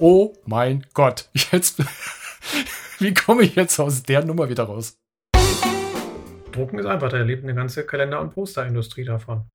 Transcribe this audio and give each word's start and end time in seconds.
Oh 0.00 0.32
mein 0.46 0.86
Gott. 0.94 1.28
Jetzt, 1.34 1.80
wie 3.00 3.12
komme 3.14 3.42
ich 3.42 3.56
jetzt 3.56 3.80
aus 3.80 4.04
der 4.04 4.24
Nummer 4.24 4.48
wieder 4.48 4.64
raus? 4.64 4.96
Drucken 6.52 6.78
ist 6.78 6.86
einfach, 6.86 7.08
da 7.08 7.18
lebt 7.18 7.42
eine 7.42 7.54
ganze 7.54 7.84
Kalender- 7.84 8.20
und 8.20 8.32
Posterindustrie 8.32 9.04
davon. 9.04 9.48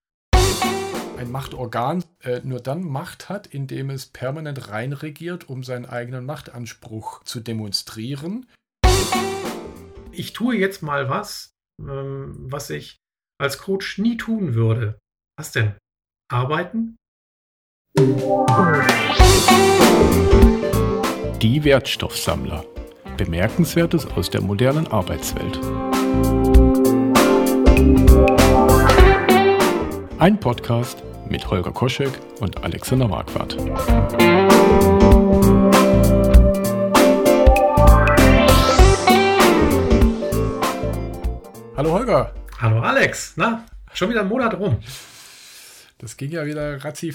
Ein 1.17 1.31
Machtorgan 1.31 2.03
äh, 2.23 2.41
nur 2.43 2.59
dann 2.59 2.83
Macht 2.83 3.29
hat, 3.29 3.47
indem 3.47 3.89
es 3.89 4.07
permanent 4.07 4.69
reinregiert, 4.69 5.47
um 5.47 5.63
seinen 5.63 5.85
eigenen 5.85 6.25
Machtanspruch 6.25 7.23
zu 7.23 7.39
demonstrieren. 7.39 8.45
Ich 10.11 10.33
tue 10.33 10.57
jetzt 10.57 10.83
mal 10.83 11.09
was, 11.09 11.53
ähm, 11.79 12.35
was 12.37 12.69
ich 12.69 12.97
als 13.39 13.59
Coach 13.59 13.97
nie 13.97 14.17
tun 14.17 14.55
würde. 14.55 14.99
Was 15.37 15.53
denn? 15.53 15.75
Arbeiten? 16.29 16.97
Die 21.41 21.63
Wertstoffsammler. 21.63 22.65
Bemerkenswertes 23.17 24.07
aus 24.07 24.29
der 24.29 24.41
modernen 24.41 24.87
Arbeitswelt. 24.87 25.59
Ein 30.19 30.39
Podcast 30.39 31.03
mit 31.29 31.49
Holger 31.49 31.71
Koschek 31.71 32.11
und 32.39 32.63
Alexander 32.63 33.07
Marquardt. 33.07 33.57
Hallo 41.75 41.91
Holger. 41.91 42.33
Hallo 42.61 42.79
Alex. 42.81 43.33
Na, 43.35 43.65
schon 43.93 44.09
wieder 44.09 44.21
ein 44.21 44.29
Monat 44.29 44.57
rum. 44.57 44.77
Das 46.03 46.17
ging 46.17 46.31
ja 46.31 46.45
wieder 46.45 46.83
ratzi. 46.83 47.13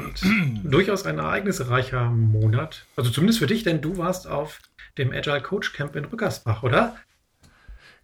Durchaus 0.64 1.04
ein 1.04 1.18
ereignisreicher 1.18 2.04
Monat. 2.08 2.86
Also 2.96 3.10
zumindest 3.10 3.40
für 3.40 3.46
dich, 3.46 3.62
denn 3.62 3.82
du 3.82 3.98
warst 3.98 4.26
auf 4.26 4.58
dem 4.96 5.12
Agile 5.12 5.42
Coach 5.42 5.74
Camp 5.74 5.94
in 5.96 6.06
Rückersbach, 6.06 6.62
oder? 6.62 6.96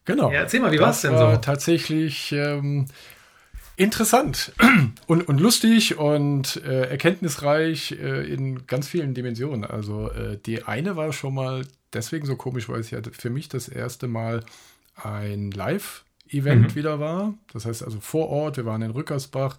Genau. 0.04 0.30
Ja, 0.30 0.40
erzähl 0.40 0.60
mal, 0.60 0.70
wie 0.70 0.80
war 0.80 0.90
es 0.90 1.00
denn 1.00 1.16
so? 1.16 1.34
Tatsächlich 1.38 2.32
ähm, 2.32 2.88
interessant 3.76 4.52
und, 5.06 5.26
und 5.26 5.40
lustig 5.40 5.96
und 5.96 6.56
äh, 6.62 6.90
erkenntnisreich 6.90 7.92
äh, 7.92 8.30
in 8.30 8.66
ganz 8.66 8.86
vielen 8.86 9.14
Dimensionen. 9.14 9.64
Also 9.64 10.10
äh, 10.10 10.36
die 10.44 10.64
eine 10.64 10.96
war 10.96 11.14
schon 11.14 11.32
mal 11.34 11.64
deswegen 11.94 12.26
so 12.26 12.36
komisch, 12.36 12.68
weil 12.68 12.80
es 12.80 12.90
ja 12.90 13.00
für 13.12 13.30
mich 13.30 13.48
das 13.48 13.66
erste 13.66 14.08
Mal 14.08 14.44
ein 14.94 15.52
Live-Event 15.52 16.68
mhm. 16.68 16.74
wieder 16.74 17.00
war. 17.00 17.32
Das 17.54 17.64
heißt 17.64 17.82
also 17.82 17.98
vor 18.00 18.28
Ort, 18.28 18.58
wir 18.58 18.66
waren 18.66 18.82
in 18.82 18.90
Rückersbach 18.90 19.56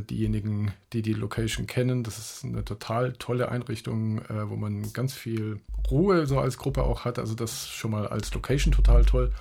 diejenigen, 0.00 0.72
die 0.92 1.02
die 1.02 1.12
Location 1.12 1.66
kennen, 1.66 2.02
das 2.02 2.18
ist 2.18 2.44
eine 2.44 2.64
total 2.64 3.12
tolle 3.14 3.48
Einrichtung, 3.48 4.18
äh, 4.22 4.48
wo 4.48 4.56
man 4.56 4.92
ganz 4.92 5.14
viel 5.14 5.60
Ruhe 5.90 6.26
so 6.26 6.38
als 6.40 6.58
Gruppe 6.58 6.82
auch 6.82 7.04
hat. 7.04 7.18
Also 7.18 7.34
das 7.34 7.68
schon 7.68 7.92
mal 7.92 8.08
als 8.08 8.32
Location 8.34 8.72
total 8.72 9.04
toll. 9.04 9.32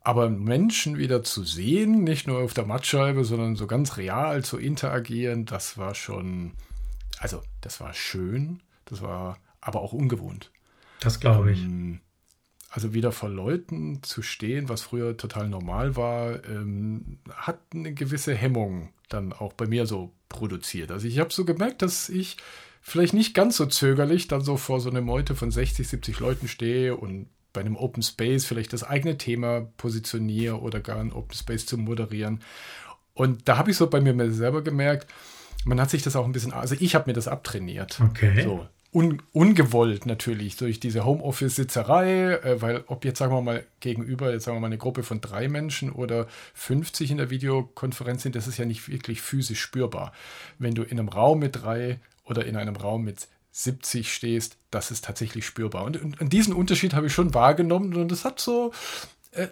Aber 0.00 0.28
Menschen 0.28 0.98
wieder 0.98 1.22
zu 1.22 1.44
sehen, 1.44 2.04
nicht 2.04 2.26
nur 2.26 2.38
auf 2.38 2.52
der 2.52 2.66
Mattscheibe, 2.66 3.24
sondern 3.24 3.56
so 3.56 3.66
ganz 3.66 3.96
real 3.96 4.44
zu 4.44 4.58
interagieren, 4.58 5.46
das 5.46 5.78
war 5.78 5.94
schon, 5.94 6.52
also 7.18 7.42
das 7.62 7.80
war 7.80 7.94
schön, 7.94 8.60
das 8.84 9.00
war 9.00 9.38
aber 9.62 9.80
auch 9.80 9.94
ungewohnt. 9.94 10.50
Das 11.00 11.20
glaube 11.20 11.52
ich. 11.52 11.62
Ähm, 11.62 12.00
also 12.74 12.92
wieder 12.92 13.12
vor 13.12 13.28
Leuten 13.28 14.02
zu 14.02 14.20
stehen, 14.20 14.68
was 14.68 14.82
früher 14.82 15.16
total 15.16 15.48
normal 15.48 15.94
war, 15.94 16.44
ähm, 16.44 17.18
hat 17.32 17.60
eine 17.72 17.94
gewisse 17.94 18.34
Hemmung 18.34 18.88
dann 19.08 19.32
auch 19.32 19.52
bei 19.52 19.68
mir 19.68 19.86
so 19.86 20.10
produziert. 20.28 20.90
Also 20.90 21.06
ich 21.06 21.20
habe 21.20 21.32
so 21.32 21.44
gemerkt, 21.44 21.82
dass 21.82 22.08
ich 22.08 22.36
vielleicht 22.80 23.14
nicht 23.14 23.32
ganz 23.32 23.58
so 23.58 23.66
zögerlich 23.66 24.26
dann 24.26 24.40
so 24.40 24.56
vor 24.56 24.80
so 24.80 24.90
einer 24.90 25.02
Meute 25.02 25.36
von 25.36 25.52
60, 25.52 25.86
70 25.86 26.18
Leuten 26.18 26.48
stehe 26.48 26.96
und 26.96 27.28
bei 27.52 27.60
einem 27.60 27.76
Open 27.76 28.02
Space 28.02 28.44
vielleicht 28.44 28.72
das 28.72 28.82
eigene 28.82 29.18
Thema 29.18 29.68
positioniere 29.76 30.60
oder 30.60 30.80
gar 30.80 30.98
ein 30.98 31.12
Open 31.12 31.36
Space 31.36 31.66
zu 31.66 31.78
moderieren. 31.78 32.40
Und 33.12 33.48
da 33.48 33.56
habe 33.56 33.70
ich 33.70 33.76
so 33.76 33.88
bei 33.88 34.00
mir 34.00 34.32
selber 34.32 34.62
gemerkt, 34.62 35.06
man 35.64 35.80
hat 35.80 35.90
sich 35.90 36.02
das 36.02 36.16
auch 36.16 36.24
ein 36.24 36.32
bisschen, 36.32 36.52
also 36.52 36.74
ich 36.76 36.96
habe 36.96 37.08
mir 37.08 37.14
das 37.14 37.28
abtrainiert. 37.28 38.00
Okay. 38.00 38.42
So, 38.42 38.66
un, 38.94 39.20
ungewollt 39.32 40.06
natürlich 40.06 40.56
durch 40.56 40.78
diese 40.78 41.04
Homeoffice-Sitzerei, 41.04 42.34
äh, 42.34 42.62
weil 42.62 42.84
ob 42.86 43.04
jetzt 43.04 43.18
sagen 43.18 43.34
wir 43.34 43.42
mal 43.42 43.64
gegenüber, 43.80 44.32
jetzt 44.32 44.44
sagen 44.44 44.56
wir 44.56 44.60
mal 44.60 44.68
eine 44.68 44.78
Gruppe 44.78 45.02
von 45.02 45.20
drei 45.20 45.48
Menschen 45.48 45.90
oder 45.90 46.28
50 46.54 47.10
in 47.10 47.18
der 47.18 47.30
Videokonferenz 47.30 48.22
sind, 48.22 48.36
das 48.36 48.46
ist 48.46 48.58
ja 48.58 48.64
nicht 48.64 48.88
wirklich 48.88 49.20
physisch 49.20 49.60
spürbar. 49.60 50.12
Wenn 50.58 50.74
du 50.74 50.82
in 50.82 50.98
einem 50.98 51.08
Raum 51.08 51.40
mit 51.40 51.56
drei 51.56 51.98
oder 52.24 52.46
in 52.46 52.56
einem 52.56 52.76
Raum 52.76 53.02
mit 53.02 53.26
70 53.50 54.12
stehst, 54.12 54.56
das 54.70 54.90
ist 54.90 55.04
tatsächlich 55.04 55.44
spürbar. 55.46 55.84
Und, 55.84 56.02
und, 56.02 56.20
und 56.20 56.32
diesen 56.32 56.54
Unterschied 56.54 56.94
habe 56.94 57.06
ich 57.08 57.12
schon 57.12 57.34
wahrgenommen 57.34 57.94
und 57.94 58.10
das 58.10 58.24
hat 58.24 58.40
so, 58.40 58.72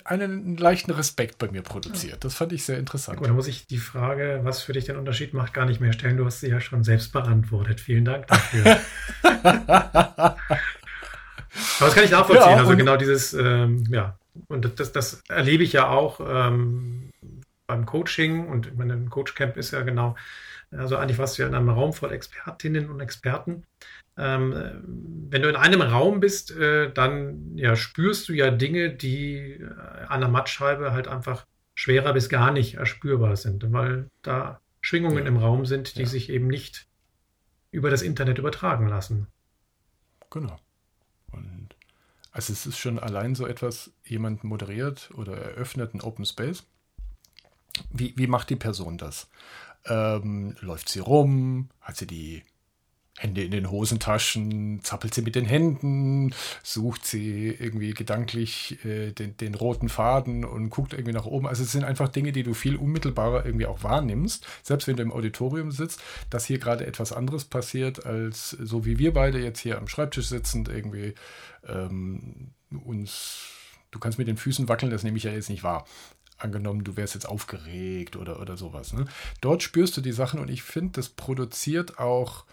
einen 0.04 0.56
leichten 0.56 0.91
Respekt 0.91 1.38
bei 1.38 1.50
mir 1.50 1.62
produziert. 1.62 2.25
Das 2.25 2.34
fand 2.34 2.53
ich 2.53 2.65
sehr 2.65 2.78
interessant. 2.78 3.19
Gut, 3.19 3.28
dann 3.28 3.34
muss 3.34 3.48
ich 3.48 3.66
die 3.66 3.78
Frage, 3.78 4.41
was 4.43 4.62
für 4.62 4.72
dich 4.72 4.84
den 4.84 4.97
Unterschied 4.97 5.34
macht, 5.34 5.54
gar 5.54 5.66
nicht 5.66 5.81
mehr 5.81 5.93
stellen. 5.93 6.16
Du 6.16 6.25
hast 6.25 6.41
sie 6.41 6.48
ja 6.48 6.60
schon 6.60 6.84
selbst 6.84 7.12
beantwortet. 7.12 7.81
Vielen 7.81 8.04
Dank 8.04 8.26
dafür. 8.26 8.78
Aber 9.22 10.37
das 11.81 11.94
kann 11.94 12.04
ich 12.04 12.10
nachvollziehen. 12.10 12.50
Ja, 12.50 12.56
also 12.56 12.76
genau 12.76 12.97
dieses, 12.97 13.34
ähm, 13.34 13.84
ja, 13.91 14.16
und 14.48 14.78
das, 14.78 14.93
das 14.93 15.22
erlebe 15.28 15.62
ich 15.62 15.72
ja 15.72 15.88
auch 15.88 16.20
ähm, 16.26 17.10
beim 17.66 17.87
Coaching 17.87 18.47
und 18.49 18.66
ich 18.66 18.75
meine, 18.75 18.94
ein 18.94 19.10
Coachcamp 19.10 19.56
ist 19.56 19.72
ja 19.72 19.82
genau, 19.82 20.16
also 20.70 20.97
eigentlich 20.97 21.19
warst 21.19 21.37
du 21.37 21.43
ja 21.43 21.49
in 21.49 21.54
einem 21.54 21.69
Raum 21.69 21.93
voll 21.93 22.12
Expertinnen 22.12 22.88
und 22.91 23.00
Experten 23.00 23.64
ähm, 24.17 25.28
wenn 25.31 25.43
du 25.43 25.49
in 25.49 25.56
einem 25.56 25.81
Raum 25.81 26.21
bist, 26.21 26.50
äh, 26.50 26.93
dann 26.93 27.56
ja, 27.56 27.77
spürst 27.77 28.28
du 28.28 28.34
ja 28.34 28.50
Dinge, 28.50 28.91
die 28.91 29.55
äh, 29.55 30.05
an 30.09 30.21
der 30.21 30.28
Mattscheibe 30.28 30.93
halt 30.93 31.09
einfach 31.09 31.47
schwerer 31.75 32.12
bis 32.12 32.28
gar 32.28 32.53
nicht 32.53 32.75
erspürbar 32.75 33.37
sind, 33.37 33.73
weil 33.73 34.11
da 34.21 34.61
Schwingungen 34.81 35.25
ja. 35.25 35.28
im 35.28 35.39
Raum 35.39 35.65
sind, 35.65 35.97
die 35.97 36.03
ja. 36.03 36.06
sich 36.06 36.28
eben 36.28 36.49
nicht 36.49 36.87
über 37.71 37.89
das 37.89 38.03
Internet 38.03 38.39
übertragen 38.39 38.87
lassen. 38.89 39.28
Genau. 40.29 40.59
Und 41.31 41.71
also 42.33 42.53
es 42.53 42.67
ist 42.67 42.79
schon 42.79 42.99
allein 42.99 43.34
so 43.34 43.47
etwas, 43.47 43.93
jemand 44.05 44.44
moderiert 44.44 45.11
oder 45.15 45.37
eröffnet 45.37 45.94
einen 45.94 46.03
Open 46.03 46.27
Space. 46.27 46.65
Wie, 47.91 48.12
wie 48.17 48.27
macht 48.27 48.50
die 48.50 48.56
Person 48.56 48.99
das? 48.99 49.29
Ähm, 49.87 50.55
läuft 50.61 50.91
sie 50.91 51.00
rum? 51.00 51.71
Hat 51.81 51.97
sie 51.97 52.06
die 52.06 52.44
Hände 53.19 53.45
in 53.45 53.50
den 53.50 53.71
Hosentaschen, 53.71 54.83
zappelt 54.83 55.12
sie 55.12 55.21
mit 55.21 55.34
den 55.34 55.45
Händen, 55.45 56.34
sucht 56.62 57.05
sie 57.05 57.49
irgendwie 57.49 57.93
gedanklich 57.93 58.83
äh, 58.87 59.12
den, 59.12 59.37
den, 59.37 59.55
roten 59.55 59.91
Faden 59.91 60.47
und 60.47 60.71
guckt 60.71 60.95
irgendwie 60.95 61.12
nach 61.12 61.27
oben. 61.27 61.47
Also 61.47 61.62
es 61.62 61.73
sind 61.73 61.84
einfach 61.84 62.09
Dinge, 62.09 62.33
die 62.33 62.43
du 62.43 62.55
viel 62.55 62.75
unmittelbarer 62.75 63.45
irgendwie 63.45 63.67
auch 63.67 63.83
wahrnimmst, 63.83 64.47
selbst 64.62 64.89
wenn 64.89 64.97
du 64.97 65.03
im 65.03 65.12
Auditorium 65.12 65.73
sitzt, 65.73 66.03
dass 66.31 66.47
hier 66.47 66.59
gerade 66.59 66.87
etwas 66.87 67.12
anderes 67.12 67.45
passiert, 67.45 68.06
als 68.06 68.50
so 68.50 68.87
wie 68.87 68.99
wir 68.99 69.12
beide 69.12 69.39
jetzt 69.39 69.61
hier 69.61 69.77
am 69.77 69.89
Schreibtisch 69.89 70.29
sitzend 70.29 70.69
irgendwie 70.69 71.15
ähm, 71.69 72.53
uns, 72.83 73.43
du 73.91 73.99
kannst 73.99 74.19
mit 74.19 74.27
den 74.27 74.39
Füßen 74.39 74.69
wackeln, 74.69 74.91
das 74.91 75.03
nehme 75.03 75.19
ich 75.19 75.25
ja 75.25 75.33
jetzt 75.33 75.50
nicht 75.50 75.62
wahr 75.62 75.87
angenommen, 76.39 76.83
du 76.83 76.97
wärst 76.97 77.15
jetzt 77.15 77.29
aufgeregt 77.29 78.17
oder, 78.17 78.41
oder 78.41 78.56
sowas. 78.56 78.93
Ne? 78.94 79.05
Dort 79.41 79.62
spürst 79.62 79.97
du 79.97 80.00
die 80.00 80.12
Sachen 80.12 80.41
und 80.41 80.50
ich 80.50 80.65
finde, 80.65 80.94
das 80.94 81.09
produziert 81.09 82.00
auch 82.00 82.44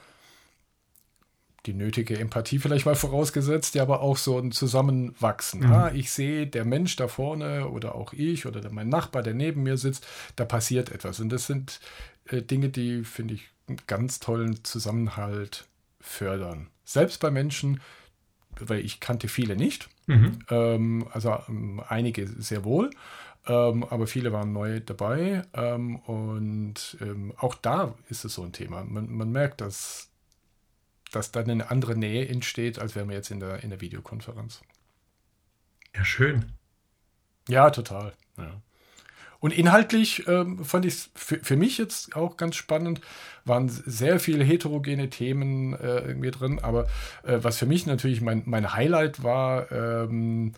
die 1.66 1.74
nötige 1.74 2.18
Empathie 2.18 2.59
vielleicht 2.59 2.86
mal 2.86 2.96
vorausgesetzt, 2.96 3.75
ja, 3.75 3.84
aber 3.84 4.02
auch 4.02 4.18
so 4.18 4.38
ein 4.40 4.52
Zusammenwachsen. 4.52 5.62
Mhm. 5.62 5.72
Ah, 5.72 5.92
ich 5.94 6.12
sehe, 6.12 6.47
der 6.47 6.66
Mensch 6.66 6.96
da 6.96 7.08
vorne 7.08 7.68
oder 7.70 7.96
auch 7.96 8.14
ich 8.14 8.46
oder 8.46 8.62
mein 8.72 8.90
Nachbar, 8.90 9.24
der 9.24 9.34
neben 9.34 9.64
mir 9.64 9.78
sitzt, 9.78 10.08
da 10.36 10.46
passiert 10.46 10.92
etwas. 10.92 11.20
Und 11.20 11.30
das 11.30 11.47
sind 11.47 11.80
äh, 12.25 12.42
Dinge, 12.42 12.70
die, 12.70 13.03
finde 13.03 13.34
ich, 13.36 13.50
einen 13.68 13.78
ganz 13.88 14.20
tollen 14.20 14.64
Zusammenhalt 14.64 15.68
fördern. 16.00 16.68
Selbst 16.85 17.20
bei 17.20 17.29
Menschen, 17.29 17.82
weil 18.59 18.84
ich 18.84 19.00
kannte 19.00 19.28
viele 19.28 19.55
nicht, 19.55 19.90
mhm. 20.08 20.40
ähm, 20.50 21.08
also 21.12 21.38
ähm, 21.47 21.82
einige 21.88 22.28
sehr 22.28 22.64
wohl. 22.64 22.90
Ähm, 23.47 23.84
aber 23.84 24.05
viele 24.05 24.32
waren 24.32 24.52
neu 24.52 24.79
dabei 24.79 25.44
ähm, 25.53 25.96
und 25.97 26.97
ähm, 27.02 27.34
auch 27.38 27.55
da 27.55 27.96
ist 28.09 28.26
es 28.26 28.34
so 28.34 28.44
ein 28.44 28.52
Thema. 28.52 28.84
Man, 28.84 29.12
man 29.12 29.32
merkt, 29.32 29.62
dass 29.62 30.09
dass 31.11 31.32
dann 31.32 31.50
eine 31.50 31.72
andere 31.72 31.96
Nähe 31.96 32.28
entsteht, 32.28 32.79
als 32.79 32.96
wären 32.96 33.09
wir 33.09 33.16
jetzt 33.16 33.32
in 33.32 33.40
der, 33.40 33.64
in 33.64 33.70
der 33.70 33.82
Videokonferenz. 33.82 34.61
Ja, 35.96 36.06
schön. 36.06 36.53
Ja, 37.47 37.70
total. 37.72 38.14
Ja. 38.38 38.61
Und 39.40 39.53
inhaltlich 39.53 40.28
ähm, 40.28 40.64
fand 40.66 40.85
ich 40.85 40.94
es 40.94 41.11
für, 41.16 41.40
für, 41.40 41.56
mich 41.56 41.78
jetzt 41.78 42.16
auch 42.16 42.35
ganz 42.35 42.56
spannend, 42.56 43.00
waren 43.46 43.70
sehr 43.70 44.20
viele 44.20 44.44
heterogene 44.44 45.09
Themen 45.09 45.73
äh, 45.73 46.00
irgendwie 46.00 46.32
drin, 46.32 46.59
aber 46.59 46.88
äh, 47.23 47.40
was 47.41 47.58
für 47.58 47.66
mich 47.66 47.85
natürlich 47.85 48.22
mein, 48.22 48.44
mein 48.46 48.73
Highlight 48.73 49.23
war, 49.23 49.72
ähm, 49.72 50.53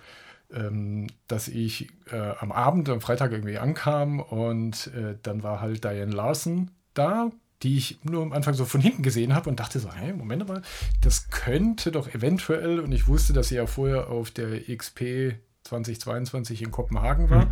ähm, 0.51 1.07
dass 1.27 1.47
ich 1.47 1.89
äh, 2.12 2.33
am 2.39 2.51
Abend, 2.51 2.89
am 2.89 3.01
Freitag 3.01 3.31
irgendwie 3.31 3.59
ankam 3.59 4.19
und 4.19 4.88
äh, 4.88 5.15
dann 5.21 5.44
war 5.44 5.62
halt 5.62 5.83
Diane 5.83 6.12
Larson 6.12 6.71
da 6.95 7.31
die 7.63 7.77
ich 7.77 7.99
nur 8.03 8.23
am 8.23 8.33
Anfang 8.33 8.53
so 8.53 8.65
von 8.65 8.81
hinten 8.81 9.03
gesehen 9.03 9.35
habe 9.35 9.49
und 9.49 9.59
dachte 9.59 9.79
so, 9.79 9.91
hey, 9.93 10.13
Moment 10.13 10.47
mal, 10.47 10.61
das 11.01 11.29
könnte 11.29 11.91
doch 11.91 12.07
eventuell, 12.13 12.79
und 12.79 12.91
ich 12.91 13.07
wusste, 13.07 13.33
dass 13.33 13.49
sie 13.49 13.55
ja 13.55 13.67
vorher 13.67 14.09
auf 14.09 14.31
der 14.31 14.59
XP 14.75 15.35
2022 15.63 16.61
in 16.61 16.71
Kopenhagen 16.71 17.29
war. 17.29 17.45
Mhm. 17.45 17.51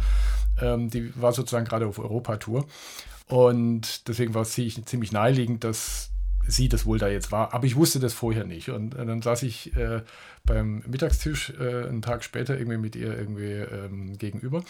Ähm, 0.62 0.90
die 0.90 1.22
war 1.22 1.32
sozusagen 1.32 1.66
gerade 1.66 1.88
auf 1.88 2.00
Europatour. 2.00 2.66
Und 3.28 4.08
deswegen 4.08 4.34
war 4.34 4.42
es 4.42 4.52
ziemlich, 4.52 4.84
ziemlich 4.86 5.12
naheliegend, 5.12 5.64
dass 5.64 6.10
sie 6.50 6.70
das 6.70 6.86
wohl 6.86 6.98
da 6.98 7.08
jetzt 7.08 7.32
war. 7.32 7.54
Aber 7.54 7.66
ich 7.66 7.76
wusste 7.76 8.00
das 8.00 8.14
vorher 8.14 8.46
nicht. 8.46 8.70
Und 8.70 8.96
äh, 8.96 9.06
dann 9.06 9.22
saß 9.22 9.44
ich 9.44 9.76
äh, 9.76 10.02
beim 10.46 10.84
Mittagstisch 10.88 11.54
äh, 11.60 11.88
einen 11.88 12.02
Tag 12.02 12.24
später 12.24 12.58
irgendwie 12.58 12.78
mit 12.78 12.96
ihr 12.96 13.18
irgendwie 13.18 13.52
ähm, 13.52 14.18
gegenüber. 14.18 14.64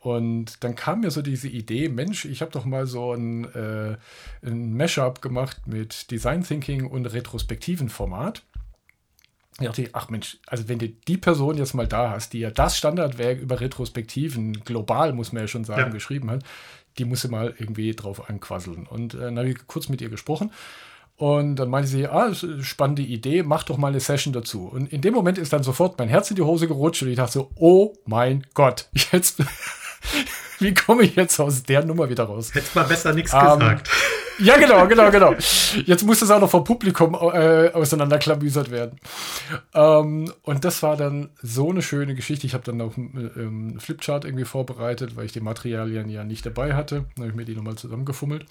Und 0.00 0.64
dann 0.64 0.74
kam 0.74 1.00
mir 1.00 1.10
so 1.10 1.22
diese 1.22 1.48
Idee, 1.48 1.88
Mensch, 1.88 2.24
ich 2.24 2.42
habe 2.42 2.50
doch 2.50 2.64
mal 2.64 2.86
so 2.86 3.12
ein, 3.12 3.44
äh, 3.54 3.96
ein 4.42 4.76
Mashup 4.76 5.22
gemacht 5.22 5.66
mit 5.66 6.10
Design 6.10 6.42
Thinking 6.42 6.86
und 6.86 7.06
retrospektiven 7.06 7.88
Format. 7.88 8.42
Ich 9.60 9.66
dachte, 9.66 9.90
ach 9.92 10.08
Mensch, 10.08 10.38
also 10.46 10.68
wenn 10.68 10.78
du 10.78 10.88
die 10.88 11.18
Person 11.18 11.58
jetzt 11.58 11.74
mal 11.74 11.86
da 11.86 12.10
hast, 12.10 12.32
die 12.32 12.40
ja 12.40 12.50
das 12.50 12.76
Standardwerk 12.76 13.38
über 13.38 13.60
Retrospektiven 13.60 14.64
global, 14.64 15.12
muss 15.12 15.32
man 15.32 15.42
ja 15.42 15.48
schon 15.48 15.64
sagen, 15.64 15.82
ja. 15.82 15.88
geschrieben 15.88 16.30
hat, 16.30 16.42
die 16.98 17.04
musste 17.04 17.28
mal 17.28 17.54
irgendwie 17.58 17.94
drauf 17.94 18.28
anquasseln. 18.28 18.86
Und 18.86 19.14
äh, 19.14 19.18
dann 19.18 19.38
habe 19.38 19.50
ich 19.50 19.66
kurz 19.66 19.88
mit 19.88 20.00
ihr 20.00 20.08
gesprochen. 20.08 20.50
Und 21.16 21.56
dann 21.56 21.70
meinte 21.70 21.88
sie, 21.88 22.06
ah, 22.06 22.32
spannende 22.60 23.02
Idee, 23.02 23.42
mach 23.42 23.62
doch 23.64 23.76
mal 23.76 23.88
eine 23.88 24.00
Session 24.00 24.32
dazu. 24.32 24.66
Und 24.66 24.92
in 24.92 25.02
dem 25.02 25.14
Moment 25.14 25.38
ist 25.38 25.52
dann 25.52 25.62
sofort 25.62 25.98
mein 25.98 26.08
Herz 26.08 26.30
in 26.30 26.36
die 26.36 26.42
Hose 26.42 26.66
gerutscht 26.66 27.02
und 27.02 27.08
ich 27.08 27.16
dachte 27.16 27.32
so, 27.32 27.50
oh 27.56 27.94
mein 28.06 28.44
Gott, 28.54 28.88
jetzt, 29.12 29.42
wie 30.58 30.74
komme 30.74 31.04
ich 31.04 31.14
jetzt 31.14 31.38
aus 31.38 31.62
der 31.62 31.84
Nummer 31.84 32.08
wieder 32.08 32.24
raus? 32.24 32.54
Hättest 32.54 32.74
mal 32.74 32.84
besser 32.84 33.12
nichts 33.12 33.32
um, 33.32 33.40
gesagt. 33.40 33.88
Ja, 34.38 34.56
genau, 34.56 34.86
genau, 34.86 35.10
genau. 35.10 35.34
Jetzt 35.84 36.04
muss 36.04 36.20
das 36.20 36.30
auch 36.30 36.40
noch 36.40 36.50
vom 36.50 36.64
Publikum 36.64 37.14
äh, 37.14 37.70
auseinanderklamüsert 37.72 38.70
werden. 38.70 38.98
Ähm, 39.74 40.32
und 40.42 40.64
das 40.64 40.82
war 40.82 40.96
dann 40.96 41.30
so 41.42 41.70
eine 41.70 41.82
schöne 41.82 42.14
Geschichte. 42.14 42.46
Ich 42.46 42.54
habe 42.54 42.64
dann 42.64 42.78
noch 42.78 42.96
einen 42.96 43.30
ähm, 43.36 43.80
Flipchart 43.80 44.24
irgendwie 44.24 44.44
vorbereitet, 44.44 45.16
weil 45.16 45.26
ich 45.26 45.32
die 45.32 45.40
Materialien 45.40 46.08
ja 46.08 46.24
nicht 46.24 46.46
dabei 46.46 46.74
hatte. 46.74 47.04
Dann 47.14 47.24
habe 47.24 47.28
ich 47.28 47.34
mir 47.34 47.44
die 47.44 47.54
nochmal 47.54 47.76
zusammengefummelt. 47.76 48.46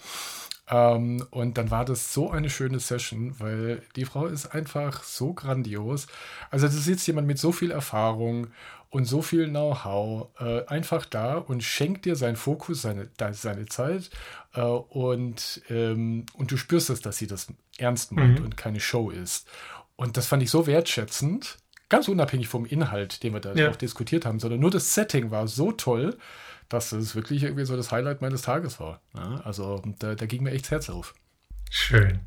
Ähm, 0.68 1.26
und 1.30 1.58
dann 1.58 1.70
war 1.70 1.84
das 1.84 2.12
so 2.12 2.30
eine 2.30 2.50
schöne 2.50 2.78
Session, 2.80 3.34
weil 3.38 3.82
die 3.96 4.04
Frau 4.04 4.26
ist 4.26 4.46
einfach 4.46 5.02
so 5.02 5.32
grandios. 5.32 6.06
Also 6.50 6.66
da 6.66 6.72
sitzt 6.72 7.06
jemand 7.06 7.26
mit 7.26 7.38
so 7.38 7.52
viel 7.52 7.70
Erfahrung 7.70 8.48
und 8.90 9.06
so 9.06 9.22
viel 9.22 9.48
Know-how 9.48 10.28
äh, 10.38 10.66
einfach 10.66 11.06
da 11.06 11.36
und 11.36 11.62
schenkt 11.64 12.04
dir 12.04 12.14
seinen 12.14 12.36
Fokus, 12.36 12.82
seine, 12.82 13.08
seine 13.32 13.66
Zeit 13.66 14.10
äh, 14.54 14.60
und, 14.60 15.62
ähm, 15.70 16.26
und 16.34 16.52
du 16.52 16.56
spürst 16.56 16.90
es, 16.90 17.00
dass 17.00 17.16
sie 17.16 17.26
das 17.26 17.48
ernst 17.78 18.12
meint 18.12 18.38
mhm. 18.38 18.44
und 18.44 18.56
keine 18.56 18.80
Show 18.80 19.10
ist. 19.10 19.48
Und 19.96 20.16
das 20.16 20.26
fand 20.26 20.42
ich 20.42 20.50
so 20.50 20.66
wertschätzend, 20.66 21.56
ganz 21.88 22.08
unabhängig 22.08 22.48
vom 22.48 22.66
Inhalt, 22.66 23.22
den 23.22 23.32
wir 23.32 23.40
da 23.40 23.54
ja. 23.54 23.70
auch 23.70 23.76
diskutiert 23.76 24.26
haben, 24.26 24.40
sondern 24.40 24.60
nur 24.60 24.70
das 24.70 24.94
Setting 24.94 25.30
war 25.30 25.48
so 25.48 25.72
toll, 25.72 26.18
dass 26.72 26.92
es 26.92 27.14
wirklich 27.14 27.42
irgendwie 27.42 27.64
so 27.64 27.76
das 27.76 27.92
Highlight 27.92 28.20
meines 28.20 28.42
Tages 28.42 28.80
war. 28.80 29.00
Ja, 29.14 29.40
also 29.44 29.82
da, 29.98 30.14
da, 30.14 30.26
ging 30.26 30.42
mir 30.42 30.52
echt 30.52 30.66
das 30.66 30.70
Herz 30.70 30.90
auf. 30.90 31.14
Schön. 31.70 32.20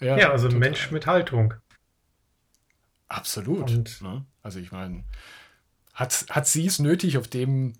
Ja, 0.00 0.16
ja 0.18 0.30
also 0.30 0.46
total. 0.46 0.60
Mensch 0.60 0.90
mit 0.90 1.06
Haltung. 1.06 1.54
Absolut. 3.08 3.70
Und 3.70 4.02
ne? 4.02 4.24
Also 4.42 4.58
ich 4.58 4.72
meine, 4.72 5.04
hat, 5.94 6.26
hat 6.30 6.46
sie 6.46 6.66
es 6.66 6.78
nötig, 6.78 7.18
auf 7.18 7.28
dem, 7.28 7.74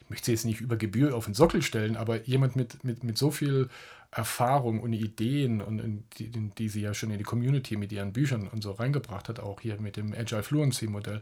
ich 0.00 0.10
möchte 0.10 0.26
sie 0.26 0.32
jetzt 0.32 0.44
nicht 0.44 0.60
über 0.60 0.76
Gebühr 0.76 1.14
auf 1.14 1.26
den 1.26 1.34
Sockel 1.34 1.62
stellen, 1.62 1.96
aber 1.96 2.22
jemand 2.22 2.56
mit, 2.56 2.82
mit, 2.84 3.04
mit 3.04 3.18
so 3.18 3.30
viel 3.30 3.68
Erfahrung 4.16 4.80
und 4.80 4.94
Ideen 4.94 5.60
und, 5.60 5.78
und 5.78 6.04
die, 6.18 6.30
die, 6.30 6.68
sie 6.70 6.80
ja 6.80 6.94
schon 6.94 7.10
in 7.10 7.18
die 7.18 7.24
Community 7.24 7.76
mit 7.76 7.92
ihren 7.92 8.14
Büchern 8.14 8.48
und 8.48 8.62
so 8.62 8.72
reingebracht 8.72 9.28
hat, 9.28 9.40
auch 9.40 9.60
hier 9.60 9.78
mit 9.78 9.96
dem 9.96 10.14
Agile 10.14 10.42
Fluency 10.42 10.86
Modell. 10.86 11.20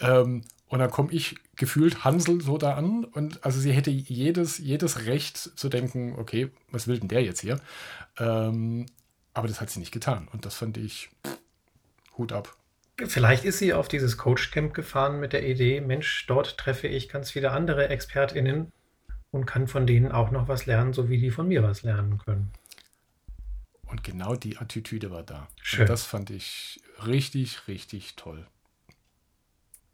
Ähm, 0.00 0.42
und 0.68 0.78
dann 0.80 0.90
komme 0.90 1.12
ich 1.12 1.36
gefühlt 1.56 2.04
Hansel 2.04 2.42
so 2.42 2.58
da 2.58 2.74
an 2.74 3.04
und 3.04 3.42
also 3.42 3.58
sie 3.58 3.72
hätte 3.72 3.90
jedes, 3.90 4.58
jedes 4.58 5.06
Recht 5.06 5.36
zu 5.38 5.70
denken, 5.70 6.14
okay, 6.18 6.50
was 6.70 6.86
will 6.86 6.98
denn 6.98 7.08
der 7.08 7.22
jetzt 7.22 7.40
hier? 7.40 7.58
Ähm, 8.18 8.84
aber 9.32 9.48
das 9.48 9.62
hat 9.62 9.70
sie 9.70 9.80
nicht 9.80 9.92
getan 9.92 10.28
und 10.32 10.44
das 10.44 10.56
fand 10.56 10.76
ich 10.76 11.08
Hut 12.18 12.32
ab. 12.32 12.54
Vielleicht 12.98 13.44
ist 13.44 13.58
sie 13.58 13.72
auf 13.72 13.88
dieses 13.88 14.18
Coachcamp 14.18 14.74
gefahren 14.74 15.20
mit 15.20 15.32
der 15.32 15.46
Idee, 15.48 15.80
Mensch, 15.80 16.26
dort 16.26 16.58
treffe 16.58 16.86
ich 16.86 17.08
ganz 17.08 17.30
viele 17.30 17.52
andere 17.52 17.88
ExpertInnen 17.88 18.72
und 19.30 19.46
kann 19.46 19.68
von 19.68 19.86
denen 19.86 20.10
auch 20.12 20.30
noch 20.30 20.48
was 20.48 20.66
lernen, 20.66 20.92
so 20.92 21.08
wie 21.08 21.18
die 21.18 21.30
von 21.30 21.48
mir 21.48 21.62
was 21.62 21.82
lernen 21.82 22.18
können. 22.18 22.50
Und 23.86 24.02
genau 24.02 24.34
die 24.34 24.58
Attitüde 24.58 25.10
war 25.10 25.22
da. 25.22 25.48
Schön. 25.62 25.82
Und 25.82 25.90
das 25.90 26.04
fand 26.04 26.30
ich 26.30 26.80
richtig, 27.06 27.68
richtig 27.68 28.16
toll. 28.16 28.46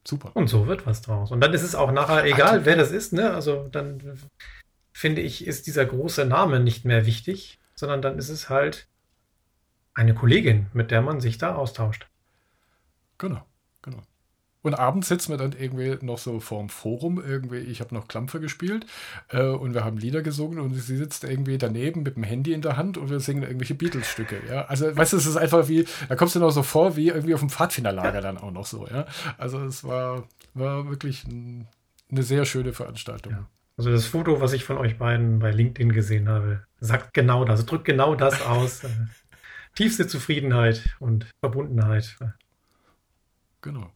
Super. 0.06 0.32
Und 0.34 0.48
so 0.48 0.66
wird 0.66 0.86
was 0.86 1.02
draus. 1.02 1.30
Und 1.30 1.40
dann 1.40 1.52
ist 1.52 1.62
es 1.62 1.74
auch 1.74 1.92
nachher 1.92 2.24
egal, 2.24 2.60
Ach, 2.60 2.64
wer 2.64 2.76
das 2.76 2.90
ist, 2.90 3.12
ne? 3.12 3.32
Also 3.32 3.68
dann 3.68 4.18
finde 4.92 5.20
ich, 5.20 5.46
ist 5.46 5.66
dieser 5.66 5.84
große 5.84 6.24
Name 6.24 6.60
nicht 6.60 6.84
mehr 6.84 7.06
wichtig, 7.06 7.60
sondern 7.74 8.02
dann 8.02 8.18
ist 8.18 8.28
es 8.28 8.48
halt 8.48 8.88
eine 9.94 10.14
Kollegin, 10.14 10.66
mit 10.72 10.90
der 10.90 11.02
man 11.02 11.20
sich 11.20 11.38
da 11.38 11.54
austauscht. 11.54 12.08
Genau. 13.18 13.46
Und 14.62 14.74
abends 14.74 15.08
sitzen 15.08 15.32
wir 15.32 15.38
dann 15.38 15.52
irgendwie 15.52 15.98
noch 16.04 16.18
so 16.18 16.38
vorm 16.38 16.68
Forum, 16.68 17.20
irgendwie, 17.20 17.58
ich 17.58 17.80
habe 17.80 17.94
noch 17.94 18.06
Klampfer 18.06 18.38
gespielt 18.38 18.86
äh, 19.28 19.42
und 19.42 19.74
wir 19.74 19.84
haben 19.84 19.98
Lieder 19.98 20.22
gesungen 20.22 20.60
und 20.60 20.72
sie 20.74 20.96
sitzt 20.96 21.24
irgendwie 21.24 21.58
daneben 21.58 22.04
mit 22.04 22.16
dem 22.16 22.22
Handy 22.22 22.52
in 22.52 22.62
der 22.62 22.76
Hand 22.76 22.96
und 22.96 23.10
wir 23.10 23.18
singen 23.18 23.42
irgendwelche 23.42 23.74
Beatles-Stücke, 23.74 24.40
ja. 24.48 24.66
Also, 24.66 24.96
weißt 24.96 25.12
du, 25.12 25.16
es 25.16 25.26
ist 25.26 25.36
einfach 25.36 25.68
wie, 25.68 25.84
da 26.08 26.14
kommst 26.14 26.36
du 26.36 26.40
noch 26.40 26.50
so 26.50 26.62
vor, 26.62 26.96
wie 26.96 27.08
irgendwie 27.08 27.34
auf 27.34 27.40
dem 27.40 27.50
Pfadfinderlager 27.50 28.20
dann 28.20 28.38
auch 28.38 28.52
noch 28.52 28.66
so, 28.66 28.86
ja. 28.86 29.06
Also 29.36 29.58
es 29.64 29.82
war, 29.82 30.28
war 30.54 30.88
wirklich 30.88 31.24
ein, 31.24 31.66
eine 32.10 32.22
sehr 32.22 32.44
schöne 32.44 32.72
Veranstaltung. 32.72 33.32
Ja. 33.32 33.48
Also 33.76 33.90
das 33.90 34.06
Foto, 34.06 34.40
was 34.40 34.52
ich 34.52 34.64
von 34.64 34.78
euch 34.78 34.98
beiden 34.98 35.38
bei 35.38 35.50
LinkedIn 35.50 35.92
gesehen 35.92 36.28
habe, 36.28 36.64
sagt 36.78 37.14
genau 37.14 37.44
das, 37.44 37.66
drückt 37.66 37.84
genau 37.84 38.14
das 38.14 38.42
aus. 38.42 38.82
Tiefste 39.74 40.06
Zufriedenheit 40.06 40.84
und 41.00 41.26
Verbundenheit. 41.40 42.16
Genau. 43.62 43.90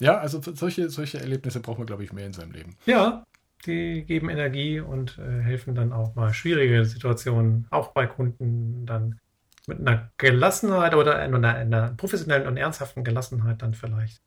Ja, 0.00 0.18
also 0.18 0.40
solche, 0.40 0.90
solche 0.90 1.18
Erlebnisse 1.18 1.60
braucht 1.60 1.78
man, 1.78 1.86
glaube 1.86 2.04
ich, 2.04 2.12
mehr 2.12 2.26
in 2.26 2.32
seinem 2.32 2.52
Leben. 2.52 2.76
Ja, 2.86 3.24
die 3.66 4.04
geben 4.04 4.28
Energie 4.28 4.80
und 4.80 5.18
äh, 5.18 5.40
helfen 5.42 5.74
dann 5.74 5.92
auch 5.92 6.14
mal 6.14 6.32
schwierige 6.32 6.84
Situationen, 6.84 7.66
auch 7.70 7.88
bei 7.88 8.06
Kunden, 8.06 8.86
dann 8.86 9.18
mit 9.66 9.80
einer 9.80 10.10
Gelassenheit 10.16 10.94
oder 10.94 11.16
einer, 11.16 11.54
einer 11.54 11.90
professionellen 11.96 12.46
und 12.46 12.56
ernsthaften 12.56 13.04
Gelassenheit 13.04 13.60
dann 13.60 13.74
vielleicht 13.74 14.22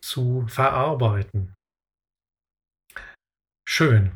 zu 0.00 0.46
verarbeiten. 0.48 1.54
Schön. 3.66 4.12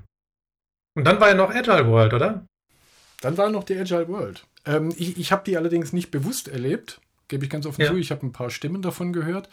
Und 0.97 1.05
dann 1.05 1.21
war 1.21 1.29
ja 1.29 1.35
noch 1.35 1.51
Agile 1.51 1.87
World, 1.87 2.15
oder? 2.15 2.47
Dann 3.21 3.37
war 3.37 3.51
noch 3.51 3.65
die 3.65 3.79
Agile 3.79 4.09
World. 4.09 4.47
Ähm, 4.65 4.93
ich 4.97 5.19
ich 5.19 5.33
habe 5.33 5.45
die 5.45 5.57
allerdings 5.57 5.93
nicht 5.93 6.11
bewusst 6.11 6.49
erlebt 6.49 7.01
gebe 7.29 7.45
ich 7.45 7.51
ganz 7.51 7.67
offen 7.67 7.83
ja. 7.83 7.89
zu. 7.89 7.97
Ich 7.97 8.11
habe 8.11 8.27
ein 8.27 8.33
paar 8.33 8.51
Stimmen 8.51 8.83
davon 8.83 9.13
gehört. 9.13 9.49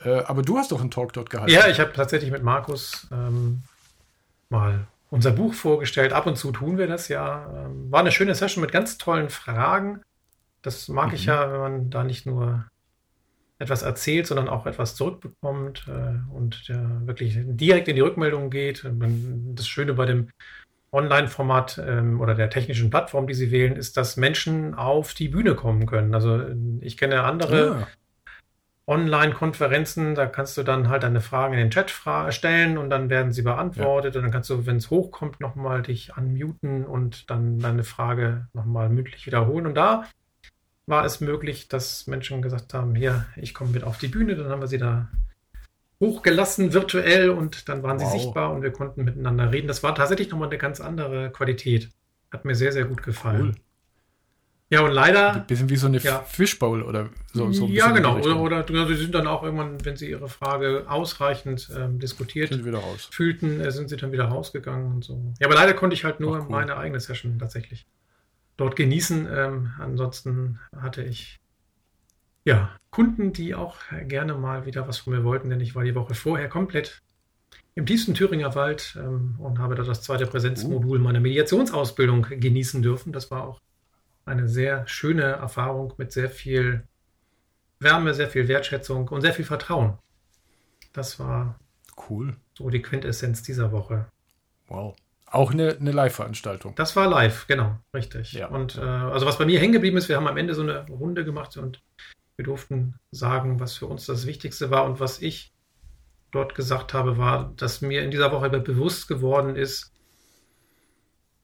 Äh, 0.00 0.22
aber 0.24 0.42
du 0.42 0.58
hast 0.58 0.72
doch 0.72 0.80
einen 0.80 0.90
Talk 0.90 1.12
dort 1.12 1.30
gehalten. 1.30 1.52
Ja, 1.52 1.68
ich 1.68 1.80
habe 1.80 1.92
tatsächlich 1.92 2.30
mit 2.30 2.42
Markus 2.42 3.06
ähm, 3.12 3.62
mal 4.50 4.86
unser 5.10 5.30
Buch 5.30 5.54
vorgestellt. 5.54 6.12
Ab 6.12 6.26
und 6.26 6.36
zu 6.36 6.52
tun 6.52 6.78
wir 6.78 6.86
das 6.86 7.08
ja. 7.08 7.66
Ähm, 7.66 7.90
war 7.90 8.00
eine 8.00 8.12
schöne 8.12 8.34
Session 8.34 8.60
mit 8.60 8.72
ganz 8.72 8.98
tollen 8.98 9.30
Fragen. 9.30 10.02
Das 10.62 10.88
mag 10.88 11.08
mhm. 11.08 11.14
ich 11.14 11.26
ja, 11.26 11.52
wenn 11.52 11.60
man 11.60 11.90
da 11.90 12.04
nicht 12.04 12.26
nur 12.26 12.64
etwas 13.58 13.82
erzählt, 13.82 14.26
sondern 14.26 14.48
auch 14.48 14.66
etwas 14.66 14.96
zurückbekommt 14.96 15.86
äh, 15.88 16.34
und 16.34 16.66
ja, 16.66 17.06
wirklich 17.06 17.38
direkt 17.38 17.88
in 17.88 17.94
die 17.94 18.02
Rückmeldung 18.02 18.50
geht. 18.50 18.84
Das 19.54 19.68
Schöne 19.68 19.94
bei 19.94 20.06
dem 20.06 20.30
Online-Format 20.94 21.82
ähm, 21.86 22.20
oder 22.20 22.34
der 22.34 22.50
technischen 22.50 22.88
Plattform, 22.88 23.26
die 23.26 23.34
sie 23.34 23.50
wählen, 23.50 23.76
ist, 23.76 23.96
dass 23.96 24.16
Menschen 24.16 24.74
auf 24.74 25.12
die 25.12 25.28
Bühne 25.28 25.54
kommen 25.54 25.86
können. 25.86 26.14
Also 26.14 26.40
ich 26.80 26.96
kenne 26.96 27.24
andere 27.24 27.66
ja. 27.66 27.86
Online-Konferenzen, 28.86 30.14
da 30.14 30.26
kannst 30.26 30.56
du 30.56 30.62
dann 30.62 30.88
halt 30.88 31.02
deine 31.02 31.20
Fragen 31.20 31.54
in 31.54 31.60
den 31.60 31.70
Chat 31.70 31.90
stellen 32.28 32.78
und 32.78 32.90
dann 32.90 33.10
werden 33.10 33.32
sie 33.32 33.42
beantwortet 33.42 34.14
ja. 34.14 34.20
und 34.20 34.26
dann 34.26 34.32
kannst 34.32 34.50
du, 34.50 34.66
wenn 34.66 34.76
es 34.76 34.90
hochkommt, 34.90 35.40
nochmal 35.40 35.82
dich 35.82 36.16
unmuten 36.16 36.84
und 36.84 37.30
dann 37.30 37.58
deine 37.58 37.82
Frage 37.82 38.46
nochmal 38.52 38.88
mündlich 38.90 39.26
wiederholen. 39.26 39.66
Und 39.66 39.74
da 39.74 40.04
war 40.86 41.04
es 41.04 41.20
möglich, 41.20 41.68
dass 41.68 42.06
Menschen 42.06 42.42
gesagt 42.42 42.74
haben, 42.74 42.94
hier, 42.94 43.24
ich 43.36 43.54
komme 43.54 43.70
mit 43.70 43.84
auf 43.84 43.98
die 43.98 44.08
Bühne, 44.08 44.36
dann 44.36 44.50
haben 44.50 44.60
wir 44.60 44.68
sie 44.68 44.78
da 44.78 45.08
hochgelassen 46.00 46.72
virtuell 46.72 47.30
und 47.30 47.68
dann 47.68 47.82
waren 47.82 48.00
wow. 48.00 48.12
sie 48.12 48.18
sichtbar 48.18 48.52
und 48.52 48.62
wir 48.62 48.72
konnten 48.72 49.04
miteinander 49.04 49.52
reden. 49.52 49.68
Das 49.68 49.82
war 49.82 49.94
tatsächlich 49.94 50.30
nochmal 50.30 50.48
eine 50.48 50.58
ganz 50.58 50.80
andere 50.80 51.30
Qualität. 51.30 51.90
Hat 52.30 52.44
mir 52.44 52.54
sehr, 52.54 52.72
sehr 52.72 52.84
gut 52.84 53.02
gefallen. 53.02 53.54
Cool. 53.54 53.64
Ja, 54.70 54.80
und 54.80 54.92
leider. 54.92 55.34
Ein 55.34 55.46
bisschen 55.46 55.68
wie 55.68 55.76
so 55.76 55.86
eine 55.86 55.98
ja. 55.98 56.20
Fishbowl 56.20 56.82
oder 56.82 57.10
so. 57.32 57.52
so 57.52 57.66
ja, 57.66 57.90
genau. 57.90 58.18
Oder, 58.18 58.40
oder 58.40 58.56
also 58.56 58.86
sie 58.86 58.96
sind 58.96 59.14
dann 59.14 59.26
auch 59.26 59.42
irgendwann, 59.42 59.84
wenn 59.84 59.96
sie 59.96 60.10
ihre 60.10 60.28
Frage 60.28 60.84
ausreichend 60.88 61.70
ähm, 61.76 61.98
diskutiert 62.00 62.50
fühlten, 63.10 63.60
äh, 63.60 63.70
sind 63.70 63.88
sie 63.88 63.96
dann 63.96 64.10
wieder 64.10 64.24
rausgegangen 64.24 64.92
und 64.92 65.04
so. 65.04 65.32
Ja, 65.38 65.46
aber 65.46 65.54
leider 65.54 65.74
konnte 65.74 65.94
ich 65.94 66.04
halt 66.04 66.18
nur 66.18 66.38
Ach, 66.38 66.44
cool. 66.44 66.50
meine 66.50 66.76
eigene 66.76 66.98
Session 66.98 67.38
tatsächlich 67.38 67.86
dort 68.56 68.74
genießen. 68.74 69.28
Ähm, 69.30 69.72
ansonsten 69.78 70.58
hatte 70.76 71.04
ich 71.04 71.38
ja 72.44 72.70
Kunden, 72.90 73.32
die 73.32 73.54
auch 73.54 73.76
gerne 74.06 74.34
mal 74.34 74.66
wieder 74.66 74.86
was 74.86 74.98
von 74.98 75.14
mir 75.14 75.24
wollten, 75.24 75.50
denn 75.50 75.60
ich 75.60 75.74
war 75.74 75.82
die 75.82 75.94
Woche 75.94 76.14
vorher 76.14 76.48
komplett 76.48 77.02
im 77.74 77.86
tiefsten 77.86 78.14
Thüringer 78.14 78.54
Wald 78.54 78.96
ähm, 78.96 79.34
und 79.38 79.58
habe 79.58 79.74
da 79.74 79.82
das 79.82 80.02
zweite 80.02 80.26
Präsenzmodul 80.26 80.98
meiner 81.00 81.20
Mediationsausbildung 81.20 82.22
genießen 82.30 82.82
dürfen. 82.82 83.12
Das 83.12 83.30
war 83.30 83.48
auch 83.48 83.60
eine 84.24 84.48
sehr 84.48 84.86
schöne 84.86 85.22
Erfahrung 85.22 85.92
mit 85.96 86.12
sehr 86.12 86.30
viel 86.30 86.84
Wärme, 87.80 88.14
sehr 88.14 88.28
viel 88.28 88.48
Wertschätzung 88.48 89.08
und 89.08 89.20
sehr 89.22 89.32
viel 89.32 89.44
Vertrauen. 89.44 89.98
Das 90.92 91.18
war 91.18 91.58
cool. 92.08 92.36
So 92.56 92.70
die 92.70 92.80
Quintessenz 92.80 93.42
dieser 93.42 93.72
Woche. 93.72 94.06
Wow. 94.68 94.94
Auch 95.26 95.52
eine, 95.52 95.76
eine 95.76 95.90
Live-Veranstaltung. 95.90 96.76
Das 96.76 96.94
war 96.94 97.08
live, 97.08 97.48
genau, 97.48 97.76
richtig. 97.92 98.34
Ja. 98.34 98.46
Und 98.46 98.76
äh, 98.76 98.82
also 98.82 99.26
was 99.26 99.36
bei 99.36 99.46
mir 99.46 99.58
hängen 99.58 99.72
geblieben 99.72 99.96
ist, 99.96 100.08
wir 100.08 100.14
haben 100.14 100.28
am 100.28 100.36
Ende 100.36 100.54
so 100.54 100.62
eine 100.62 100.86
Runde 100.86 101.24
gemacht 101.24 101.56
und 101.56 101.82
wir 102.36 102.44
durften 102.44 102.94
sagen, 103.10 103.60
was 103.60 103.76
für 103.76 103.86
uns 103.86 104.06
das 104.06 104.26
Wichtigste 104.26 104.70
war 104.70 104.84
und 104.84 105.00
was 105.00 105.22
ich 105.22 105.52
dort 106.30 106.54
gesagt 106.54 106.94
habe, 106.94 107.16
war, 107.16 107.52
dass 107.56 107.80
mir 107.80 108.02
in 108.02 108.10
dieser 108.10 108.32
Woche 108.32 108.50
bewusst 108.50 109.06
geworden 109.06 109.56
ist, 109.56 109.92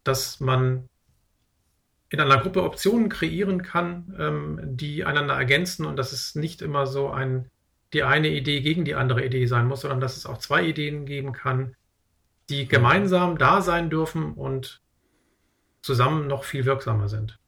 dass 0.02 0.40
man 0.40 0.88
in 2.08 2.20
einer 2.20 2.38
Gruppe 2.38 2.64
Optionen 2.64 3.08
kreieren 3.08 3.62
kann, 3.62 4.14
ähm, 4.18 4.60
die 4.62 5.04
einander 5.04 5.34
ergänzen 5.34 5.86
und 5.86 5.96
dass 5.96 6.12
es 6.12 6.34
nicht 6.34 6.60
immer 6.60 6.86
so 6.86 7.08
ein, 7.08 7.48
die 7.92 8.02
eine 8.02 8.28
Idee 8.28 8.60
gegen 8.62 8.84
die 8.84 8.96
andere 8.96 9.24
Idee 9.24 9.46
sein 9.46 9.68
muss, 9.68 9.82
sondern 9.82 10.00
dass 10.00 10.16
es 10.16 10.26
auch 10.26 10.38
zwei 10.38 10.64
Ideen 10.64 11.06
geben 11.06 11.32
kann, 11.32 11.76
die 12.48 12.66
gemeinsam 12.66 13.38
da 13.38 13.62
sein 13.62 13.90
dürfen 13.90 14.34
und 14.34 14.82
zusammen 15.82 16.26
noch 16.26 16.42
viel 16.42 16.64
wirksamer 16.64 17.08
sind. 17.08 17.38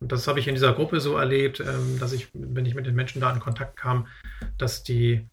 Und 0.00 0.12
das 0.12 0.28
habe 0.28 0.38
ich 0.38 0.48
in 0.48 0.54
dieser 0.54 0.74
Gruppe 0.74 1.00
so 1.00 1.16
erlebt, 1.16 1.60
ähm, 1.60 1.98
dass 1.98 2.12
ich, 2.12 2.28
wenn 2.34 2.66
ich 2.66 2.74
mit 2.74 2.86
den 2.86 2.94
Menschen 2.94 3.20
da 3.20 3.32
in 3.32 3.40
Kontakt 3.40 3.76
kam, 3.76 4.06
dass 4.58 4.82
die 4.82 5.26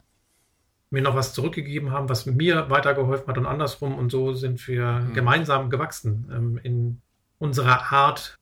mir 0.89 1.01
noch 1.01 1.15
was 1.15 1.33
zurückgegeben 1.33 1.91
haben, 1.91 2.07
was 2.07 2.25
mir 2.25 2.69
weitergeholfen 2.69 3.27
hat 3.27 3.37
und 3.37 3.47
andersrum. 3.47 3.97
Und 3.97 4.11
so 4.11 4.33
sind 4.33 4.65
wir 4.67 4.85
mhm. 4.85 5.13
gemeinsam 5.13 5.69
gewachsen 5.69 6.31
ähm, 6.31 6.59
in 6.61 7.01
unserer 7.39 7.91
Art, 7.91 8.37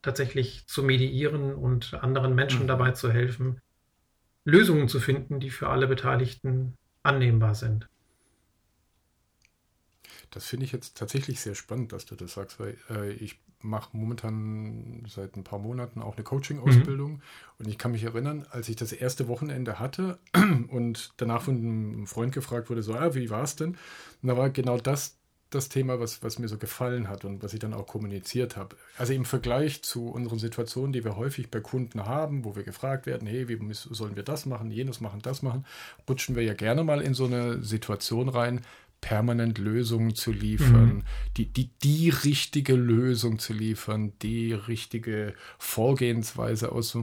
tatsächlich 0.00 0.66
zu 0.66 0.82
mediieren 0.82 1.54
und 1.54 1.94
anderen 1.94 2.34
Menschen 2.34 2.62
mhm. 2.62 2.68
dabei 2.68 2.92
zu 2.92 3.10
helfen, 3.10 3.60
Lösungen 4.44 4.88
zu 4.88 5.00
finden, 5.00 5.40
die 5.40 5.50
für 5.50 5.68
alle 5.68 5.86
Beteiligten 5.86 6.74
annehmbar 7.02 7.54
sind. 7.54 7.88
Das 10.34 10.46
finde 10.46 10.66
ich 10.66 10.72
jetzt 10.72 10.96
tatsächlich 10.96 11.40
sehr 11.40 11.54
spannend, 11.54 11.92
dass 11.92 12.06
du 12.06 12.16
das 12.16 12.34
sagst, 12.34 12.58
weil 12.58 12.76
äh, 12.90 13.12
ich 13.12 13.38
mache 13.60 13.96
momentan 13.96 15.04
seit 15.08 15.36
ein 15.36 15.44
paar 15.44 15.58
Monaten 15.58 16.02
auch 16.02 16.16
eine 16.16 16.24
Coaching-Ausbildung 16.24 17.12
mhm. 17.12 17.22
und 17.58 17.68
ich 17.68 17.78
kann 17.78 17.92
mich 17.92 18.04
erinnern, 18.04 18.46
als 18.50 18.68
ich 18.68 18.76
das 18.76 18.92
erste 18.92 19.26
Wochenende 19.28 19.78
hatte 19.78 20.18
und 20.68 21.14
danach 21.16 21.42
von 21.42 21.56
einem 21.56 22.06
Freund 22.06 22.32
gefragt 22.32 22.68
wurde, 22.68 22.82
so, 22.82 22.94
ah, 22.94 23.14
wie 23.14 23.30
war 23.30 23.42
es 23.42 23.56
denn? 23.56 23.78
Und 24.22 24.28
da 24.28 24.36
war 24.36 24.50
genau 24.50 24.76
das 24.76 25.16
das 25.54 25.68
Thema, 25.68 26.00
was, 26.00 26.22
was 26.22 26.38
mir 26.38 26.48
so 26.48 26.58
gefallen 26.58 27.08
hat 27.08 27.24
und 27.24 27.42
was 27.42 27.54
ich 27.54 27.60
dann 27.60 27.74
auch 27.74 27.86
kommuniziert 27.86 28.56
habe. 28.56 28.76
Also 28.98 29.12
im 29.12 29.24
Vergleich 29.24 29.82
zu 29.82 30.08
unseren 30.08 30.38
Situationen, 30.38 30.92
die 30.92 31.04
wir 31.04 31.16
häufig 31.16 31.50
bei 31.50 31.60
Kunden 31.60 32.04
haben, 32.04 32.44
wo 32.44 32.56
wir 32.56 32.64
gefragt 32.64 33.06
werden, 33.06 33.28
hey, 33.28 33.48
wie 33.48 33.58
sollen 33.72 34.16
wir 34.16 34.22
das 34.22 34.46
machen, 34.46 34.70
jenes 34.70 35.00
machen, 35.00 35.20
das 35.22 35.42
machen, 35.42 35.64
rutschen 36.08 36.34
wir 36.34 36.42
ja 36.42 36.54
gerne 36.54 36.82
mal 36.82 37.00
in 37.00 37.14
so 37.14 37.26
eine 37.26 37.62
Situation 37.62 38.28
rein, 38.28 38.62
permanent 39.04 39.58
Lösungen 39.58 40.14
zu 40.14 40.32
liefern, 40.32 40.86
mhm. 40.86 41.02
die, 41.36 41.44
die, 41.44 41.68
die 41.82 42.08
richtige 42.08 42.74
Lösung 42.74 43.38
zu 43.38 43.52
liefern, 43.52 44.14
die 44.22 44.54
richtige 44.54 45.34
Vorgehensweise 45.58 46.72
aus, 46.72 46.96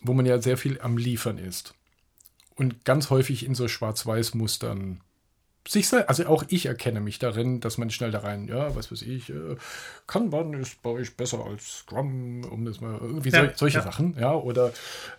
wo 0.00 0.14
man 0.14 0.26
ja 0.26 0.40
sehr 0.40 0.56
viel 0.56 0.80
am 0.80 0.96
Liefern 0.96 1.38
ist. 1.38 1.74
Und 2.54 2.84
ganz 2.84 3.10
häufig 3.10 3.44
in 3.44 3.56
so 3.56 3.66
Schwarz-Weiß-Mustern 3.66 5.00
sich 5.68 5.88
sei, 5.88 6.06
also 6.08 6.26
auch 6.26 6.44
ich 6.48 6.66
erkenne 6.66 7.00
mich 7.00 7.18
darin, 7.18 7.60
dass 7.60 7.76
man 7.76 7.90
schnell 7.90 8.10
da 8.10 8.20
rein, 8.20 8.48
ja, 8.48 8.74
was 8.74 8.90
weiß 8.90 9.02
ich, 9.02 9.30
äh, 9.30 9.56
Kanban 10.06 10.54
ist 10.54 10.82
bei 10.82 10.90
euch 10.90 11.16
besser 11.16 11.44
als 11.44 11.78
Scrum, 11.80 12.44
um 12.44 12.64
das 12.64 12.80
mal 12.80 12.98
irgendwie 13.00 13.30
ja, 13.30 13.44
so, 13.44 13.50
solche 13.56 13.78
ja. 13.78 13.84
Sachen, 13.84 14.16
ja, 14.18 14.34
oder 14.34 14.72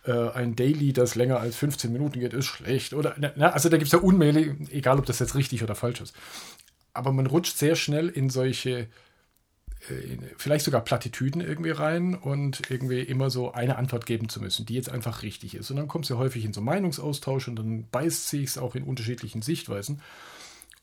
äh, 0.05 0.29
ein 0.31 0.55
Daily, 0.55 0.93
das 0.93 1.15
länger 1.15 1.39
als 1.39 1.55
15 1.57 1.93
Minuten 1.93 2.19
geht, 2.19 2.33
ist 2.33 2.48
schlecht, 2.48 2.93
oder, 2.93 3.15
na, 3.17 3.50
also 3.50 3.69
da 3.69 3.77
gibt 3.77 3.88
es 3.88 3.93
ja 3.93 4.00
Unmail, 4.00 4.57
egal 4.71 4.98
ob 4.98 5.05
das 5.05 5.19
jetzt 5.19 5.36
richtig 5.36 5.63
oder 5.63 5.75
falsch 5.75 6.01
ist. 6.01 6.15
Aber 6.93 7.12
man 7.12 7.27
rutscht 7.27 7.57
sehr 7.57 7.75
schnell 7.75 8.10
in 8.10 8.29
solche, 8.29 8.88
äh, 9.89 10.17
vielleicht 10.38 10.65
sogar 10.65 10.81
Plattitüden 10.81 11.39
irgendwie 11.39 11.71
rein 11.71 12.15
und 12.15 12.69
irgendwie 12.69 13.01
immer 13.01 13.29
so 13.29 13.53
eine 13.53 13.77
Antwort 13.77 14.05
geben 14.05 14.27
zu 14.27 14.41
müssen, 14.41 14.65
die 14.65 14.74
jetzt 14.74 14.89
einfach 14.89 15.21
richtig 15.21 15.55
ist. 15.55 15.69
Und 15.69 15.77
dann 15.77 15.88
kommt 15.88 16.05
es 16.05 16.10
ja 16.10 16.17
häufig 16.17 16.43
in 16.43 16.53
so 16.53 16.62
Meinungsaustausch 16.62 17.48
und 17.48 17.57
dann 17.57 17.88
beißt 17.89 18.27
sich 18.27 18.43
es 18.43 18.57
auch 18.57 18.75
in 18.75 18.83
unterschiedlichen 18.83 19.41
Sichtweisen. 19.41 20.01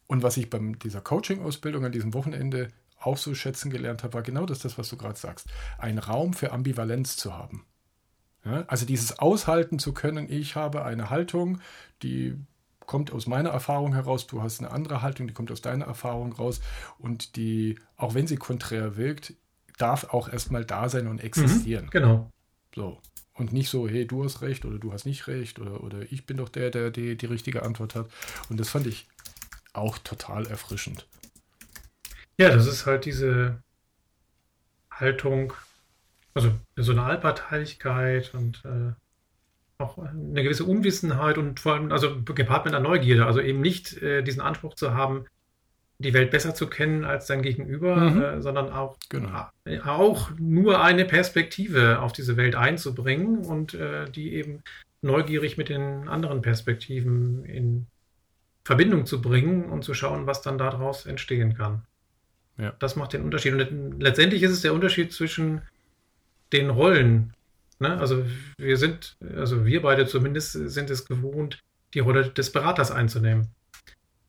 Und 0.08 0.22
was 0.24 0.36
ich 0.36 0.50
bei 0.50 0.58
dieser 0.58 1.00
Coaching-Ausbildung 1.00 1.84
an 1.84 1.92
diesem 1.92 2.14
Wochenende 2.14 2.68
auch 2.98 3.16
so 3.16 3.34
schätzen 3.34 3.70
gelernt 3.70 4.02
habe, 4.02 4.14
war 4.14 4.22
genau 4.22 4.46
das, 4.46 4.58
das 4.58 4.76
was 4.76 4.88
du 4.88 4.96
gerade 4.96 5.18
sagst. 5.18 5.46
Ein 5.78 5.98
Raum 5.98 6.32
für 6.32 6.50
Ambivalenz 6.50 7.16
zu 7.16 7.36
haben. 7.36 7.64
Ja, 8.44 8.64
also 8.66 8.86
dieses 8.86 9.18
Aushalten 9.18 9.78
zu 9.78 9.92
können, 9.92 10.30
ich 10.30 10.56
habe 10.56 10.84
eine 10.84 11.10
Haltung, 11.10 11.60
die 12.02 12.34
kommt 12.80 13.12
aus 13.12 13.26
meiner 13.26 13.50
Erfahrung 13.50 13.92
heraus, 13.92 14.26
du 14.26 14.42
hast 14.42 14.60
eine 14.60 14.70
andere 14.70 15.02
Haltung, 15.02 15.26
die 15.26 15.34
kommt 15.34 15.52
aus 15.52 15.60
deiner 15.60 15.84
Erfahrung 15.84 16.32
raus 16.32 16.60
und 16.98 17.36
die, 17.36 17.78
auch 17.96 18.14
wenn 18.14 18.26
sie 18.26 18.36
konträr 18.36 18.96
wirkt, 18.96 19.34
darf 19.76 20.04
auch 20.04 20.28
erstmal 20.28 20.64
da 20.64 20.88
sein 20.88 21.06
und 21.06 21.22
existieren. 21.22 21.86
Mhm, 21.86 21.90
genau. 21.90 22.32
So. 22.74 22.98
Und 23.34 23.52
nicht 23.52 23.68
so, 23.68 23.86
hey, 23.86 24.06
du 24.06 24.24
hast 24.24 24.42
recht 24.42 24.64
oder 24.64 24.78
du 24.78 24.92
hast 24.92 25.04
nicht 25.04 25.28
recht 25.28 25.60
oder, 25.60 25.84
oder 25.84 26.10
ich 26.10 26.26
bin 26.26 26.38
doch 26.38 26.48
der, 26.48 26.70
der 26.70 26.90
die, 26.90 27.16
die 27.16 27.26
richtige 27.26 27.62
Antwort 27.62 27.94
hat. 27.94 28.08
Und 28.48 28.58
das 28.58 28.70
fand 28.70 28.86
ich 28.86 29.06
auch 29.72 29.98
total 29.98 30.46
erfrischend. 30.46 31.06
Ja, 32.38 32.50
das 32.50 32.66
ist 32.66 32.87
halt 32.87 33.04
diese 33.04 33.62
Haltung, 34.90 35.52
also 36.34 36.52
Personalparteilichkeit 36.75 38.32
und 38.34 38.62
äh, 38.64 38.92
auch 39.78 39.98
eine 39.98 40.42
gewisse 40.42 40.64
Unwissenheit 40.64 41.38
und 41.38 41.60
vor 41.60 41.75
allem, 41.75 41.92
also 41.92 42.22
gepaart 42.22 42.64
mit 42.64 42.75
einer 42.75 42.82
Neugierde, 42.82 43.26
also 43.26 43.40
eben 43.40 43.60
nicht 43.60 44.00
äh, 44.02 44.22
diesen 44.22 44.40
Anspruch 44.40 44.75
zu 44.75 44.94
haben, 44.94 45.26
die 45.98 46.14
Welt 46.14 46.30
besser 46.30 46.54
zu 46.54 46.68
kennen 46.68 47.04
als 47.04 47.26
dein 47.26 47.42
Gegenüber, 47.42 47.96
mhm. 47.96 48.22
äh, 48.22 48.40
sondern 48.40 48.70
auch, 48.70 48.96
genau. 49.08 49.48
äh, 49.64 49.80
auch 49.80 50.30
nur 50.38 50.82
eine 50.82 51.04
Perspektive 51.04 52.00
auf 52.00 52.12
diese 52.12 52.37
Welt 52.37 52.54
einzubringen 52.54 53.38
und 53.38 53.75
äh, 53.75 54.08
die 54.10 54.34
eben 54.34 54.62
neugierig 55.02 55.58
mit 55.58 55.68
den 55.68 56.08
anderen 56.08 56.42
Perspektiven 56.42 57.44
in 57.44 57.87
Verbindung 58.68 59.06
zu 59.06 59.22
bringen 59.22 59.64
und 59.70 59.82
zu 59.82 59.94
schauen, 59.94 60.26
was 60.26 60.42
dann 60.42 60.58
daraus 60.58 61.06
entstehen 61.06 61.54
kann. 61.54 61.87
Ja. 62.58 62.75
Das 62.78 62.96
macht 62.96 63.14
den 63.14 63.22
Unterschied. 63.22 63.54
Und 63.54 63.98
letztendlich 63.98 64.42
ist 64.42 64.50
es 64.50 64.60
der 64.60 64.75
Unterschied 64.75 65.10
zwischen 65.10 65.62
den 66.52 66.68
Rollen. 66.68 67.32
Ne? 67.78 67.98
Also 67.98 68.26
wir 68.58 68.76
sind, 68.76 69.16
also 69.34 69.64
wir 69.64 69.80
beide 69.80 70.06
zumindest 70.06 70.52
sind 70.52 70.90
es 70.90 71.06
gewohnt, 71.06 71.60
die 71.94 72.00
Rolle 72.00 72.28
des 72.28 72.52
Beraters 72.52 72.90
einzunehmen. 72.90 73.48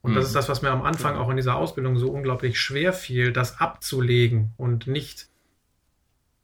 Und 0.01 0.11
mhm. 0.11 0.15
das 0.15 0.27
ist 0.27 0.35
das, 0.35 0.47
was 0.47 0.61
mir 0.61 0.71
am 0.71 0.83
Anfang 0.83 1.17
auch 1.17 1.29
in 1.29 1.35
dieser 1.35 1.57
Ausbildung 1.57 1.97
so 1.97 2.09
unglaublich 2.09 2.61
schwer 2.61 2.93
fiel, 2.93 3.33
das 3.33 3.59
abzulegen 3.59 4.53
und 4.55 4.87
nicht 4.87 5.27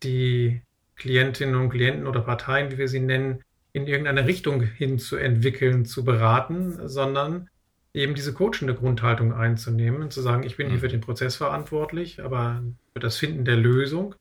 die 0.04 0.62
Klientinnen 0.98 1.56
und 1.56 1.70
Klienten 1.70 2.08
oder 2.08 2.20
Parteien, 2.20 2.74
wie 2.74 2.78
wir 2.78 2.90
sie 2.90 3.00
nennen, 3.00 3.42
in 3.72 3.88
irgendeine 3.88 4.28
Richtung 4.28 4.64
hin 4.64 5.00
zu 5.00 5.16
entwickeln, 5.16 5.86
zu 5.86 6.04
beraten, 6.04 6.90
sondern 6.90 7.48
eben 7.96 8.14
diese 8.14 8.34
coachende 8.34 8.76
Grundhaltung 8.76 9.34
einzunehmen 9.34 10.02
und 10.04 10.12
zu 10.12 10.22
sagen, 10.22 10.44
ich 10.44 10.58
bin 10.58 10.68
hier 10.68 10.78
mhm. 10.78 10.82
für 10.82 10.88
den 10.90 11.02
Prozess 11.02 11.38
verantwortlich, 11.38 12.22
aber 12.22 12.62
für 12.94 13.00
das 13.00 13.18
Finden 13.18 13.46
der 13.46 13.56
Lösung 13.56 14.16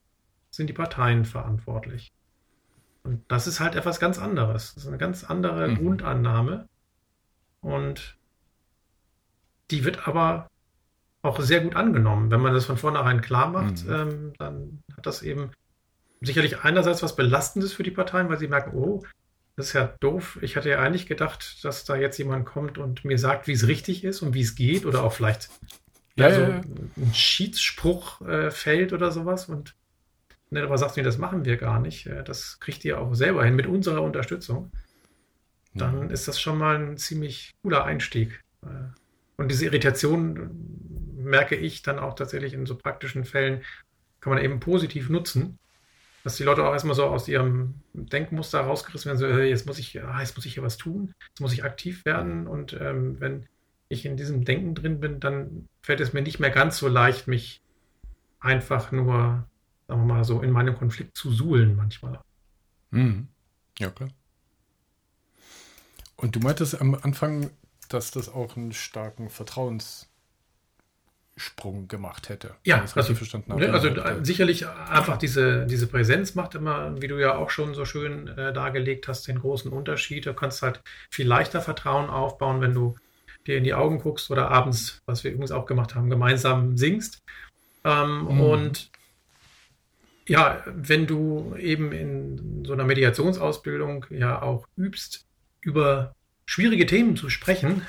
sind 0.51 0.69
die 0.69 0.75
Parteien 0.75 1.25
verantwortlich. 1.25 2.13
Und 3.03 3.23
das 3.29 3.47
ist 3.47 3.59
halt 3.59 3.75
etwas 3.75 3.99
ganz 3.99 4.19
anderes. 4.19 4.75
Das 4.75 4.85
ist 4.85 4.89
eine 4.89 4.99
ganz 4.99 5.25
andere 5.25 5.69
mhm. 5.69 5.75
Grundannahme. 5.75 6.69
Und 7.61 8.17
die 9.71 9.85
wird 9.85 10.07
aber 10.07 10.49
auch 11.23 11.41
sehr 11.41 11.61
gut 11.61 11.75
angenommen. 11.75 12.31
Wenn 12.31 12.41
man 12.41 12.55
das 12.55 12.67
von 12.67 12.77
vornherein 12.77 13.23
klar 13.23 13.51
macht, 13.51 13.85
mhm. 13.85 13.93
ähm, 13.93 14.33
dann 14.39 14.83
hat 14.97 15.07
das 15.07 15.23
eben 15.23 15.51
sicherlich 16.21 16.61
einerseits 16.61 17.03
was 17.03 17.17
Belastendes 17.17 17.73
für 17.73 17.83
die 17.83 17.91
Parteien, 17.91 18.29
weil 18.29 18.39
sie 18.39 18.49
merken, 18.49 18.77
oh, 18.77 19.03
das 19.57 19.69
ist 19.69 19.73
ja 19.75 19.95
doof. 20.01 20.39
Ich 20.43 20.57
hatte 20.57 20.71
ja 20.71 20.81
eigentlich 20.81 21.07
gedacht, 21.07 21.65
dass 21.65 21.85
da 21.85 21.97
jetzt 21.97 22.19
jemand 22.19 22.45
kommt 22.45 22.79
und 22.79 23.05
mir 23.05 23.19
sagt, 23.19 23.47
wie 23.47 23.53
es 23.53 23.69
richtig 23.69 24.05
ist 24.05 24.23
und 24.23 24.35
wie 24.35 24.41
es 24.41 24.55
geht 24.55 24.85
oder 24.85 25.05
auch 25.05 25.13
vielleicht 25.13 25.51
ja, 26.17 26.27
also 26.27 26.41
ja, 26.41 26.49
ja. 26.49 26.61
ein 26.97 27.15
Schiedsspruch 27.15 28.21
äh, 28.23 28.51
fällt 28.51 28.93
oder 28.93 29.11
sowas. 29.11 29.49
Und 29.49 29.75
ne, 30.51 30.63
aber 30.63 30.79
sagst, 30.79 30.97
nee, 30.97 31.03
das 31.03 31.19
machen 31.19 31.45
wir 31.45 31.57
gar 31.57 31.81
nicht, 31.81 32.07
äh, 32.07 32.25
das 32.25 32.59
kriegt 32.61 32.85
ihr 32.85 33.01
auch 33.01 33.15
selber 33.15 33.45
hin 33.45 33.55
mit 33.55 33.67
unserer 33.67 34.03
Unterstützung, 34.03 34.73
dann 35.75 36.07
mhm. 36.07 36.11
ist 36.11 36.29
das 36.29 36.41
schon 36.41 36.59
mal 36.59 36.77
ein 36.77 36.97
ziemlich 36.97 37.53
cooler 37.63 37.85
Einstieg. 37.85 38.43
Äh, 38.63 38.67
und 39.37 39.51
diese 39.51 39.67
Irritation 39.67 40.51
merke 41.17 41.57
ich 41.57 41.83
dann 41.83 41.99
auch 41.99 42.15
tatsächlich 42.15 42.55
in 42.55 42.67
so 42.67 42.77
praktischen 42.77 43.25
Fällen, 43.25 43.63
kann 44.21 44.33
man 44.33 44.43
eben 44.43 44.61
positiv 44.61 45.09
nutzen, 45.11 45.59
dass 46.25 46.37
die 46.37 46.43
Leute 46.43 46.67
auch 46.67 46.73
erstmal 46.73 46.97
so 46.97 47.05
aus 47.05 47.29
ihrem 47.29 47.75
Denkmuster 47.93 48.63
rausgerissen 48.63 49.11
werden, 49.11 49.19
so, 49.19 49.27
jetzt 49.27 49.67
muss 49.67 49.79
ich, 49.79 50.03
ah, 50.03 50.21
jetzt 50.21 50.37
muss 50.37 50.47
ich 50.47 50.55
hier 50.55 50.63
was 50.63 50.79
tun, 50.79 51.15
jetzt 51.29 51.41
muss 51.41 51.53
ich 51.53 51.65
aktiv 51.65 52.05
werden 52.07 52.47
und 52.47 52.73
ähm, 52.81 53.21
wenn 53.21 53.47
ich 53.89 54.07
in 54.07 54.17
diesem 54.17 54.45
Denken 54.45 54.75
drin 54.75 55.01
bin, 55.01 55.21
dann 55.21 55.69
fällt 55.83 56.01
es 56.01 56.15
mir 56.15 56.23
nicht 56.23 56.41
mehr 56.41 56.51
ganz 56.51 56.79
so 56.79 56.89
leicht, 56.89 57.29
mich 57.29 57.63
einfach 58.41 58.91
nur, 58.91 59.47
sagen 59.87 60.01
wir 60.01 60.15
mal 60.15 60.25
so, 60.25 60.41
in 60.41 60.51
meinem 60.51 60.77
Konflikt 60.77 61.17
zu 61.17 61.31
suhlen 61.31 61.77
manchmal. 61.77 62.19
Mhm. 62.91 63.29
Ja, 63.79 63.91
klar. 63.91 64.09
Und 66.17 66.37
du 66.37 66.41
meintest 66.41 66.81
am 66.81 66.95
Anfang, 66.95 67.51
dass 67.91 68.11
das 68.11 68.31
auch 68.31 68.57
einen 68.57 68.73
starken 68.73 69.29
Vertrauenssprung 71.37 71.89
gemacht 71.89 72.29
hätte. 72.29 72.55
Ja, 72.65 72.85
also, 72.95 73.15
verstanden 73.15 73.53
habe. 73.53 73.73
Also 73.73 73.91
sicherlich 74.23 74.67
einfach 74.69 75.17
diese, 75.17 75.67
diese 75.67 75.87
Präsenz 75.87 76.35
macht 76.35 76.55
immer, 76.55 77.01
wie 77.01 77.09
du 77.09 77.21
ja 77.21 77.37
auch 77.37 77.51
schon 77.51 77.75
so 77.75 77.85
schön 77.85 78.29
äh, 78.29 78.53
dargelegt 78.53 79.09
hast, 79.09 79.27
den 79.27 79.41
großen 79.41 79.71
Unterschied. 79.71 80.27
Du 80.27 80.35
kannst 80.35 80.63
halt 80.63 80.81
viel 81.11 81.27
leichter 81.27 81.61
Vertrauen 81.61 82.09
aufbauen, 82.09 82.61
wenn 82.61 82.75
du 82.75 82.97
dir 83.47 83.59
in 83.59 83.65
die 83.65 83.75
Augen 83.75 83.99
guckst 83.99 84.31
oder 84.31 84.51
abends, 84.51 85.03
was 85.07 85.25
wir 85.25 85.33
übrigens 85.33 85.51
auch 85.51 85.67
gemacht 85.67 85.95
haben, 85.95 86.09
gemeinsam 86.09 86.77
singst. 86.77 87.23
Ähm, 87.85 88.23
mhm. 88.23 88.41
Und 88.41 88.91
ja, 90.27 90.63
wenn 90.67 91.07
du 91.07 91.55
eben 91.57 91.93
in 91.93 92.65
so 92.65 92.73
einer 92.73 92.85
Mediationsausbildung 92.85 94.07
ja 94.11 94.41
auch 94.41 94.67
übst, 94.77 95.27
über 95.61 96.15
schwierige 96.47 96.87
Themen 96.87 97.17
zu 97.17 97.29
sprechen, 97.29 97.83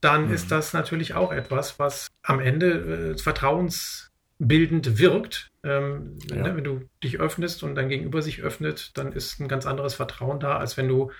dann 0.00 0.28
mhm. 0.28 0.34
ist 0.34 0.50
das 0.50 0.72
natürlich 0.72 1.14
auch 1.14 1.32
etwas, 1.32 1.78
was 1.78 2.08
am 2.22 2.40
Ende 2.40 3.12
äh, 3.14 3.18
vertrauensbildend 3.18 4.98
wirkt. 4.98 5.50
Ähm, 5.64 6.18
ja. 6.30 6.36
ne, 6.36 6.56
wenn 6.56 6.64
du 6.64 6.88
dich 7.02 7.18
öffnest 7.18 7.62
und 7.62 7.74
dein 7.74 7.88
Gegenüber 7.88 8.22
sich 8.22 8.42
öffnet, 8.42 8.96
dann 8.96 9.12
ist 9.12 9.40
ein 9.40 9.48
ganz 9.48 9.66
anderes 9.66 9.94
Vertrauen 9.94 10.40
da, 10.40 10.58
als 10.58 10.76
wenn 10.76 10.88
du 10.88 11.10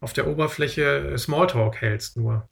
auf 0.00 0.12
der 0.12 0.26
Oberfläche 0.26 1.16
Smalltalk 1.16 1.80
hältst 1.80 2.16
nur. 2.16 2.48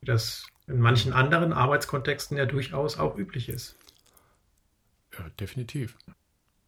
Wie 0.00 0.06
das 0.06 0.46
in 0.66 0.80
manchen 0.80 1.12
anderen 1.12 1.52
Arbeitskontexten 1.52 2.36
ja 2.36 2.46
durchaus 2.46 2.98
auch 2.98 3.16
üblich 3.16 3.48
ist. 3.48 3.76
Ja, 5.12 5.26
definitiv. 5.38 5.96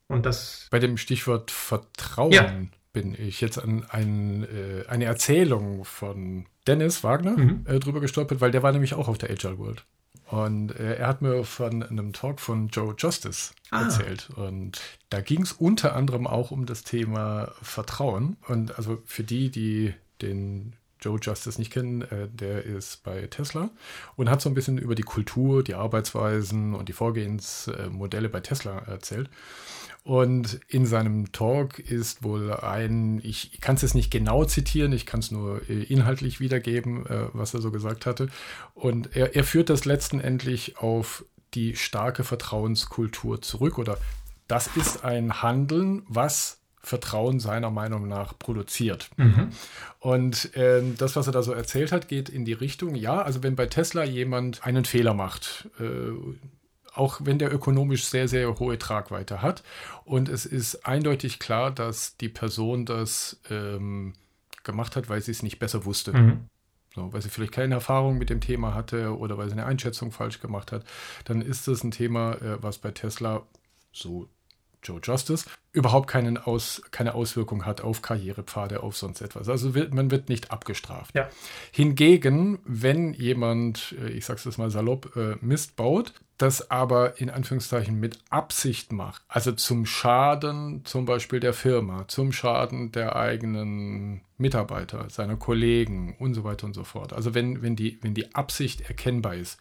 Und 0.08 0.26
das. 0.26 0.68
Bei 0.70 0.78
dem 0.78 0.98
Stichwort 0.98 1.50
Vertrauen 1.50 2.32
ja. 2.32 2.52
bin 2.92 3.14
ich 3.18 3.40
jetzt 3.40 3.58
an 3.58 3.84
ein, 3.88 4.44
äh, 4.44 4.84
eine 4.88 5.06
Erzählung 5.06 5.84
von 5.84 6.46
Dennis 6.66 7.04
Wagner 7.04 7.36
mhm. 7.36 7.64
äh, 7.66 7.78
drüber 7.78 8.00
gestolpert, 8.00 8.40
weil 8.40 8.50
der 8.50 8.62
war 8.62 8.72
nämlich 8.72 8.94
auch 8.94 9.08
auf 9.08 9.18
der 9.18 9.30
Agile 9.30 9.58
World. 9.58 9.84
Und 10.28 10.72
äh, 10.72 10.96
er 10.96 11.06
hat 11.06 11.22
mir 11.22 11.44
von 11.44 11.82
einem 11.82 12.12
Talk 12.12 12.40
von 12.40 12.68
Joe 12.68 12.94
Justice 12.98 13.52
ah. 13.70 13.82
erzählt. 13.82 14.28
Und 14.34 14.80
da 15.08 15.20
ging 15.20 15.42
es 15.42 15.52
unter 15.52 15.94
anderem 15.94 16.26
auch 16.26 16.50
um 16.50 16.66
das 16.66 16.82
Thema 16.82 17.52
Vertrauen. 17.62 18.36
Und 18.48 18.76
also 18.76 19.00
für 19.04 19.22
die, 19.22 19.50
die 19.50 19.94
den 20.22 20.74
Joe 21.00 21.18
Justice 21.20 21.58
nicht 21.58 21.72
kennen, 21.72 22.02
äh, 22.02 22.28
der 22.28 22.64
ist 22.64 23.04
bei 23.04 23.26
Tesla 23.28 23.70
und 24.16 24.30
hat 24.30 24.40
so 24.40 24.48
ein 24.48 24.54
bisschen 24.54 24.78
über 24.78 24.94
die 24.94 25.02
Kultur, 25.02 25.62
die 25.62 25.74
Arbeitsweisen 25.74 26.74
und 26.74 26.88
die 26.88 26.94
Vorgehensmodelle 26.94 28.28
bei 28.28 28.40
Tesla 28.40 28.78
erzählt. 28.78 29.30
Und 30.06 30.60
in 30.68 30.86
seinem 30.86 31.32
Talk 31.32 31.80
ist 31.80 32.22
wohl 32.22 32.52
ein, 32.52 33.20
ich 33.24 33.60
kann 33.60 33.74
es 33.74 33.82
jetzt 33.82 33.96
nicht 33.96 34.12
genau 34.12 34.44
zitieren, 34.44 34.92
ich 34.92 35.04
kann 35.04 35.18
es 35.18 35.32
nur 35.32 35.68
äh, 35.68 35.82
inhaltlich 35.82 36.38
wiedergeben, 36.38 37.06
äh, 37.06 37.24
was 37.32 37.54
er 37.54 37.60
so 37.60 37.72
gesagt 37.72 38.06
hatte. 38.06 38.28
Und 38.74 39.16
er, 39.16 39.34
er 39.34 39.42
führt 39.42 39.68
das 39.68 39.84
letztendlich 39.84 40.78
auf 40.78 41.24
die 41.54 41.74
starke 41.74 42.22
Vertrauenskultur 42.22 43.42
zurück 43.42 43.78
oder 43.78 43.98
das 44.46 44.68
ist 44.76 45.02
ein 45.02 45.42
Handeln, 45.42 46.04
was 46.06 46.60
Vertrauen 46.80 47.40
seiner 47.40 47.72
Meinung 47.72 48.06
nach 48.06 48.38
produziert. 48.38 49.10
Mhm. 49.16 49.48
Und 49.98 50.54
äh, 50.54 50.84
das, 50.96 51.16
was 51.16 51.26
er 51.26 51.32
da 51.32 51.42
so 51.42 51.52
erzählt 51.52 51.90
hat, 51.90 52.06
geht 52.06 52.28
in 52.28 52.44
die 52.44 52.52
Richtung, 52.52 52.94
ja, 52.94 53.22
also 53.22 53.42
wenn 53.42 53.56
bei 53.56 53.66
Tesla 53.66 54.04
jemand 54.04 54.64
einen 54.64 54.84
Fehler 54.84 55.14
macht, 55.14 55.68
äh, 55.80 56.12
auch 56.96 57.20
wenn 57.22 57.38
der 57.38 57.52
ökonomisch 57.52 58.04
sehr, 58.04 58.28
sehr 58.28 58.58
hohe 58.58 58.78
Tragweite 58.78 59.42
hat, 59.42 59.62
und 60.04 60.28
es 60.28 60.46
ist 60.46 60.86
eindeutig 60.86 61.38
klar, 61.38 61.70
dass 61.70 62.16
die 62.16 62.28
Person 62.28 62.86
das 62.86 63.40
ähm, 63.50 64.14
gemacht 64.64 64.96
hat, 64.96 65.08
weil 65.08 65.20
sie 65.22 65.32
es 65.32 65.42
nicht 65.42 65.58
besser 65.58 65.84
wusste. 65.84 66.12
Mhm. 66.12 66.48
So, 66.94 67.12
weil 67.12 67.20
sie 67.20 67.28
vielleicht 67.28 67.52
keine 67.52 67.74
Erfahrung 67.74 68.16
mit 68.16 68.30
dem 68.30 68.40
Thema 68.40 68.74
hatte 68.74 69.16
oder 69.18 69.36
weil 69.36 69.48
sie 69.48 69.52
eine 69.52 69.66
Einschätzung 69.66 70.12
falsch 70.12 70.40
gemacht 70.40 70.72
hat, 70.72 70.84
dann 71.26 71.42
ist 71.42 71.68
das 71.68 71.84
ein 71.84 71.90
Thema, 71.90 72.32
äh, 72.36 72.62
was 72.62 72.78
bei 72.78 72.90
Tesla 72.90 73.42
so 73.92 74.28
Joe 74.86 75.00
Justice, 75.02 75.46
überhaupt 75.72 76.08
keinen 76.08 76.38
Aus, 76.38 76.82
keine 76.90 77.14
Auswirkung 77.14 77.66
hat 77.66 77.80
auf 77.80 78.02
Karrierepfade, 78.02 78.82
auf 78.82 78.96
sonst 78.96 79.20
etwas. 79.20 79.48
Also 79.48 79.74
wird, 79.74 79.92
man 79.92 80.10
wird 80.10 80.28
nicht 80.28 80.50
abgestraft. 80.50 81.14
Ja. 81.14 81.28
Hingegen, 81.72 82.58
wenn 82.64 83.12
jemand, 83.12 83.94
äh, 84.00 84.10
ich 84.10 84.24
sage 84.24 84.40
es 84.48 84.58
mal 84.58 84.70
salopp, 84.70 85.16
äh, 85.16 85.36
Mist 85.40 85.76
baut, 85.76 86.12
das 86.38 86.70
aber 86.70 87.20
in 87.20 87.30
Anführungszeichen 87.30 87.98
mit 87.98 88.18
Absicht 88.28 88.92
macht, 88.92 89.22
also 89.28 89.52
zum 89.52 89.86
Schaden 89.86 90.84
zum 90.84 91.06
Beispiel 91.06 91.40
der 91.40 91.54
Firma, 91.54 92.06
zum 92.08 92.32
Schaden 92.32 92.92
der 92.92 93.16
eigenen 93.16 94.20
Mitarbeiter, 94.36 95.08
seiner 95.08 95.36
Kollegen 95.36 96.14
und 96.18 96.34
so 96.34 96.44
weiter 96.44 96.66
und 96.66 96.74
so 96.74 96.84
fort. 96.84 97.12
Also 97.12 97.34
wenn, 97.34 97.62
wenn, 97.62 97.74
die, 97.74 97.98
wenn 98.02 98.14
die 98.14 98.34
Absicht 98.34 98.82
erkennbar 98.82 99.34
ist, 99.34 99.58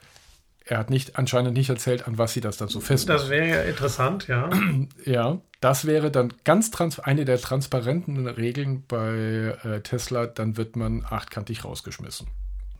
er 0.65 0.80
hat 0.80 0.89
nicht, 0.89 1.17
anscheinend 1.17 1.54
nicht 1.54 1.69
erzählt, 1.69 2.08
an 2.08 2.17
was 2.17 2.34
sie 2.34 2.41
das 2.41 2.58
dann 2.58 2.67
so 2.67 2.80
festmachen. 2.80 3.21
Das 3.21 3.30
wäre 3.30 3.47
ja 3.47 3.62
interessant, 3.62 4.28
ja. 4.28 4.49
Ja, 5.06 5.39
das 5.62 5.86
wäre 5.86 6.12
dann 6.12 6.34
ganz 6.43 6.71
trans 6.71 6.99
eine 6.99 7.25
der 7.25 7.39
transparenten 7.39 8.28
Regeln 8.28 8.84
bei 8.88 9.58
äh, 9.63 9.82
Tesla, 9.82 10.25
dann 10.25 10.58
wird 10.58 10.75
man 10.75 11.06
achtkantig 11.08 11.63
rausgeschmissen. 11.65 12.28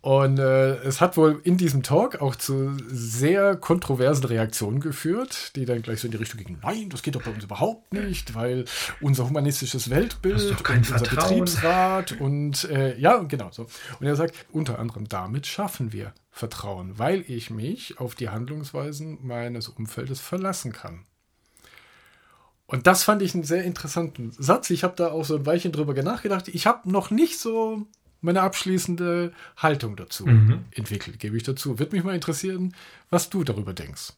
Und 0.02 0.38
äh, 0.38 0.76
es 0.84 1.02
hat 1.02 1.18
wohl 1.18 1.42
in 1.44 1.58
diesem 1.58 1.82
Talk 1.82 2.22
auch 2.22 2.36
zu 2.36 2.78
sehr 2.88 3.56
kontroversen 3.56 4.26
Reaktionen 4.26 4.80
geführt, 4.80 5.56
die 5.56 5.66
dann 5.66 5.82
gleich 5.82 6.02
so 6.02 6.08
in 6.08 6.12
die 6.12 6.18
Richtung 6.18 6.40
gingen, 6.44 6.60
nein, 6.62 6.90
das 6.90 7.02
geht 7.02 7.16
doch 7.16 7.24
bei 7.24 7.32
uns 7.32 7.44
überhaupt 7.44 7.92
nicht, 7.92 8.36
weil 8.36 8.66
unser 9.02 9.28
humanistisches 9.28 9.90
Weltbild 9.90 10.52
und 10.52 10.70
unser 10.70 11.00
Betriebsrat 11.00 12.20
und 12.20 12.66
äh, 12.66 12.96
ja, 13.00 13.18
genau 13.18 13.50
so. 13.50 13.66
Und 14.00 14.06
er 14.06 14.16
sagt, 14.16 14.36
unter 14.52 14.78
anderem 14.78 15.10
damit 15.10 15.48
schaffen 15.48 15.92
wir 15.92 16.14
Vertrauen, 16.36 17.00
weil 17.00 17.24
ich 17.32 17.50
mich 17.50 17.98
auf 17.98 18.14
die 18.14 18.28
Handlungsweisen 18.28 19.26
meines 19.26 19.70
Umfeldes 19.70 20.20
verlassen 20.20 20.74
kann. 20.74 21.06
Und 22.68 22.88
das 22.88 23.04
fand 23.04 23.22
ich 23.22 23.34
einen 23.34 23.46
sehr 23.46 23.64
interessanten 23.64 24.34
Satz. 24.34 24.70
Ich 24.70 24.84
habe 24.84 24.98
da 24.98 25.12
auch 25.12 25.24
so 25.24 25.38
ein 25.38 25.46
Weilchen 25.46 25.72
drüber 25.72 25.94
nachgedacht. 26.04 26.50
Ich 26.50 26.68
habe 26.68 26.92
noch 26.92 27.10
nicht 27.10 27.40
so 27.40 27.88
meine 28.20 28.42
abschließende 28.42 29.32
Haltung 29.56 29.96
dazu 29.96 30.26
mhm. 30.26 30.66
entwickelt, 30.72 31.20
gebe 31.20 31.38
ich 31.38 31.44
dazu. 31.44 31.80
Würde 31.80 31.96
mich 31.96 32.04
mal 32.04 32.16
interessieren, 32.16 32.76
was 33.10 33.30
du 33.30 33.46
darüber 33.46 33.72
denkst. 33.72 34.12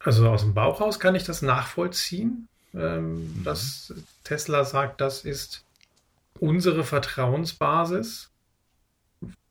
Also 0.00 0.28
aus 0.28 0.40
dem 0.40 0.52
Bauch 0.52 0.80
raus 0.80 0.98
kann 0.98 1.14
ich 1.14 1.22
das 1.22 1.42
nachvollziehen, 1.42 2.48
ähm, 2.74 3.36
mhm. 3.36 3.44
dass 3.44 3.94
Tesla 4.24 4.64
sagt, 4.64 5.00
das 5.00 5.24
ist 5.24 5.62
unsere 6.40 6.82
Vertrauensbasis. 6.82 8.29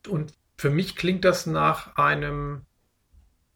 Und 0.08 0.32
für 0.56 0.70
mich 0.70 0.96
klingt 0.96 1.24
das 1.24 1.46
nach 1.46 1.96
einem 1.96 2.62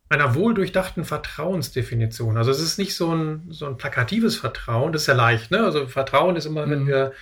einer 0.08 0.34
wohldurchdachten 0.34 1.04
Vertrauensdefinition. 1.04 2.36
Also 2.36 2.50
es 2.50 2.60
ist 2.60 2.78
nicht 2.78 2.94
so 2.94 3.14
ein, 3.14 3.46
so 3.50 3.66
ein 3.66 3.76
plakatives 3.76 4.36
Vertrauen, 4.36 4.92
das 4.92 5.02
ist 5.02 5.08
ja 5.08 5.14
leicht, 5.14 5.50
ne? 5.50 5.64
Also 5.64 5.86
Vertrauen 5.86 6.36
ist 6.36 6.46
immer, 6.46 6.66
mhm. 6.66 6.70
wenn 6.70 6.86
wir, 6.86 7.12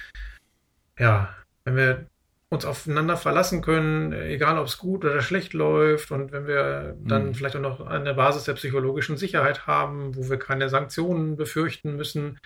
ja, 0.99 1.35
wenn 1.65 1.77
wir 1.77 2.07
uns 2.51 2.67
aufeinander 2.67 3.17
verlassen 3.17 3.63
können, 3.63 4.13
egal 4.13 4.59
ob 4.59 4.67
es 4.67 4.77
gut 4.77 5.05
oder 5.05 5.23
schlecht 5.23 5.55
läuft 5.55 6.11
und 6.11 6.33
wenn 6.33 6.47
wir 6.47 6.97
dann 7.01 7.29
mhm. 7.29 7.35
vielleicht 7.35 7.57
auch 7.57 7.61
noch 7.61 7.81
eine 7.81 8.15
Basis 8.15 8.45
der 8.45 8.55
psychologischen 8.55 9.17
Sicherheit 9.17 9.67
haben, 9.67 10.15
wo 10.15 10.29
wir 10.29 10.39
keine 10.39 10.69
Sanktionen 10.69 11.37
befürchten 11.37 11.97
müssen. 11.97 12.39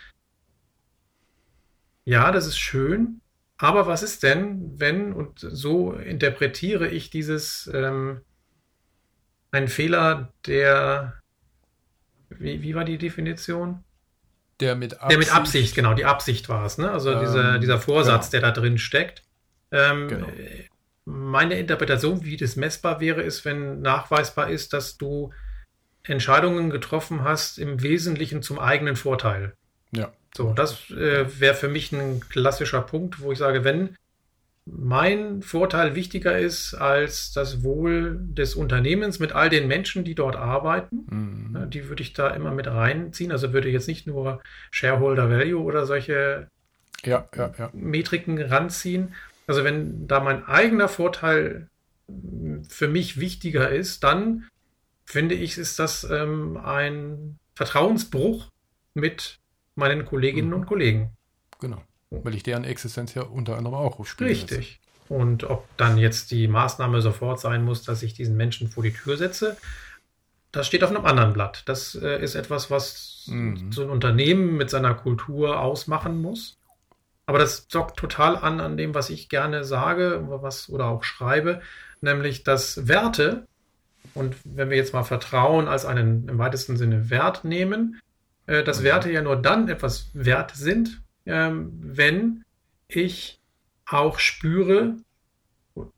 Ja, 2.04 2.30
das 2.30 2.46
ist 2.46 2.58
schön, 2.58 3.20
aber 3.58 3.86
was 3.86 4.02
ist 4.02 4.22
denn, 4.22 4.78
wenn, 4.78 5.12
und 5.12 5.38
so 5.38 5.92
interpretiere 5.92 6.88
ich 6.88 7.10
dieses, 7.10 7.70
ähm, 7.72 8.20
ein 9.50 9.68
Fehler, 9.68 10.32
der, 10.46 11.14
wie, 12.28 12.62
wie 12.62 12.74
war 12.74 12.84
die 12.84 12.98
Definition? 12.98 13.84
Der 14.60 14.74
mit 14.74 14.94
Absicht. 14.94 15.10
Der 15.10 15.18
mit 15.18 15.34
Absicht, 15.34 15.74
genau, 15.74 15.94
die 15.94 16.04
Absicht 16.04 16.48
war 16.48 16.64
es, 16.64 16.78
ne? 16.78 16.90
Also 16.90 17.12
ähm, 17.12 17.20
dieser, 17.20 17.58
dieser 17.58 17.78
Vorsatz, 17.78 18.30
genau. 18.30 18.42
der 18.42 18.52
da 18.52 18.60
drin 18.60 18.78
steckt. 18.78 19.22
Ähm, 19.70 20.08
genau. 20.08 20.28
Meine 21.04 21.58
Interpretation, 21.58 22.24
wie 22.24 22.36
das 22.36 22.56
messbar 22.56 23.00
wäre, 23.00 23.22
ist, 23.22 23.44
wenn 23.44 23.80
nachweisbar 23.80 24.50
ist, 24.50 24.72
dass 24.72 24.96
du 24.96 25.32
Entscheidungen 26.02 26.70
getroffen 26.70 27.22
hast, 27.24 27.58
im 27.58 27.82
Wesentlichen 27.82 28.42
zum 28.42 28.58
eigenen 28.58 28.96
Vorteil. 28.96 29.54
Ja. 29.92 30.12
So, 30.36 30.52
das 30.52 30.90
äh, 30.90 31.40
wäre 31.40 31.54
für 31.54 31.68
mich 31.68 31.92
ein 31.92 32.20
klassischer 32.20 32.82
Punkt, 32.82 33.20
wo 33.20 33.32
ich 33.32 33.38
sage, 33.38 33.64
wenn 33.64 33.96
mein 34.66 35.42
Vorteil 35.42 35.94
wichtiger 35.94 36.38
ist 36.38 36.74
als 36.74 37.32
das 37.32 37.62
Wohl 37.62 38.18
des 38.20 38.56
Unternehmens 38.56 39.20
mit 39.20 39.32
all 39.32 39.48
den 39.48 39.68
Menschen, 39.68 40.04
die 40.04 40.16
dort 40.16 40.34
arbeiten. 40.34 41.06
Mhm. 41.08 41.70
Die 41.70 41.88
würde 41.88 42.02
ich 42.02 42.12
da 42.12 42.30
immer 42.30 42.50
mit 42.50 42.66
reinziehen. 42.66 43.30
Also 43.30 43.52
würde 43.52 43.70
jetzt 43.70 43.86
nicht 43.86 44.08
nur 44.08 44.42
Shareholder 44.72 45.30
Value 45.30 45.62
oder 45.62 45.86
solche 45.86 46.48
ja, 47.04 47.28
ja, 47.34 47.52
ja. 47.56 47.70
Metriken 47.72 48.42
ranziehen. 48.42 49.14
Also 49.46 49.62
wenn 49.62 50.08
da 50.08 50.18
mein 50.18 50.44
eigener 50.44 50.88
Vorteil 50.88 51.68
für 52.68 52.88
mich 52.88 53.20
wichtiger 53.20 53.70
ist, 53.70 54.02
dann 54.02 54.46
finde 55.04 55.36
ich, 55.36 55.56
ist 55.56 55.78
das 55.78 56.02
ähm, 56.04 56.56
ein 56.56 57.38
Vertrauensbruch 57.54 58.50
mit 58.94 59.38
meinen 59.76 60.04
Kolleginnen 60.04 60.48
mhm. 60.48 60.54
und 60.54 60.66
Kollegen. 60.66 61.10
Genau. 61.60 61.82
Weil 62.10 62.34
ich 62.34 62.42
deren 62.42 62.64
Existenz 62.64 63.14
ja 63.14 63.22
unter 63.22 63.56
anderem 63.56 63.76
auch 63.76 64.04
spiele. 64.04 64.30
Richtig. 64.30 64.80
Und 65.08 65.44
ob 65.44 65.64
dann 65.76 65.98
jetzt 65.98 66.30
die 66.30 66.48
Maßnahme 66.48 67.00
sofort 67.00 67.40
sein 67.40 67.64
muss, 67.64 67.82
dass 67.82 68.02
ich 68.02 68.14
diesen 68.14 68.36
Menschen 68.36 68.68
vor 68.68 68.82
die 68.82 68.92
Tür 68.92 69.16
setze, 69.16 69.56
das 70.52 70.66
steht 70.66 70.82
auf 70.82 70.90
einem 70.90 71.04
anderen 71.04 71.32
Blatt. 71.32 71.62
Das 71.66 71.94
äh, 71.94 72.22
ist 72.22 72.34
etwas, 72.34 72.70
was 72.70 73.26
mhm. 73.26 73.70
so 73.70 73.82
ein 73.82 73.90
Unternehmen 73.90 74.56
mit 74.56 74.70
seiner 74.70 74.94
Kultur 74.94 75.60
ausmachen 75.60 76.20
muss. 76.20 76.56
Aber 77.26 77.38
das 77.38 77.66
dockt 77.68 77.98
total 77.98 78.36
an 78.36 78.60
an 78.60 78.76
dem, 78.76 78.94
was 78.94 79.10
ich 79.10 79.28
gerne 79.28 79.64
sage 79.64 80.24
was, 80.28 80.68
oder 80.68 80.86
auch 80.86 81.02
schreibe, 81.02 81.60
nämlich 82.00 82.44
dass 82.44 82.86
Werte, 82.86 83.46
und 84.14 84.36
wenn 84.44 84.70
wir 84.70 84.76
jetzt 84.76 84.94
mal 84.94 85.02
Vertrauen 85.02 85.66
als 85.66 85.84
einen 85.84 86.28
im 86.28 86.38
weitesten 86.38 86.76
Sinne 86.76 87.10
Wert 87.10 87.44
nehmen, 87.44 88.00
äh, 88.46 88.62
dass. 88.62 88.82
Werte 88.82 89.10
ja 89.10 89.22
nur 89.22 89.36
dann 89.36 89.68
etwas 89.68 90.10
wert 90.14 90.52
sind, 90.54 91.00
ähm, 91.26 91.72
wenn 91.80 92.44
ich 92.88 93.40
auch 93.86 94.18
spüre, 94.18 94.96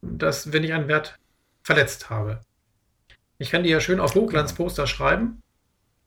dass, 0.03 0.53
wenn 0.53 0.65
ich 0.65 0.73
einen 0.73 0.89
Wert 0.89 1.19
verletzt 1.63 2.11
habe. 2.11 2.41
Ich 3.39 3.51
kann 3.51 3.63
die 3.63 3.71
ja 3.71 3.81
schön 3.81 4.01
auf 4.01 4.15
Hochglanzposter 4.15 4.87
schreiben, 4.87 5.43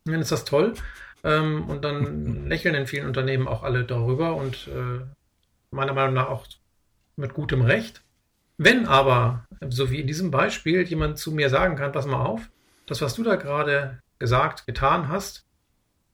dann 0.05 0.21
ist 0.21 0.31
das 0.31 0.45
toll. 0.45 0.73
Ähm, 1.23 1.69
und 1.69 1.83
dann 1.83 2.47
lächeln 2.49 2.75
in 2.75 2.87
vielen 2.87 3.07
Unternehmen 3.07 3.47
auch 3.47 3.63
alle 3.63 3.83
darüber 3.83 4.35
und 4.35 4.67
äh, 4.67 5.05
meiner 5.71 5.93
Meinung 5.93 6.15
nach 6.15 6.29
auch 6.29 6.47
mit 7.15 7.33
gutem 7.33 7.61
Recht. 7.61 8.01
Wenn 8.57 8.85
aber, 8.85 9.45
so 9.69 9.89
wie 9.89 10.01
in 10.01 10.07
diesem 10.07 10.29
Beispiel, 10.29 10.83
jemand 10.83 11.17
zu 11.17 11.31
mir 11.31 11.49
sagen 11.49 11.75
kann, 11.75 11.91
pass 11.91 12.05
mal 12.05 12.23
auf, 12.23 12.49
das, 12.85 13.01
was 13.01 13.15
du 13.15 13.23
da 13.23 13.35
gerade 13.35 13.99
gesagt, 14.19 14.65
getan 14.65 15.07
hast, 15.07 15.45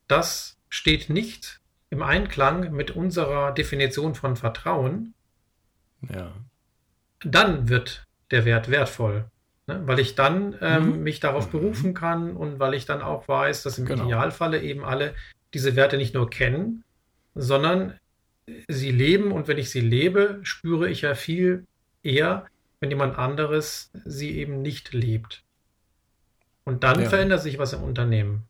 das 0.07 0.57
steht 0.69 1.09
nicht 1.09 1.59
im 1.89 2.01
Einklang 2.01 2.71
mit 2.73 2.91
unserer 2.91 3.51
Definition 3.51 4.15
von 4.15 4.35
Vertrauen, 4.35 5.13
ja. 6.13 6.33
dann 7.23 7.69
wird 7.69 8.05
der 8.31 8.45
Wert 8.45 8.69
wertvoll. 8.69 9.25
Ne? 9.67 9.81
Weil 9.85 9.99
ich 9.99 10.15
dann 10.15 10.55
ähm, 10.61 10.97
mhm. 10.97 11.03
mich 11.03 11.19
darauf 11.19 11.47
mhm. 11.47 11.51
berufen 11.51 11.93
kann 11.93 12.35
und 12.35 12.59
weil 12.59 12.73
ich 12.73 12.85
dann 12.85 13.01
auch 13.01 13.27
weiß, 13.27 13.63
dass 13.63 13.77
im 13.77 13.85
genau. 13.85 14.05
Idealfalle 14.05 14.61
eben 14.61 14.83
alle 14.83 15.13
diese 15.53 15.75
Werte 15.75 15.97
nicht 15.97 16.13
nur 16.13 16.29
kennen, 16.29 16.83
sondern 17.35 17.97
sie 18.67 18.91
leben 18.91 19.31
und 19.31 19.47
wenn 19.47 19.57
ich 19.57 19.69
sie 19.69 19.81
lebe, 19.81 20.39
spüre 20.43 20.89
ich 20.89 21.01
ja 21.01 21.15
viel 21.15 21.65
eher, 22.03 22.45
wenn 22.79 22.89
jemand 22.89 23.17
anderes 23.17 23.91
sie 24.05 24.37
eben 24.37 24.61
nicht 24.61 24.93
lebt. 24.93 25.43
Und 26.63 26.83
dann 26.83 27.01
ja. 27.01 27.09
verändert 27.09 27.41
sich 27.41 27.57
was 27.59 27.73
im 27.73 27.83
Unternehmen. 27.83 28.43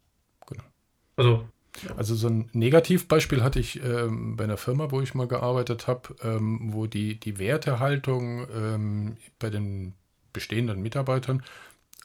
Also 1.18 1.46
also 1.96 2.16
so 2.16 2.28
ein 2.28 2.50
Negativbeispiel 2.54 3.44
hatte 3.44 3.60
ich 3.60 3.84
ähm, 3.84 4.36
bei 4.36 4.46
einer 4.46 4.58
Firma, 4.58 4.92
wo 4.92 5.02
ich 5.02 5.14
mal 5.14 5.28
gearbeitet 5.28 5.88
habe, 5.88 6.16
ähm, 6.24 6.74
wo 6.74 6.88
die, 6.88 7.20
die 7.20 7.38
Wertehaltung 7.38 8.48
ähm, 8.54 9.18
bei 9.40 9.50
den 9.50 9.94
bestehenden 10.34 10.82
Mitarbeitern 10.82 11.44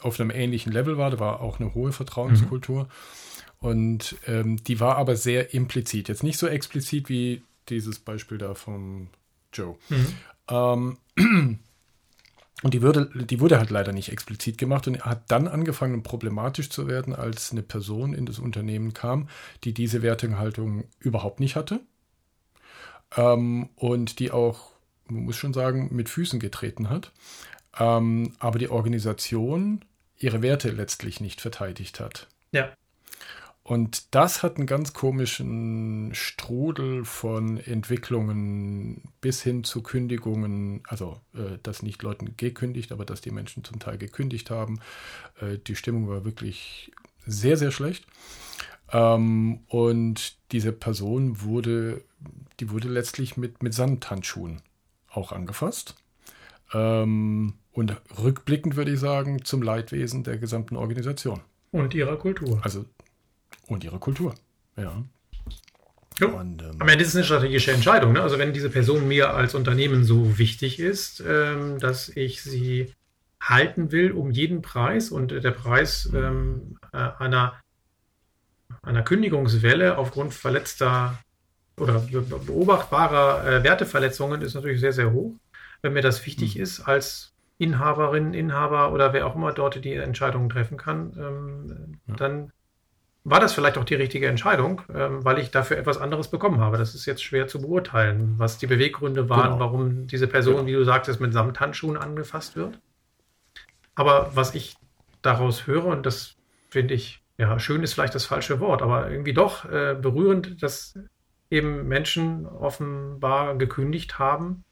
auf 0.01 0.21
einem 0.21 0.31
ähnlichen 0.31 0.73
Level 0.73 0.99
war. 0.99 1.11
Da 1.11 1.21
war 1.21 1.41
auch 1.41 1.59
eine 1.59 1.75
hohe 1.75 1.93
Vertrauenskultur. 1.93 2.85
Mhm. 2.85 2.89
Und 3.61 4.17
ähm, 4.27 4.63
die 4.65 4.81
war 4.81 4.97
aber 4.97 5.17
sehr 5.17 5.55
implizit. 5.55 6.09
Jetzt 6.09 6.23
nicht 6.23 6.39
so 6.39 6.49
explizit 6.49 7.09
wie 7.09 7.43
dieses 7.69 7.99
Beispiel 7.99 8.39
da 8.39 8.55
vom 8.55 9.09
Joe. 9.53 9.77
Mhm. 9.89 10.99
Und 12.63 12.75
die, 12.75 12.83
würde, 12.83 13.11
die 13.25 13.41
wurde 13.41 13.59
halt 13.59 13.71
leider 13.71 13.93
nicht 13.93 14.13
explizit 14.13 14.57
gemacht 14.57 14.87
und 14.87 15.05
hat 15.05 15.25
dann 15.29 15.49
angefangen, 15.49 16.03
problematisch 16.03 16.71
zu 16.71 16.87
werden, 16.87 17.15
als 17.15 17.51
eine 17.51 17.63
Person 17.63 18.15
in 18.15 18.25
das 18.25 18.39
Unternehmen 18.39 18.95
kam, 18.95 19.29
die 19.65 19.75
diese 19.75 20.03
Wertehaltung 20.03 20.85
überhaupt 21.01 21.41
nicht 21.41 21.57
hatte. 21.57 21.81
Ähm, 23.17 23.71
und 23.75 24.21
die 24.21 24.31
auch, 24.31 24.71
man 25.09 25.25
muss 25.25 25.37
schon 25.37 25.53
sagen, 25.53 25.89
mit 25.93 26.09
Füßen 26.09 26.39
getreten 26.39 26.89
hat. 26.89 27.11
Ähm, 27.79 28.35
aber 28.39 28.59
die 28.59 28.69
Organisation 28.69 29.85
ihre 30.17 30.43
Werte 30.43 30.71
letztlich 30.71 31.21
nicht 31.21 31.41
verteidigt 31.41 31.99
hat. 31.99 32.29
Ja. 32.53 32.73
Und 33.65 34.15
das 34.15 34.43
hat 34.43 34.57
einen 34.57 34.67
ganz 34.67 34.93
komischen 34.93 36.11
Strudel 36.15 37.05
von 37.05 37.59
Entwicklungen 37.59 39.03
bis 39.21 39.41
hin 39.43 39.63
zu 39.63 39.83
Kündigungen, 39.83 40.83
also 40.89 41.21
äh, 41.35 41.59
dass 41.63 41.83
nicht 41.83 42.03
Leuten 42.03 42.37
gekündigt, 42.37 42.91
aber 42.91 43.05
dass 43.05 43.21
die 43.21 43.31
Menschen 43.31 43.63
zum 43.63 43.79
Teil 43.79 43.99
gekündigt 43.99 44.51
haben. 44.51 44.81
Äh, 45.41 45.59
die 45.59 45.77
Stimmung 45.77 46.09
war 46.09 46.25
wirklich 46.25 46.91
sehr, 47.25 47.57
sehr 47.57 47.71
schlecht. 47.71 48.05
Ähm, 48.91 49.61
und 49.69 50.37
diese 50.51 50.73
Person 50.73 51.41
wurde, 51.43 52.03
die 52.59 52.71
wurde 52.71 52.89
letztlich 52.89 53.37
mit, 53.37 53.63
mit 53.63 53.75
Sandhandschuhen 53.75 54.61
auch 55.09 55.31
angefasst. 55.31 55.95
Ähm, 56.73 57.55
und 57.71 57.97
rückblickend 58.19 58.77
würde 58.77 58.93
ich 58.93 59.01
sagen, 59.01 59.45
zum 59.45 59.63
Leidwesen 59.63 60.25
der 60.25 60.39
gesamten 60.39 60.77
Organisation. 60.77 61.41
Und 61.71 61.95
ihrer 61.95 62.19
Kultur. 62.19 62.61
Also 62.63 62.85
und 63.73 63.85
ihre 63.85 63.99
Kultur. 63.99 64.35
Ja. 64.77 65.05
ja. 66.19 66.27
Und, 66.27 66.63
ähm, 66.63 66.77
Am 66.79 66.89
Ende 66.89 67.03
ist 67.03 67.11
es 67.11 67.17
eine 67.17 67.25
strategische 67.25 67.73
Entscheidung. 67.73 68.13
Ne? 68.13 68.23
Also 68.23 68.39
wenn 68.39 68.53
diese 68.53 68.71
Person 68.71 69.09
mir 69.09 69.35
als 69.35 69.55
Unternehmen 69.55 70.05
so 70.05 70.39
wichtig 70.39 70.79
ist, 70.79 71.23
ähm, 71.27 71.79
dass 71.79 72.09
ich 72.09 72.43
sie 72.43 72.93
halten 73.41 73.91
will 73.91 74.13
um 74.13 74.31
jeden 74.31 74.63
Preis 74.63 75.11
und 75.11 75.33
der 75.33 75.51
Preis 75.51 76.09
ähm, 76.15 76.79
äh, 76.93 77.09
einer, 77.19 77.55
einer 78.83 79.03
Kündigungswelle 79.03 79.99
aufgrund 79.99 80.33
verletzter 80.33 81.19
oder 81.77 81.99
beobachtbarer 82.01 83.47
äh, 83.47 83.65
Werteverletzungen 83.65 84.43
ist 84.43 84.55
natürlich 84.55 84.81
sehr, 84.81 84.93
sehr 84.93 85.13
hoch. 85.13 85.35
Wenn 85.81 85.95
mir 85.95 86.03
das 86.03 86.25
wichtig 86.25 86.57
mhm. 86.57 86.63
ist 86.63 86.81
als 86.81 87.33
Inhaberin, 87.59 88.35
Inhaber 88.35 88.93
oder 88.93 89.13
wer 89.13 89.27
auch 89.27 89.35
immer 89.35 89.53
dort 89.53 89.85
die 89.85 89.95
Entscheidungen 89.95 90.49
treffen 90.49 90.77
kann, 90.77 91.13
ähm, 91.19 91.99
ja. 92.07 92.15
dann 92.17 92.53
war 93.25 93.39
das 93.39 93.53
vielleicht 93.53 93.79
auch 93.79 93.85
die 93.85 93.95
richtige 93.95 94.27
Entscheidung, 94.27 94.83
ähm, 94.93 95.25
weil 95.25 95.39
ich 95.39 95.51
dafür 95.51 95.77
etwas 95.77 95.99
anderes 95.99 96.29
bekommen 96.29 96.61
habe. 96.61 96.77
Das 96.77 96.95
ist 96.95 97.07
jetzt 97.07 97.23
schwer 97.23 97.47
zu 97.47 97.61
beurteilen, 97.61 98.35
was 98.39 98.59
die 98.59 98.67
Beweggründe 98.67 99.29
waren, 99.29 99.53
genau. 99.53 99.61
warum 99.61 100.07
diese 100.07 100.27
Person, 100.27 100.55
genau. 100.55 100.67
wie 100.67 100.73
du 100.73 100.85
sagtest, 100.85 101.21
mit 101.21 101.33
Samthandschuhen 101.33 101.97
angefasst 101.97 102.57
wird. 102.57 102.81
Aber 103.95 104.33
was 104.35 104.55
ich 104.55 104.77
daraus 105.23 105.67
höre, 105.67 105.87
und 105.87 106.05
das 106.05 106.35
finde 106.71 106.95
ich, 106.95 107.23
ja, 107.39 107.59
schön 107.59 107.83
ist 107.83 107.95
vielleicht 107.95 108.15
das 108.15 108.25
falsche 108.25 108.59
Wort, 108.61 108.83
aber 108.83 109.11
irgendwie 109.11 109.35
doch 109.35 109.65
äh, 109.67 109.97
berührend, 110.01 110.63
dass 110.63 110.99
eben 111.51 111.87
Menschen 111.87 112.47
offenbar 112.47 113.57
gekündigt 113.57 114.19
haben, 114.19 114.65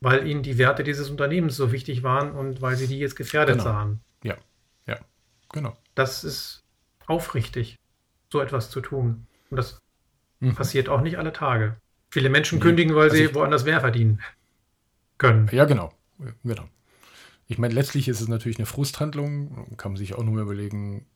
weil 0.00 0.26
ihnen 0.26 0.42
die 0.42 0.58
Werte 0.58 0.82
dieses 0.82 1.10
Unternehmens 1.10 1.56
so 1.56 1.70
wichtig 1.70 2.02
waren 2.02 2.32
und 2.32 2.60
weil 2.60 2.76
sie 2.76 2.88
die 2.88 2.98
jetzt 2.98 3.14
gefährdet 3.14 3.58
genau. 3.58 3.64
sahen. 3.64 4.00
Ja, 4.22 4.36
ja, 4.86 4.98
genau. 5.52 5.76
Das 5.94 6.24
ist 6.24 6.64
aufrichtig 7.06 7.78
so 8.34 8.42
etwas 8.42 8.68
zu 8.68 8.80
tun. 8.80 9.26
Und 9.50 9.56
das 9.56 9.80
mhm. 10.40 10.54
passiert 10.54 10.88
auch 10.88 11.00
nicht 11.00 11.18
alle 11.18 11.32
Tage. 11.32 11.76
Viele 12.10 12.28
Menschen 12.28 12.60
kündigen, 12.60 12.94
weil 12.94 13.04
also 13.04 13.16
sie 13.16 13.34
woanders 13.34 13.64
mehr 13.64 13.80
verdienen 13.80 14.20
können. 15.18 15.48
Ja, 15.52 15.64
genau. 15.64 15.92
genau. 16.42 16.68
Ich 17.46 17.58
meine, 17.58 17.74
letztlich 17.74 18.08
ist 18.08 18.20
es 18.20 18.28
natürlich 18.28 18.58
eine 18.58 18.66
Frusthandlung. 18.66 19.76
Kann 19.76 19.92
man 19.92 19.96
sich 19.96 20.14
auch 20.14 20.24
nur 20.24 20.42
überlegen, 20.42 21.06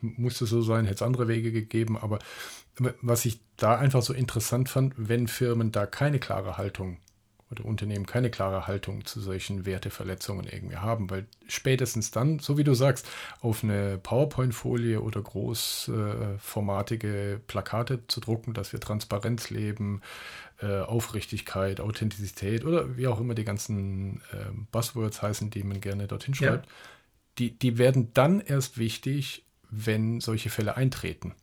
muss 0.00 0.40
es 0.40 0.48
so 0.48 0.62
sein, 0.62 0.84
hätte 0.86 0.96
es 0.96 1.02
andere 1.02 1.28
Wege 1.28 1.52
gegeben. 1.52 1.98
Aber 1.98 2.18
was 3.02 3.26
ich 3.26 3.40
da 3.56 3.76
einfach 3.76 4.00
so 4.00 4.14
interessant 4.14 4.70
fand, 4.70 4.94
wenn 4.96 5.28
Firmen 5.28 5.72
da 5.72 5.84
keine 5.84 6.18
klare 6.18 6.56
Haltung 6.56 6.98
oder 7.52 7.64
Unternehmen 7.64 8.06
keine 8.06 8.30
klare 8.30 8.66
Haltung 8.66 9.04
zu 9.04 9.20
solchen 9.20 9.64
Werteverletzungen 9.66 10.48
irgendwie 10.50 10.78
haben, 10.78 11.08
weil 11.10 11.26
spätestens 11.46 12.10
dann, 12.10 12.40
so 12.40 12.58
wie 12.58 12.64
du 12.64 12.74
sagst, 12.74 13.08
auf 13.40 13.62
eine 13.62 13.98
PowerPoint-Folie 13.98 15.00
oder 15.00 15.22
großformatige 15.22 17.40
Plakate 17.46 18.04
zu 18.08 18.18
drucken, 18.20 18.54
dass 18.54 18.72
wir 18.72 18.80
Transparenz 18.80 19.50
leben, 19.50 20.00
äh, 20.60 20.80
Aufrichtigkeit, 20.80 21.80
Authentizität 21.80 22.64
oder 22.64 22.96
wie 22.96 23.06
auch 23.06 23.20
immer 23.20 23.34
die 23.34 23.44
ganzen 23.44 24.22
äh, 24.32 24.50
Buzzwords 24.72 25.22
heißen, 25.22 25.50
die 25.50 25.62
man 25.62 25.80
gerne 25.80 26.08
dorthin 26.08 26.34
schreibt, 26.34 26.66
ja. 26.66 26.72
die, 27.38 27.56
die 27.58 27.78
werden 27.78 28.10
dann 28.14 28.40
erst 28.40 28.78
wichtig, 28.78 29.46
wenn 29.70 30.20
solche 30.20 30.50
Fälle 30.50 30.76
eintreten. 30.76 31.36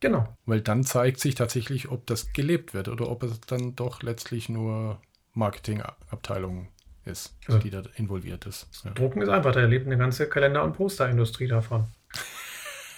Genau. 0.00 0.36
Weil 0.44 0.60
dann 0.60 0.84
zeigt 0.84 1.20
sich 1.20 1.34
tatsächlich, 1.34 1.90
ob 1.90 2.06
das 2.06 2.32
gelebt 2.32 2.74
wird 2.74 2.88
oder 2.88 3.10
ob 3.10 3.22
es 3.22 3.40
dann 3.40 3.74
doch 3.76 4.02
letztlich 4.02 4.48
nur 4.48 5.00
Marketingabteilung 5.36 6.68
ist, 7.04 7.36
Also- 7.46 7.58
die 7.58 7.70
da 7.70 7.82
involviert 7.96 8.46
ist. 8.46 8.66
Ja. 8.84 8.90
Drucken 8.92 9.22
ist 9.22 9.28
einfach, 9.28 9.52
da 9.52 9.60
lebt 9.60 9.86
eine 9.86 9.96
ganze 9.96 10.28
Kalender- 10.28 10.64
und 10.64 10.74
Posterindustrie 10.74 11.46
davon. 11.46 11.86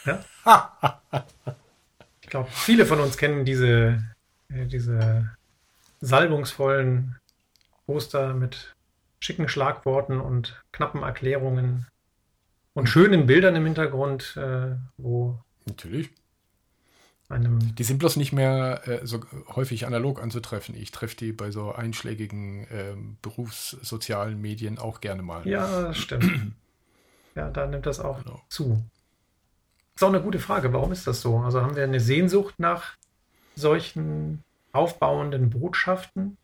Ja? 0.07 0.25
ich 2.23 2.29
glaube, 2.31 2.49
viele 2.51 2.87
von 2.87 3.01
uns 3.01 3.17
kennen 3.19 3.45
diese, 3.45 4.03
äh, 4.49 4.67
diese 4.67 5.31
salbungsvollen 6.01 7.17
Poster 7.87 8.35
mit 8.35 8.75
schicken 9.21 9.49
Schlagworten 9.49 10.21
und 10.21 10.63
knappen 10.73 11.03
Erklärungen 11.03 11.87
und 12.75 12.89
schönen 12.89 13.27
Bildern 13.27 13.57
im 13.57 13.65
Hintergrund, 13.65 14.37
äh, 14.37 14.77
wo 14.97 15.39
Natürlich. 15.67 16.11
Einem 17.29 17.75
Die 17.75 17.85
sind 17.85 17.99
bloß 17.99 18.17
nicht 18.17 18.33
mehr 18.33 18.87
äh, 18.87 19.07
so 19.07 19.21
häufig 19.55 19.87
analog 19.87 20.23
anzutreffen. 20.23 20.75
Ich 20.75 20.91
treffe 20.91 21.17
die 21.17 21.33
bei 21.33 21.51
so 21.51 21.73
einschlägigen 21.73 22.67
ähm, 22.71 23.19
berufssozialen 23.23 24.41
Medien 24.41 24.79
auch 24.79 25.01
gerne 25.01 25.23
mal. 25.23 25.47
Ja, 25.47 25.93
stimmt. 25.95 26.53
Ja, 27.35 27.51
da 27.51 27.67
nimmt 27.67 27.87
das 27.87 28.01
auch 28.01 28.25
Genau. 28.25 28.43
zu. 28.49 28.83
Ist 29.95 30.03
auch 30.03 30.09
eine 30.09 30.23
gute 30.23 30.39
Frage. 30.39 30.73
Warum 30.73 30.93
ist 30.93 31.07
das 31.07 31.21
so? 31.21 31.39
Also 31.39 31.61
haben 31.61 31.77
wir 31.77 31.85
eine 31.85 32.01
Sehnsucht 32.01 32.55
nach 32.59 32.97
solchen 33.57 34.43
aufbauenden 34.73 35.51
Botschaften? 35.51 36.37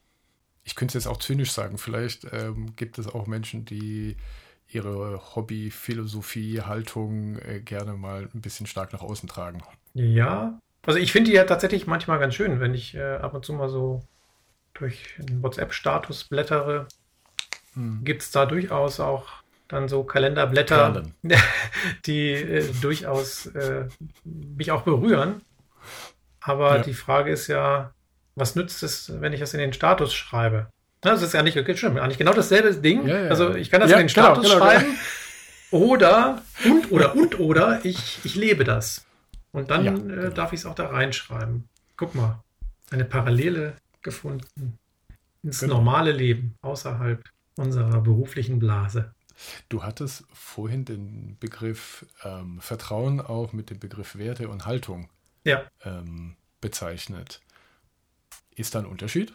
Ich 0.65 0.75
könnte 0.75 0.97
es 0.99 1.05
jetzt 1.05 1.11
auch 1.13 1.19
zynisch 1.19 1.53
sagen. 1.53 1.79
Vielleicht 1.79 2.27
ähm, 2.33 2.75
gibt 2.77 2.99
es 2.99 3.07
auch 3.07 3.27
Menschen, 3.27 3.65
die 3.65 4.17
ihre 4.69 5.21
Hobby, 5.37 5.71
Philosophie, 5.71 6.63
Haltung 6.63 7.39
äh, 7.39 7.61
gerne 7.61 7.95
mal 7.95 8.29
ein 8.35 8.41
bisschen 8.41 8.67
stark 8.67 8.93
nach 8.93 9.03
außen 9.03 9.29
tragen. 9.29 9.63
Ja. 9.93 10.59
Also 10.87 10.99
ich 10.99 11.13
finde 11.13 11.31
die 11.31 11.37
ja 11.37 11.45
tatsächlich 11.45 11.87
manchmal 11.87 12.19
ganz 12.19 12.35
schön, 12.35 12.61
wenn 12.61 12.75
ich 12.75 12.95
äh, 12.95 13.17
ab 13.17 13.35
und 13.35 13.45
zu 13.45 13.53
mal 13.53 13.69
so 13.69 14.03
durch 14.75 15.15
einen 15.19 15.43
WhatsApp-Status 15.43 16.25
blättere, 16.25 16.87
gibt 18.05 18.23
es 18.23 18.31
da 18.31 18.47
durchaus 18.47 19.01
auch 19.01 19.27
dann 19.69 19.89
so 19.89 20.05
Kalenderblätter, 20.05 20.91
Perlen. 20.93 21.15
die 22.07 22.31
äh, 22.33 22.73
durchaus 22.81 23.47
äh, 23.47 23.87
mich 24.25 24.71
auch 24.71 24.83
berühren. 24.83 25.43
Aber 26.41 26.77
Ja. 26.77 26.83
die 26.83 26.95
Frage 26.95 27.33
ist 27.33 27.47
ja, 27.49 27.93
was 28.37 28.55
nützt 28.55 28.83
es, 28.83 29.21
wenn 29.21 29.33
ich 29.33 29.41
das 29.41 29.55
in 29.55 29.61
den 29.61 29.73
Status 29.73 30.15
schreibe? 30.15 30.69
Na, 31.03 31.13
Das 31.13 31.23
ist 31.23 31.35
ja 31.35 31.43
nicht 31.43 31.59
okay, 31.59 31.77
stimmt, 31.77 31.99
eigentlich 31.99 32.19
genau 32.19 32.33
dasselbe 32.33 32.73
Ding. 32.75 33.07
Ja, 33.07 33.23
ja. 33.23 33.29
Also 33.29 33.55
ich 33.55 33.71
kann 33.71 33.81
das 33.81 33.91
in 33.91 33.97
den 33.99 34.07
genau, 34.07 34.35
Status 34.35 34.45
genau, 34.45 34.59
schreiben 34.59 34.99
oder 35.71 36.43
und 36.65 36.93
oder 36.93 37.15
und 37.17 37.41
oder 37.41 37.81
ich, 37.85 38.19
ich 38.25 38.35
lebe 38.37 38.65
das. 38.65 39.05
Und 39.55 39.71
dann 39.71 39.85
Ja, 39.85 39.93
äh, 39.95 39.97
genau. 39.97 40.29
darf 40.31 40.53
ich 40.53 40.61
es 40.61 40.67
auch 40.67 40.75
da 40.75 40.89
reinschreiben. 40.89 41.69
Guck 41.97 42.15
mal, 42.17 42.43
eine 42.91 43.05
Parallele 43.05 43.77
gefunden 44.03 44.77
ins 45.45 45.61
Genau. 45.61 45.77
normale 45.77 46.11
Leben 46.11 46.57
außerhalb 46.63 47.23
unserer 47.57 48.01
beruflichen 48.01 48.59
Blase. 48.59 49.15
Du 49.69 49.83
hattest 49.85 50.25
vorhin 50.33 50.85
den 50.85 51.37
Begriff 51.39 52.05
ähm, 52.25 52.61
Vertrauen 52.61 53.21
auch 53.21 53.53
mit 53.53 53.71
dem 53.71 53.79
Begriff 53.79 54.17
Werte 54.17 54.49
und 54.49 54.67
Haltung 54.67 55.09
Ja. 55.45 55.63
ähm, 55.85 56.37
bezeichnet. 56.61 57.41
Ist 58.57 58.75
da 58.75 58.81
ein 58.81 58.87
Unterschied? 58.87 59.35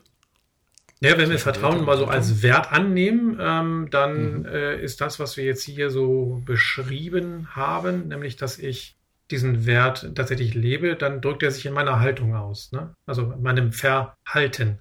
Ja, 1.02 1.18
wenn 1.18 1.30
wir 1.30 1.40
Vertrauen 1.40 1.86
mal 1.86 1.98
so 1.98 2.08
als 2.08 2.42
Wert 2.42 2.74
annehmen, 2.74 3.38
ähm, 3.40 3.88
dann 3.90 4.40
Mhm. 4.40 4.46
äh, 4.46 4.82
ist 4.82 5.00
das, 5.00 5.18
was 5.18 5.38
wir 5.38 5.46
jetzt 5.46 5.64
hier 5.64 5.90
so 5.92 6.42
beschrieben 6.46 7.56
haben, 7.56 8.10
nämlich 8.10 8.36
dass 8.36 8.60
ich 8.60 8.98
diesen 9.32 9.66
Wert 9.66 10.12
tatsächlich 10.16 10.54
lebe, 10.56 10.96
dann 10.96 11.22
drückt 11.22 11.44
er 11.44 11.52
sich 11.52 11.66
in 11.66 11.74
meiner 11.74 12.00
Haltung 12.00 12.36
aus, 12.36 12.72
ne? 12.72 12.96
also 13.06 13.32
in 13.32 13.42
meinem 13.42 13.72
Verhalten. 13.72 14.80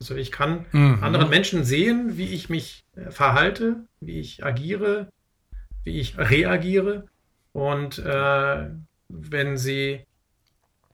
Also 0.00 0.14
ich 0.14 0.30
kann 0.30 0.66
Mhm. 0.72 1.02
anderen 1.02 1.30
Menschen 1.30 1.64
sehen, 1.64 2.16
wie 2.16 2.32
ich 2.32 2.48
mich 2.48 2.84
äh, 2.94 3.10
verhalte, 3.10 3.86
wie 4.00 4.20
ich 4.20 4.44
agiere, 4.44 5.08
wie 5.84 5.98
ich 5.98 6.18
reagiere. 6.18 7.06
Und 7.52 7.98
äh, 7.98 8.68
wenn 9.08 9.56
sie, 9.56 10.00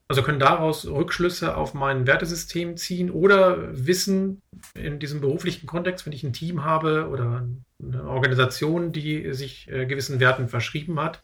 also 0.07 0.23
können 0.23 0.39
daraus 0.39 0.87
Rückschlüsse 0.87 1.57
auf 1.57 1.73
mein 1.73 2.07
Wertesystem 2.07 2.77
ziehen 2.77 3.11
oder 3.11 3.57
wissen 3.85 4.41
in 4.73 4.99
diesem 4.99 5.19
beruflichen 5.19 5.67
Kontext, 5.67 6.05
wenn 6.05 6.13
ich 6.13 6.23
ein 6.23 6.33
Team 6.33 6.63
habe 6.63 7.09
oder 7.09 7.45
eine 7.81 8.03
Organisation, 8.05 8.93
die 8.93 9.33
sich 9.33 9.69
äh, 9.69 9.85
gewissen 9.85 10.21
Werten 10.21 10.47
verschrieben 10.47 10.99
hat, 10.99 11.21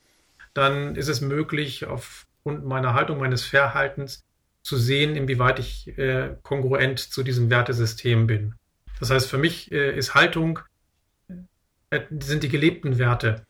dann 0.54 0.96
ist 0.96 1.08
es 1.08 1.22
möglich, 1.22 1.86
aufgrund 1.86 2.66
meiner 2.66 2.94
Haltung, 2.94 3.20
meines 3.20 3.44
Verhaltens 3.46 4.24
zu 4.64 4.78
sehen, 4.78 5.16
inwieweit 5.16 5.60
ich 5.60 5.98
äh, 5.98 6.36
kongruent 6.44 7.00
zu 7.00 7.24
diesem 7.24 7.50
Wertesystem 7.50 8.28
bin. 8.28 8.56
Das 9.00 9.10
heißt, 9.10 9.30
für 9.30 9.38
mich 9.38 9.72
äh, 9.72 9.98
ist 9.98 10.16
Haltung, 10.16 10.60
äh, 11.90 12.02
sind 12.20 12.44
die 12.44 12.50
gelebten 12.50 12.98
Werte 13.00 13.46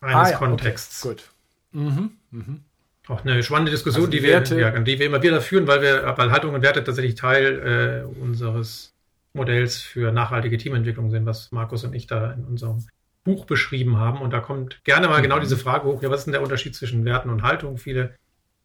eines 0.00 0.28
Ah, 0.28 0.30
ja, 0.30 0.38
Kontexts. 0.38 1.04
Okay, 1.04 1.14
gut. 1.14 1.30
Mhm. 1.72 2.10
Mhm. 2.30 2.60
Auch 3.08 3.24
eine 3.24 3.42
spannende 3.42 3.70
Diskussion, 3.72 4.02
Also 4.04 4.10
die 4.10 4.18
die, 4.18 4.22
wir, 4.24 4.34
Werte- 4.34 4.58
ja, 4.60 4.70
die 4.78 4.98
wir 4.98 5.06
immer 5.06 5.22
wieder 5.22 5.40
führen, 5.40 5.66
weil 5.66 5.82
wir, 5.82 6.14
weil 6.16 6.30
Haltung 6.30 6.54
und 6.54 6.62
Werte 6.62 6.84
tatsächlich 6.84 7.14
Teil 7.14 8.04
äh, 8.06 8.20
unseres 8.20 8.94
Modells 9.32 9.78
für 9.80 10.12
nachhaltige 10.12 10.58
Teamentwicklung 10.58 11.10
sind, 11.10 11.26
was 11.26 11.50
Markus 11.52 11.84
und 11.84 11.94
ich 11.94 12.06
da 12.06 12.32
in 12.32 12.44
unserem 12.44 12.86
Buch 13.28 13.44
beschrieben 13.44 13.98
haben. 13.98 14.20
Und 14.20 14.32
da 14.32 14.40
kommt 14.40 14.82
gerne 14.84 15.06
mal 15.08 15.18
Mhm. 15.18 15.22
genau 15.24 15.38
diese 15.38 15.56
Frage 15.56 15.86
hoch, 15.86 16.02
ja, 16.02 16.10
was 16.10 16.20
ist 16.20 16.24
denn 16.24 16.32
der 16.32 16.42
Unterschied 16.42 16.74
zwischen 16.74 17.04
Werten 17.04 17.30
und 17.30 17.42
Haltung? 17.42 17.76
Viele 17.78 18.14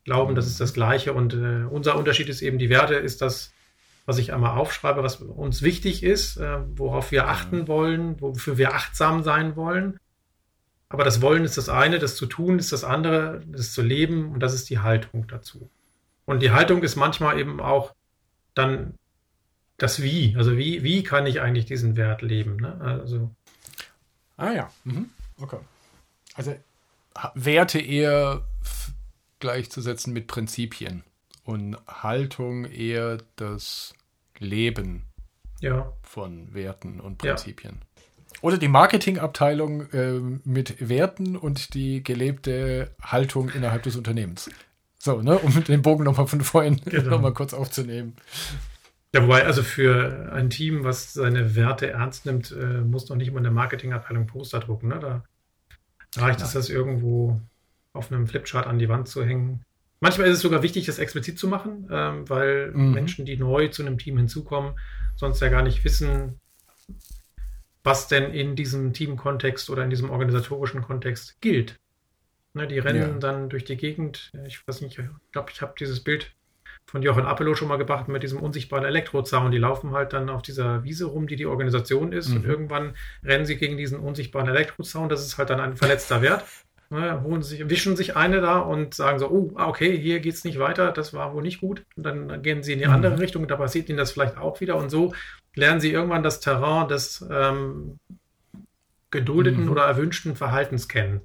glauben, 0.05 0.35
das 0.35 0.47
ist 0.47 0.59
das 0.59 0.73
Gleiche. 0.73 1.13
Und 1.13 1.33
äh, 1.33 1.65
unser 1.69 1.97
Unterschied 1.97 2.29
ist 2.29 2.41
eben, 2.41 2.57
die 2.57 2.69
Werte 2.69 2.95
ist 2.95 3.21
das, 3.21 3.51
was 4.05 4.17
ich 4.17 4.33
einmal 4.33 4.57
aufschreibe, 4.57 5.03
was 5.03 5.17
uns 5.17 5.61
wichtig 5.61 6.03
ist, 6.03 6.37
äh, 6.37 6.59
worauf 6.75 7.11
wir 7.11 7.27
achten 7.27 7.67
wollen, 7.67 8.19
wofür 8.21 8.57
wir 8.57 8.73
achtsam 8.73 9.23
sein 9.23 9.55
wollen. 9.55 9.97
Aber 10.89 11.03
das 11.03 11.21
Wollen 11.21 11.43
ist 11.43 11.57
das 11.57 11.69
eine, 11.69 11.99
das 11.99 12.15
zu 12.15 12.25
tun 12.25 12.59
ist 12.59 12.71
das 12.71 12.83
andere, 12.83 13.41
das 13.47 13.73
zu 13.73 13.81
leben 13.81 14.31
und 14.31 14.41
das 14.41 14.53
ist 14.53 14.69
die 14.69 14.79
Haltung 14.79 15.27
dazu. 15.27 15.69
Und 16.25 16.41
die 16.41 16.51
Haltung 16.51 16.83
ist 16.83 16.95
manchmal 16.95 17.39
eben 17.39 17.59
auch 17.59 17.93
dann 18.53 18.93
das 19.77 20.01
Wie. 20.03 20.35
Also 20.37 20.57
wie, 20.57 20.83
wie 20.83 21.03
kann 21.03 21.25
ich 21.25 21.41
eigentlich 21.41 21.65
diesen 21.65 21.95
Wert 21.97 22.21
leben? 22.21 22.57
Ne? 22.57 22.79
Also 22.79 23.31
Ah 24.37 24.51
ja. 24.51 24.71
Mhm. 24.83 25.09
Okay. 25.39 25.59
Also 26.35 26.55
Werte 27.35 27.79
eher 27.79 28.43
gleichzusetzen 29.39 30.13
mit 30.13 30.27
Prinzipien 30.27 31.03
und 31.43 31.77
Haltung 31.87 32.65
eher 32.65 33.17
das 33.35 33.93
Leben 34.39 35.03
ja, 35.59 35.91
von 36.01 36.53
Werten 36.53 36.99
und 36.99 37.23
Ja. 37.23 37.33
Prinzipien. 37.33 37.81
Oder 38.41 38.57
die 38.57 38.67
Marketingabteilung 38.67 39.87
ähm, 39.93 40.41
mit 40.43 40.89
Werten 40.89 41.37
und 41.37 41.73
die 41.75 42.03
gelebte 42.03 42.93
Haltung 43.01 43.49
innerhalb 43.49 43.83
des 43.83 43.95
Unternehmens. 43.95 44.49
So, 44.99 45.21
ne, 45.21 45.37
um 45.37 45.63
den 45.63 45.81
Bogen 45.81 46.03
nochmal 46.03 46.27
von 46.27 46.41
vorhin 46.41 46.81
Genau. 46.85 47.11
nochmal 47.11 47.33
kurz 47.33 47.53
aufzunehmen. 47.53 48.15
Ja, 49.13 49.21
wobei, 49.23 49.45
also 49.45 49.61
für 49.61 50.31
ein 50.33 50.49
Team, 50.49 50.83
was 50.83 51.13
seine 51.13 51.55
Werte 51.55 51.89
ernst 51.91 52.25
nimmt, 52.25 52.51
äh, 52.51 52.81
muss 52.81 53.09
noch 53.09 53.15
nicht 53.15 53.31
mal 53.31 53.39
eine 53.39 53.51
Marketingabteilung 53.51 54.25
Poster 54.25 54.59
drucken. 54.59 54.87
Ne? 54.87 54.99
Da 54.99 55.23
reicht 56.21 56.41
es, 56.41 56.53
das 56.53 56.69
irgendwo 56.69 57.39
auf 57.93 58.11
einem 58.11 58.25
Flipchart 58.27 58.65
an 58.65 58.79
die 58.79 58.89
Wand 58.89 59.07
zu 59.07 59.23
hängen. 59.23 59.63
Manchmal 59.99 60.27
ist 60.27 60.37
es 60.37 60.41
sogar 60.41 60.63
wichtig, 60.63 60.85
das 60.87 60.97
explizit 60.99 61.37
zu 61.37 61.47
machen, 61.47 61.87
ähm, 61.91 62.27
weil 62.27 62.71
Mhm. 62.71 62.91
Menschen, 62.93 63.25
die 63.25 63.37
neu 63.37 63.67
zu 63.67 63.83
einem 63.83 63.97
Team 63.99 64.17
hinzukommen, 64.17 64.73
sonst 65.15 65.39
ja 65.41 65.49
gar 65.49 65.61
nicht 65.61 65.83
wissen, 65.83 66.39
was 67.83 68.07
denn 68.07 68.33
in 68.33 68.55
diesem 68.55 68.93
Teamkontext 68.93 69.69
oder 69.69 69.83
in 69.83 69.89
diesem 69.89 70.09
organisatorischen 70.09 70.81
Kontext 70.81 71.39
gilt. 71.41 71.79
Ne, 72.55 72.67
die 72.67 72.79
rennen 72.79 73.13
Ja. 73.13 73.19
dann 73.19 73.49
durch 73.49 73.63
die 73.63 73.77
Gegend. 73.77 74.31
Ich 74.45 74.67
weiß 74.67 74.81
nicht, 74.81 74.97
ich 74.99 75.05
glaube, 75.31 75.51
ich 75.51 75.61
habe 75.61 75.73
dieses 75.79 76.03
Bild 76.03 76.33
von 76.85 77.01
Jochen 77.01 77.25
Appelow 77.25 77.55
schon 77.55 77.67
mal 77.67 77.77
gebracht 77.77 78.07
mit 78.07 78.21
diesem 78.23 78.39
unsichtbaren 78.39 78.85
Elektrozaun. 78.85 79.51
Die 79.51 79.57
laufen 79.57 79.91
halt 79.91 80.13
dann 80.13 80.29
auf 80.29 80.41
dieser 80.43 80.83
Wiese 80.83 81.05
rum, 81.05 81.27
die 81.27 81.35
die 81.35 81.45
Organisation 81.47 82.11
ist. 82.11 82.29
Und 82.29 82.43
Mhm. 82.43 82.49
irgendwann 82.49 82.93
rennen 83.23 83.45
sie 83.45 83.57
gegen 83.57 83.77
diesen 83.77 83.99
unsichtbaren 83.99 84.47
Elektrozaun. 84.49 85.09
Das 85.09 85.25
ist 85.25 85.37
halt 85.37 85.49
dann 85.49 85.59
ein 85.59 85.75
verletzter 85.75 86.21
Wert. 86.21 86.43
Ne, 86.89 87.23
holen 87.23 87.41
sich, 87.41 87.67
wischen 87.69 87.95
sich 87.95 88.15
eine 88.15 88.39
da 88.41 88.59
und 88.59 88.93
sagen 88.93 89.17
so, 89.17 89.27
oh, 89.31 89.51
ah, 89.55 89.67
okay, 89.67 89.97
hier 89.97 90.19
geht's 90.19 90.43
nicht 90.43 90.59
weiter, 90.59 90.91
das 90.91 91.11
war 91.11 91.33
wohl 91.33 91.41
nicht 91.41 91.59
gut. 91.59 91.83
Und 91.95 92.03
dann 92.03 92.43
gehen 92.43 92.61
sie 92.61 92.73
in 92.73 92.79
die 92.79 92.85
Mhm. 92.85 92.91
andere 92.93 93.19
Richtung 93.19 93.41
und 93.41 93.49
da 93.49 93.55
passiert 93.55 93.89
ihnen 93.89 93.97
das 93.97 94.11
vielleicht 94.11 94.37
auch 94.37 94.61
wieder. 94.61 94.75
Und 94.75 94.91
so 94.91 95.13
lernen 95.55 95.79
sie 95.81 95.91
irgendwann 95.91 96.21
das 96.21 96.39
Terrain 96.39 96.87
des 96.87 97.25
ähm, 97.31 97.97
geduldeten 99.09 99.65
Mhm. 99.65 99.71
oder 99.71 99.85
erwünschten 99.85 100.35
Verhaltens 100.35 100.87
kennen. 100.87 101.21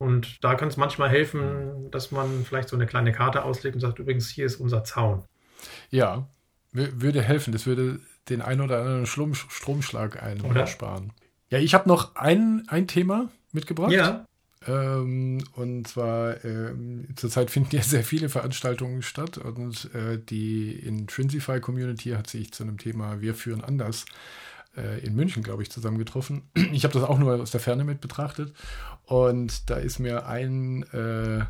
Und 0.00 0.42
da 0.42 0.54
kann 0.54 0.68
es 0.68 0.76
manchmal 0.78 1.10
helfen, 1.10 1.90
dass 1.90 2.10
man 2.10 2.44
vielleicht 2.44 2.70
so 2.70 2.76
eine 2.76 2.86
kleine 2.86 3.12
Karte 3.12 3.44
auslegt 3.44 3.74
und 3.74 3.80
sagt, 3.80 3.98
übrigens, 3.98 4.30
hier 4.30 4.46
ist 4.46 4.56
unser 4.56 4.82
Zaun. 4.82 5.24
Ja, 5.90 6.26
wü- 6.74 7.02
würde 7.02 7.20
helfen. 7.20 7.52
Das 7.52 7.66
würde 7.66 8.00
den 8.30 8.40
ein 8.40 8.60
oder 8.62 8.78
anderen 8.78 9.06
Schlum 9.06 9.34
Stromschlag 9.34 10.16
ersparen. 10.16 11.12
Ja, 11.50 11.58
ich 11.58 11.74
habe 11.74 11.88
noch 11.88 12.16
ein, 12.16 12.64
ein 12.68 12.86
Thema 12.86 13.28
mitgebracht. 13.52 13.92
Ja, 13.92 14.24
Ähm, 14.66 15.42
und 15.54 15.88
zwar, 15.88 16.44
ähm, 16.44 17.08
zurzeit 17.16 17.50
finden 17.50 17.74
ja 17.76 17.82
sehr 17.82 18.04
viele 18.04 18.28
Veranstaltungen 18.28 19.02
statt 19.02 19.38
und 19.38 19.88
äh, 19.94 20.18
die 20.18 20.72
Intrinsify 20.72 21.60
Community 21.60 22.10
hat 22.10 22.26
sich 22.26 22.52
zu 22.52 22.62
einem 22.62 22.76
Thema 22.76 23.22
Wir 23.22 23.34
führen 23.34 23.64
anders 23.64 24.04
äh, 24.04 24.14
in 25.04 25.16
München, 25.16 25.42
glaube 25.42 25.62
ich, 25.62 25.70
zusammengetroffen. 25.70 26.42
Ich 26.72 26.84
habe 26.84 26.94
das 26.94 27.02
auch 27.02 27.18
nur 27.18 27.40
aus 27.40 27.50
der 27.50 27.60
Ferne 27.60 27.84
mit 27.84 28.00
betrachtet 28.00 28.52
und 29.04 29.68
da 29.68 29.76
ist 29.76 29.98
mir 29.98 30.26
ein 30.26 30.84
äh, 30.92 31.44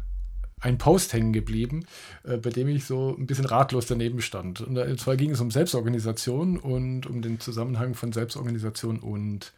ein 0.60 0.78
Post 0.78 1.12
hängen 1.12 1.32
geblieben, 1.32 1.86
äh, 2.22 2.36
bei 2.36 2.50
dem 2.50 2.68
ich 2.68 2.84
so 2.84 3.16
ein 3.18 3.26
bisschen 3.26 3.46
ratlos 3.46 3.86
daneben 3.86 4.20
stand. 4.20 4.60
Und 4.60 4.76
äh, 4.76 4.96
zwar 4.96 5.16
ging 5.16 5.30
es 5.30 5.40
um 5.40 5.50
Selbstorganisation 5.50 6.58
und 6.58 7.06
um 7.06 7.22
den 7.22 7.40
Zusammenhang 7.40 7.94
von 7.94 8.12
Selbstorganisation 8.12 8.98
und 8.98 9.52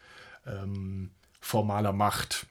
ähm, 0.46 1.10
formaler 1.40 1.92
Macht. 1.92 2.46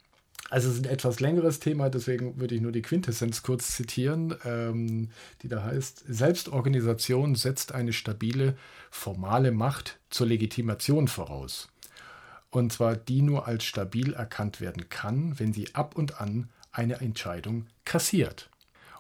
Also 0.52 0.68
es 0.68 0.76
ist 0.76 0.86
ein 0.86 0.92
etwas 0.92 1.22
längeres 1.22 1.62
Thema, 1.62 1.90
deswegen 1.90 2.38
würde 2.38 2.56
ich 2.56 2.62
nur 2.62 2.74
die 2.74 2.82
Quintessenz 2.82 3.42
kurz 3.42 3.74
zitieren, 3.74 4.36
ähm, 4.44 5.08
die 5.42 5.48
da 5.48 5.64
heißt, 5.64 6.04
Selbstorganisation 6.10 7.36
setzt 7.36 7.74
eine 7.74 7.94
stabile 7.94 8.58
formale 8.90 9.54
Macht 9.54 9.98
zur 10.10 10.28
Legitimation 10.28 11.08
voraus. 11.08 11.70
Und 12.50 12.74
zwar 12.74 12.98
die 12.98 13.22
nur 13.22 13.48
als 13.48 13.64
stabil 13.64 14.12
erkannt 14.14 14.60
werden 14.60 14.90
kann, 14.90 15.40
wenn 15.40 15.54
sie 15.54 15.74
ab 15.74 15.96
und 15.96 16.20
an 16.20 16.50
eine 16.74 17.00
Entscheidung 17.00 17.68
kassiert. 17.86 18.50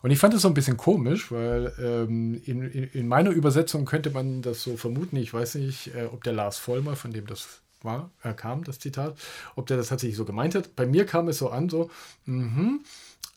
Und 0.01 0.11
ich 0.11 0.19
fand 0.19 0.33
es 0.33 0.43
so 0.43 0.47
ein 0.47 0.53
bisschen 0.53 0.77
komisch, 0.77 1.33
weil 1.33 1.73
ähm, 1.81 2.41
in, 2.45 2.61
in, 2.61 2.83
in, 2.85 3.07
meiner 3.09 3.31
Übersetzung 3.31 3.83
könnte 3.83 4.11
man 4.11 4.41
das 4.41 4.63
so 4.63 4.77
vermuten. 4.77 5.17
Ich 5.17 5.33
weiß 5.33 5.55
nicht, 5.55 5.93
äh, 5.95 6.05
ob 6.05 6.23
der 6.23 6.31
Lars 6.31 6.59
Vollmer, 6.59 6.95
von 6.95 7.11
dem 7.11 7.27
das 7.27 7.59
war, 7.83 8.11
äh, 8.23 8.33
kam, 8.33 8.63
das 8.63 8.79
Zitat, 8.79 9.17
ob 9.55 9.67
der 9.67 9.77
das 9.77 9.89
tatsächlich 9.89 10.17
so 10.17 10.25
gemeint 10.25 10.55
hat. 10.55 10.75
Bei 10.75 10.85
mir 10.85 11.05
kam 11.05 11.27
es 11.27 11.37
so 11.37 11.49
an, 11.49 11.69
so, 11.69 11.89
mhm, 12.25 12.81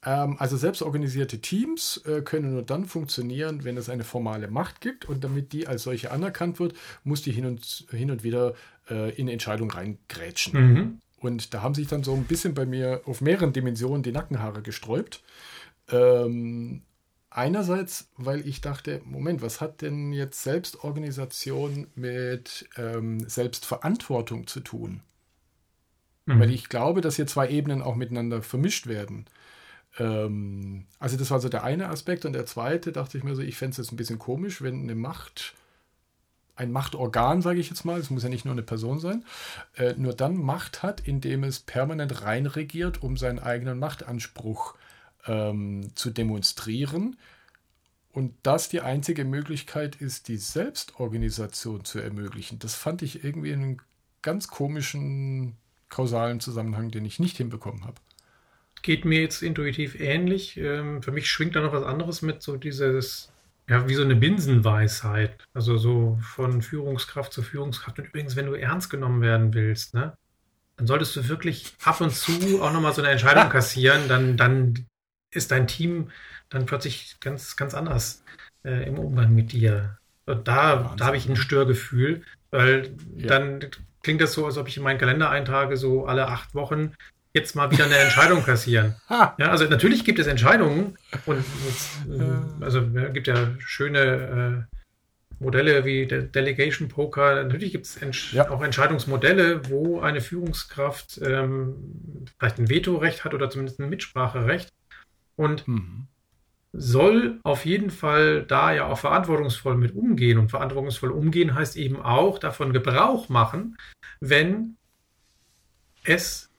ähm, 0.05 0.37
also 0.39 0.57
selbstorganisierte 0.57 1.41
Teams 1.41 2.03
äh, 2.07 2.23
können 2.23 2.53
nur 2.53 2.63
dann 2.63 2.85
funktionieren, 2.85 3.65
wenn 3.65 3.77
es 3.77 3.89
eine 3.89 4.05
formale 4.05 4.49
Macht 4.49 4.81
gibt. 4.81 5.07
Und 5.07 5.25
damit 5.25 5.53
die 5.53 5.67
als 5.67 5.85
solche 5.85 6.11
anerkannt 6.11 6.59
wird, 6.61 6.75
muss 7.03 7.23
die 7.23 7.33
hin 7.33 7.47
und, 7.47 7.87
hin 7.91 8.11
und 8.11 8.23
wieder 8.23 8.55
äh, 8.91 9.15
in 9.15 9.29
Entscheidungen 9.29 9.71
reingrätschen. 9.71 10.61
Mhm. 10.61 11.01
Und 11.21 11.55
da 11.55 11.63
haben 11.63 11.75
sich 11.75 11.87
dann 11.87 12.05
so 12.05 12.13
ein 12.15 12.25
bisschen 12.25 12.55
bei 12.55 12.67
mir 12.67 13.01
auf 13.07 13.21
mehreren 13.21 13.53
Dimensionen 13.53 14.03
die 14.03 14.13
Nackenhaare 14.13 14.61
gesträubt. 14.61 15.23
Ähm, 15.91 16.83
einerseits, 17.35 18.09
weil 18.17 18.47
ich 18.47 18.61
dachte, 18.61 19.03
Moment, 19.05 19.43
was 19.43 19.61
hat 19.61 19.83
denn 19.83 20.13
jetzt 20.13 20.43
Selbstorganisation 20.43 21.89
mit 21.95 22.69
ähm, 22.77 23.29
Selbstverantwortung 23.29 24.47
zu 24.47 24.61
tun? 24.61 25.01
Mhm. 26.27 26.41
Weil 26.41 26.51
ich 26.51 26.69
glaube, 26.69 27.01
dass 27.01 27.17
hier 27.17 27.27
zwei 27.27 27.51
Ebenen 27.51 27.83
auch 27.83 27.97
miteinander 27.97 28.41
vermischt 28.41 28.87
werden. 28.87 29.27
Ähm, 29.99 30.87
also 30.99 31.17
das 31.17 31.31
war 31.31 31.41
so 31.41 31.49
der 31.49 31.65
eine 31.65 31.89
Aspekt. 31.89 32.25
Und 32.25 32.33
der 32.33 32.47
zweite 32.47 32.93
dachte 32.93 33.19
ich 33.19 33.25
mir 33.25 33.35
so, 33.35 33.43
ich 33.43 33.57
fände 33.57 33.73
es 33.73 33.79
jetzt 33.79 33.93
ein 33.93 33.97
bisschen 33.97 34.19
komisch, 34.19 34.63
wenn 34.63 34.83
eine 34.83 34.95
Macht 34.95 35.55
ein 36.57 36.71
Machtorgan, 36.71 37.43
sage 37.43 37.59
ich 37.59 37.69
jetzt 37.69 37.85
mal, 37.85 37.99
es 37.99 38.11
muss 38.11 38.23
ja 38.23 38.29
nicht 38.29 38.45
nur 38.45 38.53
eine 38.53 38.63
Person 38.63 39.01
sein, 39.01 39.25
äh, 39.77 39.95
nur 39.97 40.15
dann 40.15 40.37
Macht 40.37 40.85
hat, 40.85 41.01
indem 41.01 41.43
es 41.43 41.59
permanent 41.59 42.23
reinregiert, 42.23 43.03
um 43.03 43.17
seinen 43.17 43.41
eigenen 43.41 43.81
Machtanspruch 43.81 44.77
ähm, 45.27 45.91
zu 45.95 46.11
demonstrieren. 46.11 47.17
Und 48.13 48.35
das 48.43 48.69
die 48.69 48.81
einzige 48.81 49.25
Möglichkeit 49.25 49.97
ist, 49.97 50.29
die 50.29 50.37
Selbstorganisation 50.37 51.85
zu 51.85 51.99
ermöglichen. 51.99 52.59
Das 52.61 52.75
fand 52.75 53.03
ich 53.03 53.25
irgendwie 53.25 53.53
einen 53.53 53.83
ganz 54.23 54.49
komischen 54.49 55.57
kausalen 55.89 56.41
Zusammenhang, 56.41 56.91
den 56.91 57.05
ich 57.05 57.19
nicht 57.19 57.37
hinbekommen 57.37 57.85
habe. 57.85 57.97
Geht 58.83 59.05
mir 59.05 59.21
jetzt 59.21 59.43
intuitiv 59.43 59.99
ähnlich. 59.99 60.57
Ähm, 60.57 61.03
für 61.03 61.13
mich 61.13 61.29
schwingt 61.29 61.57
da 61.57 61.61
noch 61.61 61.73
was 61.73 61.85
anderes 61.85 62.23
mit, 62.23 62.43
so 62.43 62.57
dieses 62.57 63.33
ja, 63.69 63.89
wie 63.89 63.95
so 63.95 64.03
eine 64.03 64.17
Binsenweisheit. 64.17 65.43
Also 65.55 65.77
so 65.77 66.19
von 66.21 66.63
Führungskraft 66.63 67.33
zu 67.33 67.43
Führungskraft. 67.43 67.99
Und 67.99 68.07
übrigens, 68.07 68.37
wenn 68.37 68.47
du 68.47 68.55
ernst 68.55 68.91
genommen 68.91 69.23
werden 69.23 69.55
willst, 69.55 69.95
ne, 69.95 70.17
dann 70.77 70.87
solltest 70.87 71.17
du 71.17 71.29
wirklich 71.29 71.75
ab 71.83 72.01
und 72.01 72.13
zu 72.13 72.61
auch 72.61 72.73
nochmal 72.73 72.93
so 72.93 73.03
eine 73.03 73.11
Entscheidung 73.11 73.49
kassieren. 73.51 74.09
Dann, 74.09 74.37
dann 74.37 74.87
ist 75.35 75.51
dein 75.51 75.67
Team 75.67 76.11
dann 76.49 76.67
plötzlich 76.67 77.17
ganz, 77.21 77.57
ganz 77.57 77.75
anders 77.75 78.25
äh, 78.65 78.87
im 78.89 78.99
Umgang 78.99 79.35
mit 79.35 79.53
dir. 79.53 79.99
Und 80.27 80.49
da, 80.49 80.95
da 80.97 81.07
habe 81.07 81.17
ich 81.17 81.29
ein 81.29 81.37
Störgefühl, 81.37 82.23
weil 82.51 82.95
ja. 83.17 83.27
dann 83.27 83.61
klingt 84.03 84.21
das 84.21 84.33
so, 84.33 84.47
als 84.47 84.57
ob 84.57 84.69
ich 84.69 84.77
in 84.77 84.83
meinen 84.83 84.99
Kalender 84.99 85.31
eintrage, 85.31 85.77
so 85.77 86.07
alle 86.07 86.29
acht 86.29 86.55
Wochen 86.55 86.93
jetzt 87.35 87.57
mal 87.57 87.71
wieder 87.71 87.87
eine 87.87 87.97
Entscheidung 87.97 88.45
kassieren. 88.45 88.95
ja, 89.11 89.35
also 89.39 89.65
natürlich 89.65 90.05
gibt 90.05 90.21
es 90.21 90.27
Entscheidungen 90.27 90.97
und 91.27 91.45
jetzt, 91.67 91.91
äh, 92.09 92.65
also 92.65 92.81
es 92.81 93.13
gibt 93.13 93.27
ja 93.27 93.49
schöne 93.59 94.67
äh, 94.71 94.75
Modelle 95.41 95.85
wie 95.85 96.07
der 96.07 96.23
Delegation 96.23 96.89
Poker. 96.89 97.43
Natürlich 97.43 97.73
gibt 97.73 97.87
es 97.87 97.97
Entsch 97.97 98.35
ja. 98.35 98.49
auch 98.51 98.63
Entscheidungsmodelle, 98.63 99.69
wo 99.69 100.01
eine 100.01 100.21
Führungskraft 100.21 101.21
ähm, 101.23 102.27
vielleicht 102.39 102.59
ein 102.59 102.71
Vetorecht 102.71 103.25
hat 103.25 103.35
oder 103.35 103.51
zumindest 103.51 103.81
ein 103.81 103.91
Mitspracherecht 103.91 104.71
und 105.37 105.67
mhm. 105.67 106.07
soll 106.73 107.41
auf 107.43 107.65
jeden 107.65 107.91
Fall 107.91 108.45
da 108.45 108.73
ja 108.73 108.87
auch 108.87 108.99
verantwortungsvoll 108.99 109.77
mit 109.77 109.95
umgehen. 109.95 110.39
Und 110.39 110.51
verantwortungsvoll 110.51 111.11
umgehen 111.11 111.55
heißt 111.55 111.77
eben 111.77 112.01
auch 112.01 112.39
davon 112.39 112.73
Gebrauch 112.73 113.29
machen, 113.29 113.77
wenn 114.21 114.77
es 116.05 116.51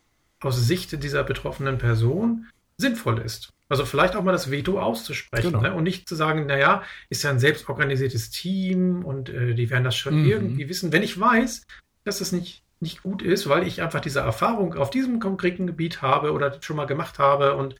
aus 0.41 0.67
Sicht 0.67 1.03
dieser 1.03 1.23
betroffenen 1.23 1.77
Person 1.77 2.47
sinnvoll 2.77 3.19
ist. 3.19 3.53
Also 3.67 3.85
vielleicht 3.85 4.15
auch 4.15 4.23
mal 4.23 4.31
das 4.31 4.51
Veto 4.51 4.79
auszusprechen 4.79 5.53
genau. 5.53 5.61
ne? 5.61 5.73
und 5.73 5.83
nicht 5.83 6.07
zu 6.07 6.15
sagen, 6.15 6.45
naja, 6.45 6.83
ist 7.09 7.23
ja 7.23 7.31
ein 7.31 7.39
selbstorganisiertes 7.39 8.29
Team 8.29 9.03
und 9.03 9.29
äh, 9.29 9.55
die 9.55 9.69
werden 9.69 9.83
das 9.83 9.95
schon 9.95 10.21
mhm. 10.21 10.29
irgendwie 10.29 10.69
wissen. 10.69 10.91
Wenn 10.91 11.01
ich 11.01 11.19
weiß, 11.19 11.65
dass 12.03 12.19
das 12.19 12.31
nicht, 12.31 12.63
nicht 12.79 13.01
gut 13.01 13.23
ist, 13.23 13.49
weil 13.49 13.65
ich 13.65 13.81
einfach 13.81 14.01
diese 14.01 14.19
Erfahrung 14.19 14.75
auf 14.75 14.91
diesem 14.91 15.19
konkreten 15.19 15.65
Gebiet 15.65 16.03
habe 16.03 16.31
oder 16.31 16.61
schon 16.61 16.75
mal 16.75 16.85
gemacht 16.85 17.17
habe 17.17 17.55
und 17.55 17.75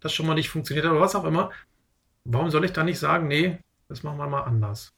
das 0.00 0.12
schon 0.12 0.26
mal 0.26 0.34
nicht 0.34 0.50
funktioniert 0.50 0.86
hat 0.86 0.92
oder 0.92 1.00
was 1.00 1.14
auch 1.14 1.24
immer, 1.24 1.50
warum 2.24 2.50
soll 2.50 2.64
ich 2.64 2.72
dann 2.72 2.86
nicht 2.86 2.98
sagen, 2.98 3.28
nee, 3.28 3.58
das 3.88 4.02
machen 4.02 4.18
wir 4.18 4.26
mal 4.26 4.42
anders? 4.42 4.92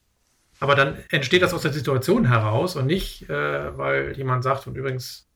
Aber 0.60 0.74
dann 0.74 1.02
entsteht 1.10 1.42
das 1.42 1.54
aus 1.54 1.62
der 1.62 1.72
Situation 1.72 2.24
heraus 2.26 2.76
und 2.76 2.86
nicht, 2.86 3.28
äh, 3.28 3.76
weil 3.76 4.16
jemand 4.16 4.44
sagt, 4.44 4.66
und 4.66 4.76
übrigens, 4.76 5.26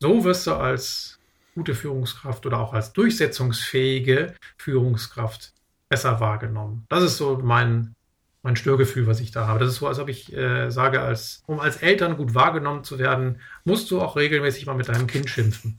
so 0.00 0.24
wirst 0.24 0.46
du 0.46 0.54
als 0.54 1.20
gute 1.54 1.74
Führungskraft 1.74 2.46
oder 2.46 2.58
auch 2.58 2.72
als 2.72 2.92
durchsetzungsfähige 2.92 4.34
Führungskraft 4.56 5.52
besser 5.88 6.18
wahrgenommen. 6.20 6.86
Das 6.88 7.04
ist 7.04 7.18
so 7.18 7.38
mein, 7.42 7.94
mein 8.42 8.56
Störgefühl, 8.56 9.06
was 9.06 9.20
ich 9.20 9.30
da 9.30 9.46
habe. 9.46 9.60
Das 9.60 9.68
ist 9.68 9.76
so, 9.76 9.86
als 9.86 9.98
ob 9.98 10.08
ich 10.08 10.32
äh, 10.32 10.70
sage, 10.70 11.00
als, 11.00 11.42
um 11.46 11.60
als 11.60 11.76
Eltern 11.76 12.16
gut 12.16 12.34
wahrgenommen 12.34 12.82
zu 12.82 12.98
werden, 12.98 13.40
musst 13.64 13.90
du 13.90 14.00
auch 14.00 14.16
regelmäßig 14.16 14.66
mal 14.66 14.74
mit 14.74 14.88
deinem 14.88 15.06
Kind 15.06 15.28
schimpfen. 15.28 15.78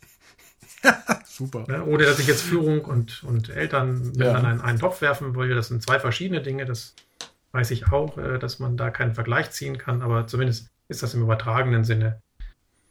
Super. 1.26 1.66
Ja, 1.68 1.84
ohne 1.84 2.06
dass 2.06 2.20
ich 2.20 2.28
jetzt 2.28 2.42
Führung 2.42 2.82
und, 2.82 3.24
und 3.24 3.50
Eltern 3.50 4.14
ja. 4.16 4.38
in 4.38 4.46
einen, 4.46 4.62
einen 4.62 4.80
Topf 4.80 5.02
werfen 5.02 5.36
will. 5.36 5.56
Das 5.56 5.70
sind 5.70 5.82
zwei 5.82 6.00
verschiedene 6.00 6.42
Dinge. 6.42 6.66
Das 6.66 6.96
weiß 7.52 7.72
ich 7.72 7.92
auch, 7.92 8.18
äh, 8.18 8.40
dass 8.40 8.60
man 8.60 8.78
da 8.78 8.90
keinen 8.90 9.14
Vergleich 9.14 9.52
ziehen 9.52 9.78
kann, 9.78 10.02
aber 10.02 10.28
zumindest 10.28 10.70
ist 10.90 11.04
das 11.04 11.14
im 11.14 11.22
übertragenen 11.22 11.84
Sinne 11.84 12.22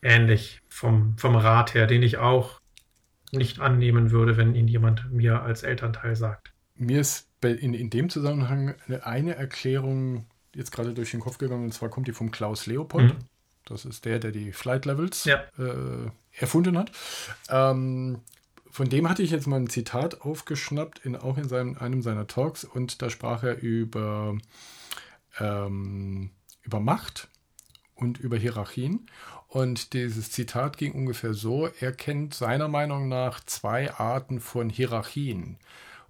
ähnlich 0.03 0.61
vom, 0.69 1.17
vom 1.19 1.37
Rat 1.37 1.75
her, 1.75 1.87
den 1.87 2.03
ich 2.03 2.19
auch 2.19 2.61
nicht 3.31 3.61
annehmen 3.61 4.11
würde, 4.11 4.37
wenn 4.37 4.55
ihn 4.55 4.69
jemand 4.69 5.13
mir 5.13 5.43
als 5.43 5.63
Elternteil 5.63 6.17
sagt. 6.17 6.53
Mir 6.75 7.01
ist 7.01 7.29
in, 7.43 7.75
in 7.75 7.91
dem 7.91 8.09
Zusammenhang 8.09 8.75
eine 9.03 9.37
Erklärung 9.37 10.27
jetzt 10.55 10.71
gerade 10.71 10.93
durch 10.93 11.13
den 11.13 11.21
Kopf 11.21 11.39
gegangen, 11.39 11.65
und 11.65 11.73
zwar 11.73 11.89
kommt 11.89 12.09
die 12.09 12.13
vom 12.13 12.31
Klaus 12.31 12.67
Leopold. 12.67 13.15
Mhm. 13.15 13.25
Das 13.65 13.85
ist 13.85 14.05
der, 14.05 14.19
der 14.19 14.33
die 14.33 14.53
Flight 14.53 14.85
Levels 14.85 15.25
ja. 15.25 15.43
äh, 15.59 16.11
erfunden 16.39 16.79
hat. 16.79 16.93
Ähm, 17.49 18.21
von 18.71 18.89
dem 18.89 19.09
hatte 19.09 19.23
ich 19.23 19.31
jetzt 19.31 19.47
mal 19.47 19.61
ein 19.61 19.69
Zitat 19.69 20.23
aufgeschnappt, 20.23 21.05
in, 21.05 21.15
auch 21.15 21.37
in 21.37 21.49
seinem, 21.49 21.77
einem 21.77 22.03
seiner 22.03 22.27
Talks, 22.27 22.65
und 22.65 23.03
da 23.03 23.11
sprach 23.11 23.43
er 23.43 23.61
über, 23.61 24.39
ähm, 25.39 26.31
über 26.63 26.81
Macht 26.81 27.29
und 27.95 28.19
über 28.19 28.39
Hierarchien. 28.39 29.11
Und 29.47 29.93
dieses 29.93 30.31
Zitat 30.31 30.79
ging 30.79 30.93
ungefähr 30.93 31.35
so, 31.35 31.69
er 31.81 31.93
kennt 31.93 32.33
seiner 32.33 32.69
Meinung 32.69 33.09
nach 33.09 33.45
zwei 33.45 33.93
Arten 33.93 34.41
von 34.41 34.71
Hierarchien. 34.71 35.59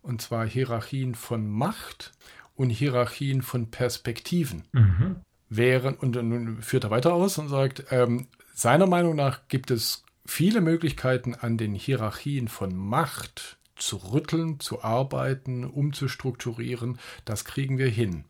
Und 0.00 0.22
zwar 0.22 0.46
Hierarchien 0.46 1.16
von 1.16 1.50
Macht 1.50 2.12
und 2.54 2.70
Hierarchien 2.70 3.42
von 3.42 3.72
Perspektiven. 3.72 4.62
Mhm. 4.70 5.16
Während, 5.48 6.00
und 6.00 6.14
dann 6.14 6.62
führt 6.62 6.84
er 6.84 6.90
weiter 6.90 7.12
aus 7.12 7.38
und 7.38 7.48
sagt, 7.48 7.86
ähm, 7.90 8.28
seiner 8.54 8.86
Meinung 8.86 9.16
nach 9.16 9.48
gibt 9.48 9.72
es 9.72 10.04
viele 10.24 10.60
Möglichkeiten 10.60 11.34
an 11.34 11.58
den 11.58 11.74
Hierarchien 11.74 12.48
von 12.48 12.76
Macht 12.76 13.58
zu 13.76 13.96
rütteln, 13.96 14.60
zu 14.60 14.82
arbeiten, 14.82 15.64
umzustrukturieren. 15.64 16.98
Das 17.24 17.44
kriegen 17.44 17.78
wir 17.78 17.88
hin 17.88 18.24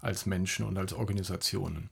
als 0.00 0.26
Menschen 0.26 0.64
und 0.66 0.78
als 0.78 0.92
Organisationen. 0.92 1.90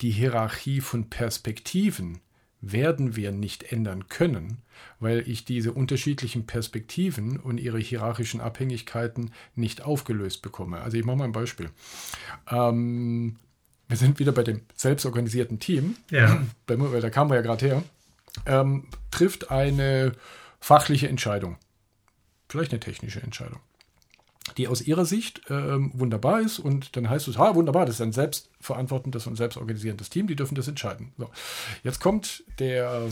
Die 0.00 0.10
Hierarchie 0.10 0.80
von 0.80 1.08
Perspektiven 1.08 2.20
werden 2.60 3.16
wir 3.16 3.32
nicht 3.32 3.72
ändern 3.72 4.08
können, 4.08 4.58
weil 4.98 5.28
ich 5.28 5.44
diese 5.44 5.72
unterschiedlichen 5.72 6.46
Perspektiven 6.46 7.38
und 7.38 7.58
ihre 7.58 7.78
hierarchischen 7.78 8.40
Abhängigkeiten 8.40 9.30
nicht 9.54 9.82
aufgelöst 9.82 10.42
bekomme. 10.42 10.80
Also 10.80 10.96
ich 10.96 11.04
mache 11.04 11.16
mal 11.16 11.24
ein 11.24 11.32
Beispiel. 11.32 11.70
Ähm, 12.50 13.36
wir 13.88 13.96
sind 13.96 14.18
wieder 14.18 14.32
bei 14.32 14.42
dem 14.42 14.62
selbstorganisierten 14.74 15.60
Team, 15.60 15.96
ja. 16.10 16.42
da 16.66 17.10
kamen 17.10 17.30
wir 17.30 17.36
ja 17.36 17.42
gerade 17.42 17.66
her, 17.66 17.82
ähm, 18.44 18.88
trifft 19.10 19.50
eine 19.50 20.12
fachliche 20.60 21.08
Entscheidung, 21.08 21.56
vielleicht 22.48 22.72
eine 22.72 22.80
technische 22.80 23.22
Entscheidung 23.22 23.60
die 24.56 24.68
aus 24.68 24.80
ihrer 24.80 25.04
Sicht 25.04 25.42
ähm, 25.50 25.90
wunderbar 25.94 26.40
ist 26.40 26.58
und 26.58 26.96
dann 26.96 27.10
heißt 27.10 27.28
es, 27.28 27.38
ha, 27.38 27.54
wunderbar, 27.54 27.84
das 27.84 27.96
ist 27.96 28.00
ein 28.00 28.12
selbstverantwortendes 28.12 29.26
und 29.26 29.36
selbstorganisierendes 29.36 30.10
Team, 30.10 30.26
die 30.26 30.36
dürfen 30.36 30.54
das 30.54 30.68
entscheiden. 30.68 31.12
So. 31.18 31.30
Jetzt 31.82 32.00
kommt 32.00 32.44
der 32.58 33.08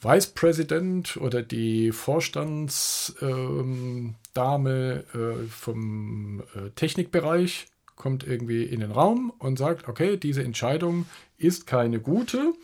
Vice 0.00 0.28
President 0.28 1.16
oder 1.16 1.42
die 1.42 1.92
Vorstandsdame 1.92 4.14
ähm, 4.34 5.04
äh, 5.14 5.46
vom 5.48 6.42
äh, 6.54 6.70
Technikbereich 6.74 7.66
kommt 7.96 8.26
irgendwie 8.26 8.62
in 8.62 8.80
den 8.80 8.92
Raum 8.92 9.30
und 9.38 9.58
sagt, 9.58 9.88
okay, 9.88 10.16
diese 10.16 10.42
Entscheidung 10.42 11.06
ist 11.36 11.66
keine 11.66 12.00
gute 12.00 12.54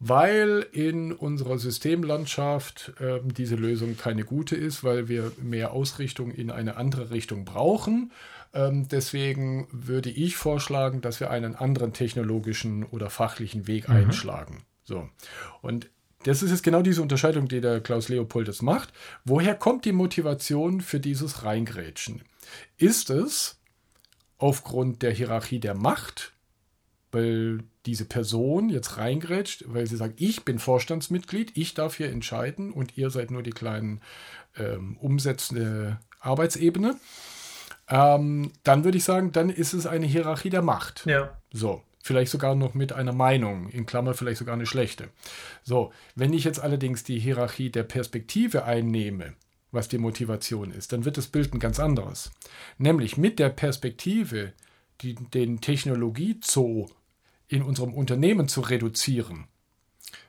weil 0.00 0.66
in 0.72 1.12
unserer 1.12 1.58
Systemlandschaft 1.58 2.94
äh, 3.00 3.20
diese 3.22 3.54
Lösung 3.54 3.98
keine 3.98 4.24
gute 4.24 4.56
ist, 4.56 4.82
weil 4.82 5.08
wir 5.08 5.30
mehr 5.40 5.72
Ausrichtung 5.72 6.30
in 6.30 6.50
eine 6.50 6.76
andere 6.76 7.10
Richtung 7.10 7.44
brauchen. 7.44 8.10
Ähm, 8.54 8.88
deswegen 8.88 9.68
würde 9.70 10.10
ich 10.10 10.36
vorschlagen, 10.36 11.02
dass 11.02 11.20
wir 11.20 11.30
einen 11.30 11.54
anderen 11.54 11.92
technologischen 11.92 12.84
oder 12.84 13.10
fachlichen 13.10 13.66
Weg 13.66 13.88
mhm. 13.88 13.96
einschlagen. 13.96 14.64
So. 14.84 15.08
Und 15.60 15.90
das 16.24 16.42
ist 16.42 16.50
jetzt 16.50 16.62
genau 16.62 16.82
diese 16.82 17.02
Unterscheidung, 17.02 17.48
die 17.48 17.60
der 17.60 17.80
Klaus 17.80 18.08
Leopold 18.08 18.48
jetzt 18.48 18.62
macht. 18.62 18.92
Woher 19.24 19.54
kommt 19.54 19.84
die 19.84 19.92
Motivation 19.92 20.80
für 20.80 20.98
dieses 20.98 21.44
Reingrätschen? 21.44 22.22
Ist 22.78 23.10
es 23.10 23.60
aufgrund 24.38 25.02
der 25.02 25.12
Hierarchie 25.12 25.60
der 25.60 25.74
Macht, 25.74 26.32
weil 27.12 27.60
diese 27.86 28.04
Person 28.04 28.68
jetzt 28.68 28.98
reingrätscht, 28.98 29.64
weil 29.66 29.86
sie 29.86 29.96
sagt, 29.96 30.20
ich 30.20 30.44
bin 30.44 30.58
Vorstandsmitglied, 30.58 31.56
ich 31.56 31.74
darf 31.74 31.96
hier 31.96 32.10
entscheiden 32.10 32.72
und 32.72 32.96
ihr 32.96 33.10
seid 33.10 33.30
nur 33.30 33.42
die 33.42 33.50
kleinen 33.50 34.00
ähm, 34.56 34.96
umsetzende 34.98 35.98
Arbeitsebene, 36.20 36.96
ähm, 37.88 38.52
dann 38.62 38.84
würde 38.84 38.98
ich 38.98 39.04
sagen, 39.04 39.32
dann 39.32 39.50
ist 39.50 39.72
es 39.72 39.86
eine 39.86 40.06
Hierarchie 40.06 40.50
der 40.50 40.62
Macht. 40.62 41.04
Ja. 41.06 41.36
So. 41.52 41.82
Vielleicht 42.02 42.30
sogar 42.30 42.54
noch 42.54 42.72
mit 42.72 42.94
einer 42.94 43.12
Meinung, 43.12 43.68
in 43.68 43.84
Klammer 43.84 44.14
vielleicht 44.14 44.38
sogar 44.38 44.54
eine 44.54 44.64
schlechte. 44.64 45.10
So, 45.62 45.92
wenn 46.14 46.32
ich 46.32 46.44
jetzt 46.44 46.58
allerdings 46.58 47.04
die 47.04 47.18
Hierarchie 47.18 47.68
der 47.70 47.82
Perspektive 47.82 48.64
einnehme, 48.64 49.34
was 49.70 49.88
die 49.88 49.98
Motivation 49.98 50.72
ist, 50.72 50.92
dann 50.92 51.04
wird 51.04 51.18
das 51.18 51.26
Bild 51.26 51.52
ein 51.52 51.60
ganz 51.60 51.78
anderes. 51.78 52.30
Nämlich 52.78 53.18
mit 53.18 53.38
der 53.38 53.50
Perspektive, 53.50 54.54
die, 55.02 55.14
den 55.14 55.60
Technologiezoo 55.60 56.88
in 57.50 57.62
unserem 57.62 57.92
Unternehmen 57.92 58.48
zu 58.48 58.60
reduzieren, 58.60 59.48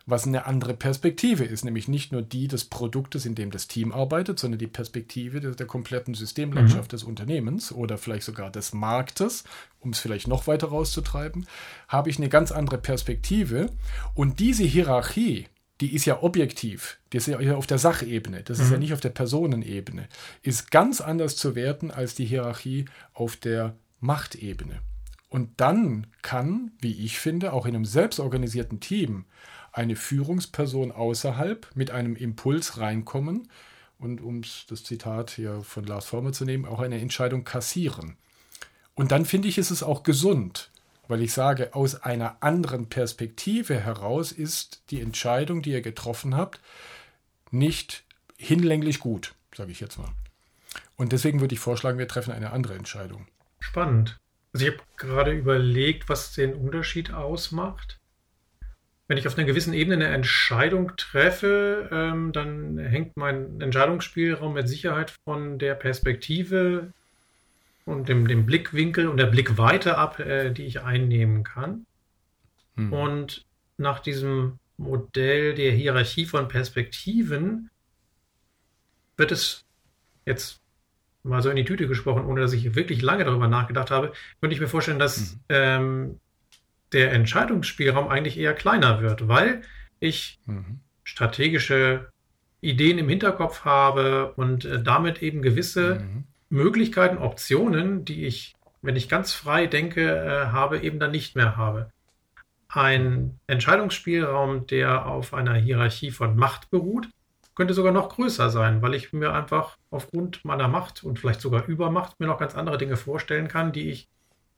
was 0.08 0.26
eine 0.26 0.48
andere 0.48 0.74
Perspektive 0.74 1.44
ist, 1.44 1.64
nämlich 1.64 1.88
nicht 1.88 2.12
nur 2.12 2.24
die 2.24 2.48
des 2.48 2.66
Produktes, 2.66 3.28
in 3.28 3.36
dem 3.36 3.52
das 3.52 3.68
Team 3.68 3.92
arbeitet, 3.92 4.40
sondern 4.40 4.58
die 4.58 4.68
Perspektive 4.68 5.40
der, 5.40 5.52
der 5.52 5.68
kompletten 5.68 6.16
Systemlandschaft 6.16 6.92
mhm. 6.92 6.96
des 6.96 7.04
Unternehmens 7.04 7.72
oder 7.72 8.00
vielleicht 8.00 8.24
sogar 8.24 8.52
des 8.52 8.74
Marktes, 8.74 9.44
um 9.80 9.92
es 9.92 10.00
vielleicht 10.00 10.28
noch 10.28 10.48
weiter 10.48 10.68
rauszutreiben, 10.68 11.46
habe 11.88 12.10
ich 12.10 12.18
eine 12.18 12.30
ganz 12.30 12.52
andere 12.52 12.80
Perspektive. 12.80 13.70
Und 14.16 14.40
diese 14.40 14.64
Hierarchie, 14.64 15.46
die 15.80 15.94
ist 15.94 16.06
ja 16.06 16.24
objektiv, 16.24 16.98
die 17.14 17.18
ist 17.18 17.28
ja 17.28 17.56
auf 17.56 17.68
der 17.68 17.78
Sachebene, 17.78 18.42
das 18.42 18.60
ist 18.60 18.68
mhm. 18.68 18.74
ja 18.74 18.80
nicht 18.80 18.94
auf 18.94 19.02
der 19.02 19.10
Personenebene, 19.10 20.08
ist 20.42 20.72
ganz 20.72 21.02
anders 21.02 21.36
zu 21.36 21.54
werten 21.54 21.92
als 21.92 22.16
die 22.16 22.26
Hierarchie 22.26 22.86
auf 23.14 23.36
der 23.36 23.76
Machtebene. 24.00 24.82
Und 25.32 25.62
dann 25.62 26.08
kann, 26.22 26.72
wie 26.82 27.06
ich 27.06 27.18
finde, 27.18 27.54
auch 27.54 27.66
in 27.66 27.74
einem 27.74 27.86
selbstorganisierten 27.86 28.82
Team 28.82 29.24
eine 29.72 29.96
Führungsperson 29.96 30.92
außerhalb 30.92 31.70
mit 31.74 31.90
einem 31.90 32.18
Impuls 32.18 32.78
reinkommen 32.78 33.48
und, 33.98 34.20
um 34.20 34.42
das 34.68 34.84
Zitat 34.84 35.32
hier 35.32 35.62
von 35.64 35.86
Lars 35.86 36.06
Former 36.06 36.34
zu 36.34 36.44
nehmen, 36.44 36.66
auch 36.66 36.82
eine 36.82 37.00
Entscheidung 37.00 37.46
kassieren. 37.46 38.18
Und 38.94 39.14
dann 39.14 39.26
finde 39.26 39.48
ich, 39.48 39.58
ist 39.58 39.72
es 39.72 39.84
auch 39.84 40.04
gesund, 40.04 40.70
weil 41.08 41.22
ich 41.22 41.32
sage, 41.32 41.76
aus 41.76 41.96
einer 41.96 42.44
anderen 42.44 42.90
Perspektive 42.90 43.80
heraus 43.80 44.34
ist 44.34 44.84
die 44.90 45.00
Entscheidung, 45.00 45.62
die 45.62 45.72
ihr 45.72 45.82
getroffen 45.82 46.36
habt, 46.36 46.60
nicht 47.52 48.04
hinlänglich 48.36 49.00
gut, 49.00 49.34
sage 49.56 49.72
ich 49.72 49.80
jetzt 49.80 49.98
mal. 49.98 50.12
Und 50.98 51.14
deswegen 51.14 51.40
würde 51.40 51.56
ich 51.56 51.62
vorschlagen, 51.62 52.00
wir 52.00 52.10
treffen 52.10 52.34
eine 52.34 52.52
andere 52.52 52.76
Entscheidung. 52.76 53.28
Spannend. 53.62 54.21
Also 54.54 54.66
ich 54.66 54.74
habe 54.74 54.84
gerade 54.98 55.32
überlegt, 55.32 56.10
was 56.10 56.34
den 56.34 56.54
Unterschied 56.54 57.14
ausmacht. 57.14 58.00
Wenn 59.08 59.18
ich 59.18 59.28
auf 59.28 59.38
einer 59.38 59.48
gewissen 59.48 59.74
Ebene 59.74 59.96
eine 59.96 60.14
Entscheidung 60.14 60.96
treffe, 60.96 61.90
ähm, 61.92 62.32
dann 62.32 62.78
hängt 62.78 63.18
mein 63.18 63.60
Entscheidungsspielraum 63.60 64.54
mit 64.54 64.70
Sicherheit 64.70 65.14
von 65.26 65.60
der 65.60 65.76
Perspektive 65.76 66.94
und 67.86 68.08
dem, 68.08 68.28
dem 68.28 68.46
Blickwinkel 68.46 69.08
und 69.08 69.18
der 69.18 69.26
Blickweite 69.26 69.98
ab, 69.98 70.20
äh, 70.20 70.52
die 70.52 70.64
ich 70.64 70.82
einnehmen 70.82 71.44
kann. 71.44 71.86
Hm. 72.76 72.94
Und 72.94 73.46
nach 73.78 74.00
diesem 74.00 74.60
Modell 74.78 75.56
der 75.56 75.72
Hierarchie 75.72 76.26
von 76.26 76.48
Perspektiven 76.48 77.70
wird 79.18 79.32
es 79.32 79.66
jetzt 80.26 80.61
mal 81.24 81.42
so 81.42 81.50
in 81.50 81.56
die 81.56 81.66
Tüte 81.66 81.88
gesprochen, 81.88 82.26
ohne 82.26 82.42
dass 82.42 82.54
ich 82.54 82.76
wirklich 82.76 83.02
lange 83.02 83.24
darüber 83.24 83.48
nachgedacht 83.48 83.92
habe, 83.92 84.14
könnte 84.40 84.54
ich 84.54 84.62
mir 84.62 84.68
vorstellen, 84.68 85.00
dass 85.00 85.34
mhm. 85.34 85.40
ähm, 85.50 86.20
der 86.94 87.14
Entscheidungsspielraum 87.14 88.08
eigentlich 88.08 88.38
eher 88.38 88.54
kleiner 88.54 89.02
wird, 89.02 89.28
weil 89.28 89.62
ich 90.00 90.40
mhm. 90.46 90.80
strategische 91.04 92.10
Ideen 92.60 92.98
im 92.98 93.10
Hinterkopf 93.10 93.66
habe 93.66 94.34
und 94.36 94.66
äh, 94.66 94.82
damit 94.82 95.22
eben 95.22 95.42
gewisse 95.42 96.00
mhm. 96.00 96.24
Möglichkeiten, 96.50 97.18
Optionen, 97.18 98.06
die 98.06 98.26
ich, 98.26 98.56
wenn 98.82 98.96
ich 98.96 99.10
ganz 99.10 99.34
frei 99.34 99.68
denke, 99.68 100.02
äh, 100.02 100.48
habe, 100.48 100.80
eben 100.80 101.00
dann 101.00 101.12
nicht 101.12 101.36
mehr 101.36 101.56
habe. 101.56 101.92
Ein 102.68 103.40
Entscheidungsspielraum, 103.48 104.68
der 104.68 105.06
auf 105.06 105.34
einer 105.34 105.56
Hierarchie 105.56 106.12
von 106.12 106.36
Macht 106.36 106.70
beruht, 106.70 107.10
könnte 107.56 107.74
sogar 107.74 107.92
noch 107.92 108.10
größer 108.10 108.50
sein, 108.50 108.82
weil 108.82 108.94
ich 108.94 109.14
mir 109.14 109.34
einfach 109.34 109.78
aufgrund 109.90 110.46
meiner 110.46 110.68
Macht 110.68 111.04
und 111.04 111.20
vielleicht 111.20 111.42
sogar 111.42 111.68
Übermacht 111.68 112.20
mir 112.20 112.28
noch 112.28 112.40
ganz 112.40 112.56
andere 112.56 112.78
Dinge 112.78 112.98
vorstellen 112.98 113.48
kann, 113.48 113.72
die 113.72 113.90
ich 113.90 114.08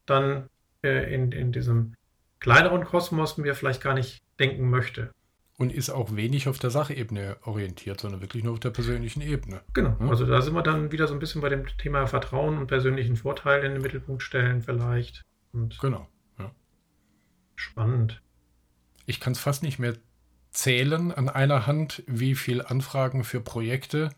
dann 0.05 0.49
äh, 0.83 1.13
in, 1.13 1.31
in 1.31 1.51
diesem 1.51 1.95
kleineren 2.39 2.83
Kosmos 2.83 3.37
mir 3.37 3.55
vielleicht 3.55 3.81
gar 3.81 3.93
nicht 3.93 4.21
denken 4.39 4.69
möchte. 4.69 5.11
Und 5.57 5.71
ist 5.71 5.89
auch 5.89 6.15
wenig 6.15 6.47
auf 6.47 6.57
der 6.59 6.71
Sachebene 6.71 7.37
orientiert, 7.43 8.01
sondern 8.01 8.21
wirklich 8.21 8.43
nur 8.43 8.53
auf 8.53 8.59
der 8.59 8.71
persönlichen 8.71 9.21
Ebene. 9.21 9.61
Genau, 9.73 9.97
hm? 9.99 10.09
also 10.09 10.25
da 10.25 10.41
sind 10.41 10.53
wir 10.53 10.63
dann 10.63 10.91
wieder 10.91 11.07
so 11.07 11.13
ein 11.13 11.19
bisschen 11.19 11.41
bei 11.41 11.49
dem 11.49 11.65
Thema 11.77 12.05
Vertrauen 12.07 12.57
und 12.57 12.67
persönlichen 12.67 13.15
Vorteil 13.15 13.63
in 13.63 13.73
den 13.73 13.81
Mittelpunkt 13.81 14.23
stellen 14.23 14.61
vielleicht. 14.61 15.21
Und 15.53 15.79
genau, 15.79 16.07
ja. 16.39 16.51
Spannend. 17.55 18.21
Ich 19.05 19.19
kann 19.19 19.33
es 19.33 19.39
fast 19.39 19.63
nicht 19.63 19.79
mehr 19.79 19.93
zählen 20.53 21.11
an 21.11 21.29
einer 21.29 21.67
Hand, 21.67 22.03
wie 22.07 22.35
viele 22.35 22.69
Anfragen 22.69 23.23
für 23.23 23.41
Projekte 23.41 24.09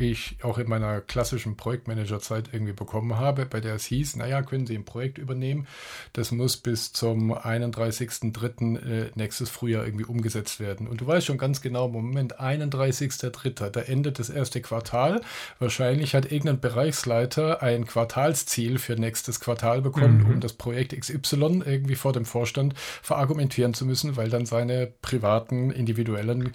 ich 0.00 0.36
auch 0.42 0.58
in 0.58 0.68
meiner 0.68 1.00
klassischen 1.00 1.56
Projektmanagerzeit 1.56 2.50
irgendwie 2.52 2.72
bekommen 2.72 3.18
habe, 3.18 3.46
bei 3.46 3.60
der 3.60 3.74
es 3.74 3.84
hieß, 3.86 4.16
naja, 4.16 4.42
können 4.42 4.66
Sie 4.66 4.74
ein 4.74 4.84
Projekt 4.84 5.18
übernehmen, 5.18 5.66
das 6.12 6.32
muss 6.32 6.56
bis 6.56 6.92
zum 6.92 7.32
31.03. 7.32 8.78
Äh, 8.78 9.10
nächstes 9.14 9.50
Frühjahr 9.50 9.84
irgendwie 9.84 10.04
umgesetzt 10.04 10.60
werden. 10.60 10.86
Und 10.86 11.00
du 11.00 11.06
weißt 11.06 11.26
schon 11.26 11.38
ganz 11.38 11.60
genau, 11.60 11.88
Moment, 11.88 12.40
31.03., 12.40 13.70
da 13.70 13.80
endet 13.80 14.18
das 14.18 14.30
erste 14.30 14.60
Quartal. 14.60 15.20
Wahrscheinlich 15.58 16.14
hat 16.14 16.30
irgendein 16.30 16.60
Bereichsleiter 16.60 17.62
ein 17.62 17.86
Quartalsziel 17.86 18.78
für 18.78 18.94
nächstes 18.94 19.40
Quartal 19.40 19.82
bekommen, 19.82 20.24
mhm. 20.24 20.30
um 20.34 20.40
das 20.40 20.52
Projekt 20.52 20.98
XY 20.98 21.62
irgendwie 21.64 21.94
vor 21.94 22.12
dem 22.12 22.24
Vorstand 22.24 22.74
verargumentieren 22.76 23.74
zu 23.74 23.84
müssen, 23.84 24.16
weil 24.16 24.30
dann 24.30 24.46
seine 24.46 24.92
privaten, 25.02 25.70
individuellen 25.70 26.52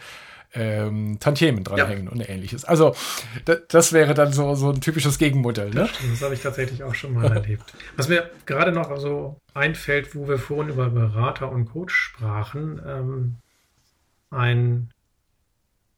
ähm, 0.56 1.18
Tantiemen 1.20 1.64
dranhängen 1.64 2.06
ja. 2.06 2.12
und 2.12 2.30
ähnliches. 2.30 2.66
Also 2.66 2.96
das 3.68 3.94
wäre 3.94 4.14
dann 4.14 4.34
so, 4.34 4.56
so 4.56 4.72
ein 4.72 4.82
typisches 4.82 5.18
Gegenmodell. 5.18 5.70
Ne? 5.70 5.82
Das, 5.82 5.92
das 6.10 6.22
habe 6.22 6.34
ich 6.34 6.42
tatsächlich 6.42 6.84
auch 6.84 6.96
schon 6.96 7.14
mal 7.14 7.32
erlebt. 7.32 7.74
Was 7.98 8.08
mir 8.08 8.30
gerade 8.46 8.72
noch 8.72 8.98
so 8.98 9.38
einfällt, 9.54 10.16
wo 10.16 10.28
wir 10.28 10.40
vorhin 10.40 10.74
über 10.74 10.90
Berater 10.90 11.52
und 11.52 11.66
Coach 11.66 11.94
sprachen, 11.94 12.82
ähm, 12.86 13.36
ein, 14.32 14.90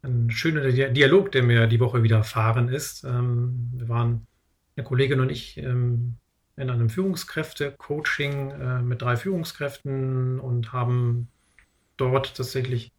ein 0.01 0.29
schöner 0.31 0.69
Dialog, 0.71 1.31
der 1.31 1.43
mir 1.43 1.67
die 1.67 1.79
Woche 1.79 2.03
widerfahren 2.03 2.69
ist. 2.69 3.03
Ähm, 3.03 3.69
wir 3.73 3.89
waren, 3.89 4.27
eine 4.75 4.83
Kollegin 4.83 5.19
und 5.19 5.31
ich, 5.31 5.57
ähm, 5.57 6.15
in 6.55 6.71
einem 6.71 6.89
Führungskräfte-Coaching 6.89 8.51
äh, 8.51 8.81
mit 8.81 9.01
drei 9.01 9.15
Führungskräften 9.15 10.39
und 10.39 10.73
haben 10.73 11.27
dort 11.97 12.35
tatsächlich 12.35 12.91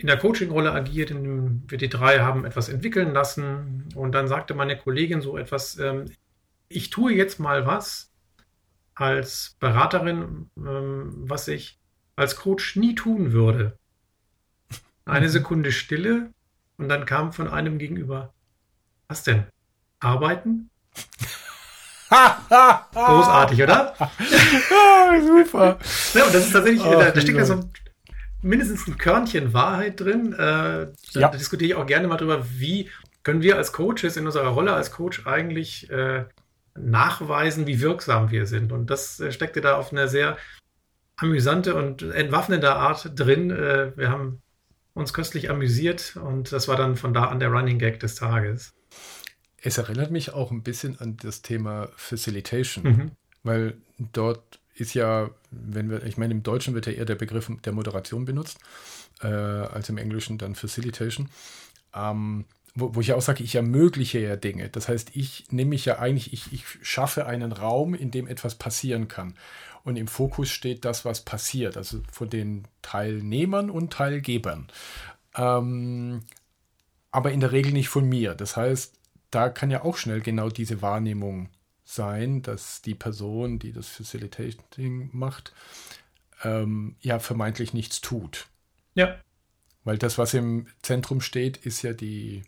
in 0.00 0.06
der 0.06 0.18
Coaching-Rolle 0.18 0.72
agiert. 0.72 1.10
Wir 1.10 1.78
die 1.78 1.88
drei 1.88 2.20
haben 2.20 2.44
etwas 2.44 2.68
entwickeln 2.68 3.12
lassen 3.12 3.88
und 3.94 4.12
dann 4.12 4.28
sagte 4.28 4.54
meine 4.54 4.76
Kollegin 4.76 5.20
so 5.20 5.36
etwas, 5.36 5.78
ähm, 5.78 6.06
ich 6.68 6.90
tue 6.90 7.12
jetzt 7.12 7.38
mal 7.38 7.66
was 7.66 8.10
als 8.94 9.56
Beraterin, 9.60 10.50
ähm, 10.56 11.12
was 11.16 11.48
ich 11.48 11.78
als 12.16 12.36
Coach 12.36 12.76
nie 12.76 12.94
tun 12.94 13.32
würde. 13.32 13.76
Eine 15.04 15.26
mhm. 15.26 15.30
Sekunde 15.30 15.72
Stille 15.72 16.30
und 16.78 16.88
dann 16.88 17.04
kam 17.04 17.32
von 17.32 17.48
einem 17.48 17.78
gegenüber, 17.78 18.32
was 19.08 19.22
denn? 19.22 19.44
Arbeiten? 19.98 20.70
Großartig, 22.10 23.62
oder? 23.62 23.94
oh, 24.00 25.20
super. 25.26 25.78
Ja, 26.14 26.24
und 26.24 26.34
das 26.34 26.46
ist 26.46 26.52
tatsächlich, 26.52 26.84
oh, 26.84 26.92
da, 26.92 27.10
da 27.10 27.20
steckt 27.20 27.38
ja 27.38 27.44
so 27.44 27.70
mindestens 28.42 28.86
ein 28.86 28.98
Körnchen 28.98 29.52
Wahrheit 29.52 30.00
drin. 30.00 30.32
Äh, 30.32 30.36
da, 30.36 30.92
ja. 31.12 31.28
diskutiere 31.28 31.68
ich 31.70 31.74
auch 31.74 31.86
gerne 31.86 32.08
mal 32.08 32.16
drüber, 32.16 32.44
wie 32.50 32.88
können 33.22 33.42
wir 33.42 33.56
als 33.56 33.72
Coaches 33.72 34.16
in 34.16 34.26
unserer 34.26 34.48
Rolle 34.48 34.72
als 34.72 34.90
Coach 34.92 35.26
eigentlich 35.26 35.90
äh, 35.90 36.24
nachweisen, 36.74 37.66
wie 37.66 37.80
wirksam 37.80 38.30
wir 38.30 38.46
sind. 38.46 38.72
Und 38.72 38.90
das 38.90 39.20
äh, 39.20 39.32
steckte 39.32 39.60
da 39.60 39.76
auf 39.76 39.92
eine 39.92 40.08
sehr 40.08 40.36
amüsante 41.16 41.74
und 41.74 42.02
entwaffnende 42.02 42.74
Art 42.74 43.12
drin. 43.18 43.50
Äh, 43.50 43.96
wir 43.96 44.10
haben 44.10 44.42
uns 44.94 45.12
köstlich 45.12 45.50
amüsiert 45.50 46.16
und 46.16 46.52
das 46.52 46.68
war 46.68 46.76
dann 46.76 46.96
von 46.96 47.14
da 47.14 47.26
an 47.26 47.40
der 47.40 47.50
Running 47.50 47.78
Gag 47.78 48.00
des 48.00 48.14
Tages. 48.14 48.74
Es 49.62 49.78
erinnert 49.78 50.10
mich 50.10 50.32
auch 50.32 50.50
ein 50.50 50.62
bisschen 50.62 50.98
an 50.98 51.16
das 51.18 51.42
Thema 51.42 51.88
Facilitation, 51.96 52.84
mhm. 52.84 53.10
weil 53.42 53.76
dort 53.98 54.59
ist 54.80 54.94
ja, 54.94 55.30
wenn 55.50 55.90
wir, 55.90 56.04
ich 56.04 56.16
meine, 56.16 56.32
im 56.34 56.42
Deutschen 56.42 56.74
wird 56.74 56.86
ja 56.86 56.92
eher 56.92 57.04
der 57.04 57.14
Begriff 57.14 57.50
der 57.64 57.72
Moderation 57.72 58.24
benutzt, 58.24 58.58
äh, 59.22 59.26
als 59.26 59.88
im 59.88 59.98
Englischen 59.98 60.38
dann 60.38 60.54
Facilitation. 60.54 61.28
Ähm, 61.94 62.44
wo, 62.74 62.94
wo, 62.94 63.00
ich 63.00 63.12
auch 63.12 63.22
sage, 63.22 63.42
ich 63.42 63.54
ermögliche 63.54 64.20
ja 64.20 64.36
Dinge. 64.36 64.68
Das 64.68 64.88
heißt, 64.88 65.16
ich 65.16 65.46
nehme 65.50 65.70
mich 65.70 65.84
ja 65.84 65.98
eigentlich, 65.98 66.32
ich, 66.32 66.52
ich 66.52 66.64
schaffe 66.82 67.26
einen 67.26 67.52
Raum, 67.52 67.94
in 67.94 68.10
dem 68.10 68.26
etwas 68.26 68.54
passieren 68.54 69.08
kann. 69.08 69.34
Und 69.82 69.96
im 69.96 70.08
Fokus 70.08 70.50
steht 70.50 70.84
das, 70.84 71.04
was 71.04 71.22
passiert, 71.22 71.76
also 71.76 72.00
von 72.12 72.28
den 72.28 72.64
Teilnehmern 72.82 73.70
und 73.70 73.92
Teilgebern. 73.92 74.68
Ähm, 75.34 76.22
aber 77.10 77.32
in 77.32 77.40
der 77.40 77.52
Regel 77.52 77.72
nicht 77.72 77.88
von 77.88 78.08
mir. 78.08 78.34
Das 78.34 78.56
heißt, 78.56 78.94
da 79.30 79.48
kann 79.48 79.70
ja 79.70 79.82
auch 79.82 79.96
schnell 79.96 80.20
genau 80.20 80.48
diese 80.48 80.82
Wahrnehmung 80.82 81.48
sein, 81.94 82.42
dass 82.42 82.82
die 82.82 82.94
Person, 82.94 83.58
die 83.58 83.72
das 83.72 83.88
Facilitating 83.88 85.10
macht, 85.12 85.52
ähm, 86.42 86.96
ja 87.00 87.18
vermeintlich 87.18 87.74
nichts 87.74 88.00
tut. 88.00 88.46
Ja. 88.94 89.20
Weil 89.84 89.98
das, 89.98 90.18
was 90.18 90.34
im 90.34 90.66
Zentrum 90.82 91.20
steht, 91.20 91.56
ist 91.56 91.82
ja 91.82 91.92
die 91.92 92.42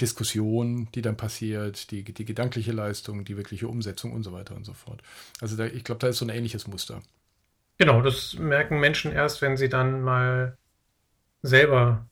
Diskussion, 0.00 0.88
die 0.94 1.02
dann 1.02 1.16
passiert, 1.16 1.90
die, 1.90 2.02
die 2.02 2.24
gedankliche 2.24 2.72
Leistung, 2.72 3.24
die 3.24 3.36
wirkliche 3.36 3.68
Umsetzung 3.68 4.12
und 4.12 4.24
so 4.24 4.32
weiter 4.32 4.56
und 4.56 4.64
so 4.64 4.72
fort. 4.72 5.02
Also 5.40 5.56
da, 5.56 5.66
ich 5.66 5.84
glaube, 5.84 6.00
da 6.00 6.08
ist 6.08 6.18
so 6.18 6.24
ein 6.24 6.30
ähnliches 6.30 6.66
Muster. 6.66 7.02
Genau, 7.78 8.02
das 8.02 8.34
merken 8.34 8.80
Menschen 8.80 9.12
erst, 9.12 9.42
wenn 9.42 9.56
sie 9.56 9.68
dann 9.68 10.02
mal 10.02 10.56
selber 11.42 12.06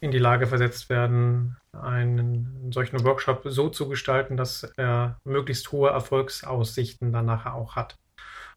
in 0.00 0.10
die 0.10 0.18
Lage 0.18 0.46
versetzt 0.46 0.88
werden, 0.88 1.56
einen 1.82 2.70
solchen 2.72 3.02
Workshop 3.04 3.42
so 3.44 3.68
zu 3.68 3.88
gestalten, 3.88 4.36
dass 4.36 4.64
er 4.76 5.18
möglichst 5.24 5.70
hohe 5.72 5.90
Erfolgsaussichten 5.90 7.12
dann 7.12 7.26
nachher 7.26 7.54
auch 7.54 7.76
hat. 7.76 7.96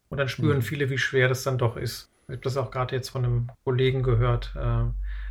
Und 0.08 0.18
dann 0.18 0.28
spüren 0.28 0.58
mhm. 0.58 0.62
viele, 0.62 0.90
wie 0.90 0.98
schwer 0.98 1.28
das 1.28 1.42
dann 1.42 1.58
doch 1.58 1.76
ist. 1.76 2.10
Ich 2.28 2.32
habe 2.32 2.42
das 2.42 2.56
auch 2.56 2.70
gerade 2.70 2.94
jetzt 2.94 3.08
von 3.08 3.24
einem 3.24 3.50
Kollegen 3.64 4.02
gehört, 4.02 4.54
äh, 4.56 4.84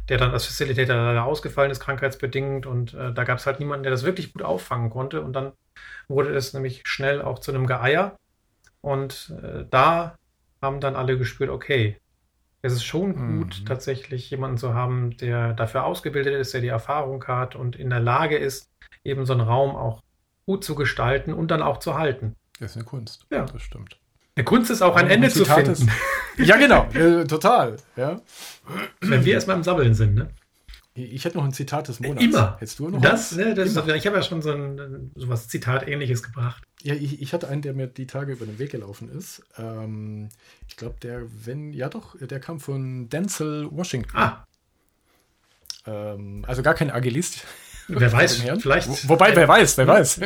der 0.09 0.17
dann 0.17 0.31
als 0.31 0.45
Facilitator 0.45 0.95
leider 0.95 1.25
ausgefallen 1.25 1.71
ist, 1.71 1.79
krankheitsbedingt. 1.79 2.65
Und 2.65 2.93
äh, 2.93 3.13
da 3.13 3.23
gab 3.23 3.37
es 3.37 3.45
halt 3.45 3.59
niemanden, 3.59 3.83
der 3.83 3.91
das 3.91 4.03
wirklich 4.03 4.33
gut 4.33 4.43
auffangen 4.43 4.89
konnte. 4.89 5.21
Und 5.21 5.33
dann 5.33 5.53
wurde 6.07 6.35
es 6.35 6.53
nämlich 6.53 6.81
schnell 6.85 7.21
auch 7.21 7.39
zu 7.39 7.51
einem 7.51 7.67
Geeier. 7.67 8.17
Und 8.81 9.33
äh, 9.41 9.65
da 9.69 10.15
haben 10.61 10.79
dann 10.79 10.95
alle 10.95 11.17
gespürt, 11.17 11.49
okay, 11.49 11.97
es 12.67 12.73
ist 12.73 12.85
schon 12.85 13.15
gut, 13.15 13.61
mhm. 13.61 13.65
tatsächlich 13.65 14.29
jemanden 14.29 14.57
zu 14.57 14.73
haben, 14.73 15.17
der 15.17 15.53
dafür 15.53 15.83
ausgebildet 15.85 16.35
ist, 16.35 16.53
der 16.53 16.61
die 16.61 16.67
Erfahrung 16.67 17.23
hat 17.25 17.55
und 17.55 17.75
in 17.75 17.89
der 17.89 17.99
Lage 17.99 18.37
ist, 18.37 18.69
eben 19.03 19.25
so 19.25 19.33
einen 19.33 19.41
Raum 19.41 19.75
auch 19.75 20.01
gut 20.45 20.63
zu 20.63 20.75
gestalten 20.75 21.33
und 21.33 21.49
dann 21.49 21.61
auch 21.61 21.77
zu 21.77 21.97
halten. 21.97 22.35
Das 22.59 22.71
ist 22.71 22.77
eine 22.77 22.85
Kunst. 22.85 23.25
Ja, 23.31 23.45
das 23.45 23.61
stimmt. 23.61 23.99
Eine 24.35 24.43
Kunst 24.43 24.69
ist 24.69 24.81
auch 24.81 24.95
ein 24.95 25.09
Ende 25.09 25.29
zu 25.29 25.45
finden. 25.45 25.71
Ist, 25.71 25.87
ja, 26.37 26.57
genau, 26.57 26.85
äh, 26.93 27.25
total. 27.25 27.77
Ja. 27.95 28.21
Wenn 29.01 29.25
wir 29.25 29.33
erstmal 29.33 29.55
im 29.55 29.63
Sabbeln 29.63 29.95
sind, 29.95 30.15
ne? 30.15 30.29
Ich 30.97 31.25
hätte 31.25 31.37
noch 31.37 31.45
ein 31.45 31.53
Zitat 31.53 31.87
des 31.87 31.99
Monats. 31.99 32.23
Immer. 32.23 32.57
Hättest 32.59 32.79
du 32.79 32.89
noch 32.89 32.99
das? 32.99 33.31
Ne, 33.33 33.53
das 33.53 33.71
Immer. 33.71 33.87
Ist, 33.87 33.95
ich 33.95 34.07
habe 34.07 34.17
ja 34.17 34.23
schon 34.23 34.41
so 34.41 34.51
ein 34.51 35.11
sowas 35.15 35.47
Zitat-ähnliches 35.47 36.23
gebracht. 36.23 36.63
Ja, 36.81 36.95
ich, 36.95 37.21
ich, 37.21 37.33
hatte 37.33 37.47
einen, 37.47 37.61
der 37.61 37.73
mir 37.73 37.85
die 37.87 38.07
Tage 38.07 38.33
über 38.33 38.45
den 38.45 38.57
Weg 38.57 38.71
gelaufen 38.71 39.09
ist. 39.09 39.43
Ähm, 39.57 40.29
ich 40.67 40.75
glaube, 40.75 40.95
der, 41.01 41.23
wenn, 41.45 41.71
ja 41.73 41.89
doch, 41.89 42.15
der 42.19 42.39
kam 42.39 42.59
von 42.59 43.09
Denzel 43.09 43.67
Washington. 43.71 44.17
Ah. 44.17 44.47
Ähm, 45.85 46.43
also 46.47 46.63
gar 46.63 46.73
kein 46.73 46.89
Agilist. 46.89 47.43
Wer 47.87 48.11
weiß, 48.11 48.41
vielleicht. 48.59 48.87
Wo, 48.89 49.09
wobei, 49.09 49.35
wer 49.35 49.47
weiß, 49.47 49.77
wer 49.77 49.87
weiß. 49.87 50.19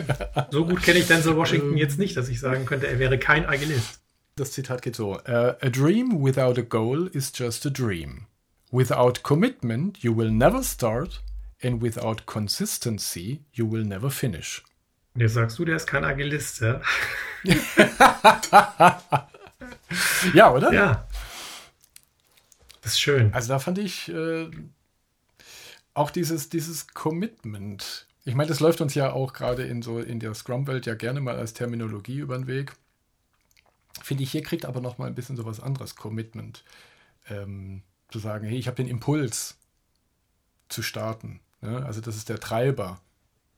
So 0.52 0.66
gut 0.66 0.82
kenne 0.84 1.00
ich 1.00 1.08
Denzel 1.08 1.36
Washington 1.36 1.76
jetzt 1.76 2.00
nicht, 2.00 2.16
dass 2.16 2.30
ich 2.30 2.40
sagen 2.40 2.66
könnte, 2.66 2.88
er 2.88 2.98
wäre 2.98 3.20
kein 3.20 3.46
Agilist. 3.46 4.02
Das 4.38 4.54
Zitat 4.54 4.82
geht 4.82 4.96
so: 4.96 5.16
uh, 5.16 5.54
A 5.60 5.70
dream 5.70 6.24
without 6.24 6.58
a 6.58 6.64
goal 6.64 7.08
is 7.08 7.32
just 7.36 7.66
a 7.66 7.70
dream. 7.70 8.28
Without 8.72 9.22
commitment, 9.24 10.02
you 10.02 10.16
will 10.16 10.32
never 10.32 10.64
start, 10.64 11.22
and 11.62 11.82
without 11.82 12.26
consistency, 12.26 13.42
you 13.54 13.70
will 13.70 13.84
never 13.84 14.10
finish. 14.10 14.64
Jetzt 15.16 15.34
sagst 15.34 15.60
du, 15.60 15.66
der 15.66 15.76
ist 15.76 15.88
kein 15.88 16.06
Agilist, 16.06 16.62
ja? 16.62 16.82
ja, 20.34 20.54
oder? 20.54 20.72
Ja. 20.72 21.06
Das 22.82 22.94
ist 22.94 23.02
schön. 23.02 23.34
Also 23.34 23.50
da 23.50 23.60
fand 23.60 23.78
ich 23.78 24.08
äh, 24.08 24.50
auch 25.94 26.10
dieses, 26.12 26.48
dieses 26.48 26.88
Commitment. 26.88 28.08
Ich 28.24 28.36
meine, 28.36 28.48
das 28.48 28.62
läuft 28.62 28.80
uns 28.80 28.96
ja 28.96 29.12
auch 29.12 29.34
gerade 29.34 29.64
in 29.64 29.82
so 29.82 30.00
in 30.00 30.20
der 30.20 30.34
Scrum-Welt 30.34 30.86
ja 30.86 30.96
gerne 30.96 31.20
mal 31.20 31.36
als 31.36 31.54
Terminologie 31.54 32.20
über 32.20 32.38
den 32.38 32.48
Weg. 32.48 32.74
Finde 34.02 34.24
ich, 34.24 34.32
hier 34.32 34.44
kriegt 34.44 34.66
aber 34.66 34.80
noch 34.80 34.98
mal 34.98 35.08
ein 35.08 35.16
bisschen 35.16 35.36
so 35.36 35.46
was 35.46 35.60
anderes, 35.60 35.96
Commitment. 35.96 36.64
Ähm, 37.30 37.84
zu 38.12 38.20
sagen, 38.20 38.46
hey, 38.48 38.58
ich 38.58 38.68
habe 38.68 38.76
den 38.76 38.88
Impuls 38.88 39.58
zu 40.70 40.82
starten. 40.82 41.40
Ne? 41.62 41.84
Also 41.86 42.02
das 42.02 42.16
ist 42.16 42.30
der 42.30 42.40
Treiber 42.40 43.00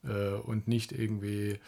äh, 0.04 0.34
und 0.34 0.68
nicht 0.68 0.92
irgendwie, 0.92 1.58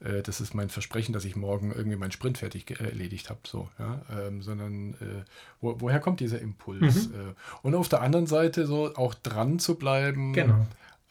äh, 0.00 0.22
das 0.22 0.40
ist 0.40 0.54
mein 0.54 0.68
Versprechen, 0.68 1.12
dass 1.12 1.24
ich 1.24 1.36
morgen 1.36 1.72
irgendwie 1.72 1.96
meinen 1.96 2.12
Sprint 2.12 2.38
fertig 2.38 2.70
äh, 2.70 2.84
erledigt 2.84 3.30
habe, 3.30 3.40
so, 3.44 3.68
ja? 3.78 4.02
ähm, 4.10 4.42
sondern 4.42 4.94
äh, 4.94 5.24
wo, 5.60 5.80
woher 5.80 6.00
kommt 6.00 6.20
dieser 6.20 6.40
Impuls? 6.40 7.08
Mhm. 7.08 7.14
Äh, 7.14 7.34
und 7.62 7.74
auf 7.74 7.88
der 7.88 8.02
anderen 8.02 8.26
Seite 8.26 8.66
so 8.66 8.94
auch 8.94 9.14
dran 9.14 9.58
zu 9.58 9.76
bleiben. 9.76 10.32
Genau. 10.32 10.66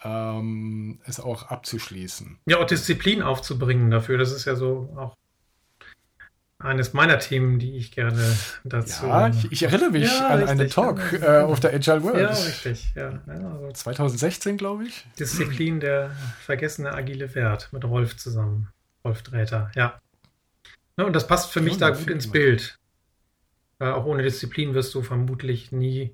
Ähm, 0.06 1.00
es 1.06 1.22
auch 1.22 1.44
abzuschließen. 1.44 2.38
Ja, 2.46 2.58
auch 2.58 2.66
Disziplin 2.66 3.22
aufzubringen 3.22 3.90
dafür. 3.90 4.18
Das 4.18 4.34
ist 4.34 4.44
ja 4.44 4.56
so 4.56 4.90
auch 4.98 5.16
eines 6.64 6.93
meiner 6.93 7.20
Themen, 7.20 7.59
die 7.59 7.76
ich 7.76 7.91
gerne 7.91 8.36
dazu. 8.64 9.05
Ja, 9.05 9.28
ich, 9.28 9.51
ich 9.51 9.64
erinnere 9.64 9.91
mich 9.91 10.11
ja, 10.11 10.28
an 10.28 10.39
richtig, 10.39 10.49
einen 10.49 10.70
Talk 10.70 11.01
ja, 11.14 11.41
äh, 11.41 11.43
auf 11.43 11.59
der 11.59 11.74
Agile 11.74 12.03
World. 12.03 12.20
Ja, 12.20 12.30
richtig. 12.30 12.93
Ja, 12.95 13.22
also 13.28 13.72
2016, 13.74 14.57
glaube 14.57 14.86
ich. 14.86 15.05
Disziplin, 15.20 15.80
der 15.80 16.11
vergessene 16.41 16.93
agile 16.93 17.36
Wert 17.36 17.70
mit 17.72 17.84
Rolf 17.84 18.18
zusammen. 18.18 18.70
Rolf 19.03 19.22
Dräter, 19.22 19.72
ja. 19.76 19.99
ja 20.97 21.03
und 21.03 21.14
das 21.14 21.28
passt 21.28 21.51
für 21.51 21.61
mich 21.61 21.78
da 21.78 21.89
gut 21.89 22.09
ins 22.09 22.32
Bild. 22.32 22.80
Äh, 23.80 23.88
auch 23.88 24.05
ohne 24.05 24.24
Disziplin 24.24 24.74
wirst 24.74 24.95
du 24.95 25.01
vermutlich 25.01 25.72
nie 25.72 26.14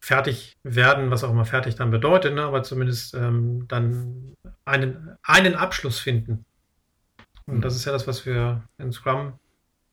fertig 0.00 0.56
werden, 0.62 1.10
was 1.10 1.24
auch 1.24 1.30
immer 1.30 1.44
fertig 1.44 1.74
dann 1.74 1.90
bedeutet, 1.90 2.34
ne? 2.34 2.42
aber 2.42 2.62
zumindest 2.62 3.14
ähm, 3.14 3.66
dann 3.68 4.34
einen, 4.64 5.16
einen 5.22 5.54
Abschluss 5.54 5.98
finden 5.98 6.44
und 7.46 7.60
das 7.62 7.76
ist 7.76 7.84
ja 7.84 7.92
das, 7.92 8.06
was 8.06 8.24
wir 8.26 8.62
in 8.78 8.92
Scrum 8.92 9.34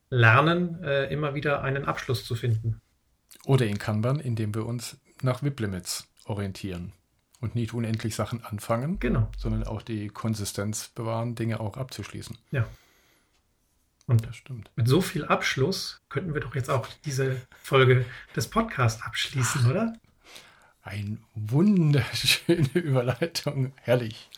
lernen, 0.09 0.83
äh, 0.83 1.11
immer 1.11 1.33
wieder 1.33 1.63
einen 1.63 1.85
Abschluss 1.85 2.25
zu 2.25 2.35
finden. 2.35 2.81
Oder 3.45 3.65
in 3.65 3.79
Kanban, 3.79 4.19
indem 4.19 4.53
wir 4.53 4.65
uns 4.65 4.97
nach 5.21 5.41
WIP-Limits 5.41 6.07
orientieren 6.25 6.93
und 7.39 7.55
nicht 7.55 7.73
unendlich 7.73 8.15
Sachen 8.15 8.43
anfangen, 8.43 8.99
genau. 8.99 9.29
sondern 9.37 9.63
auch 9.65 9.81
die 9.81 10.09
Konsistenz 10.09 10.89
bewahren, 10.89 11.35
Dinge 11.35 11.59
auch 11.59 11.77
abzuschließen. 11.77 12.37
Ja. 12.51 12.67
Und 14.07 14.25
das 14.25 14.35
stimmt. 14.35 14.69
Mit 14.75 14.87
so 14.87 15.01
viel 15.01 15.25
Abschluss 15.25 16.01
könnten 16.09 16.33
wir 16.33 16.41
doch 16.41 16.55
jetzt 16.55 16.69
auch 16.69 16.87
diese 17.05 17.41
Folge 17.61 18.05
des 18.35 18.49
Podcasts 18.49 19.01
abschließen, 19.01 19.69
oder? 19.69 19.93
Eine 20.83 21.17
wunderschöne 21.35 22.69
Überleitung. 22.73 23.73
Herrlich. 23.77 24.29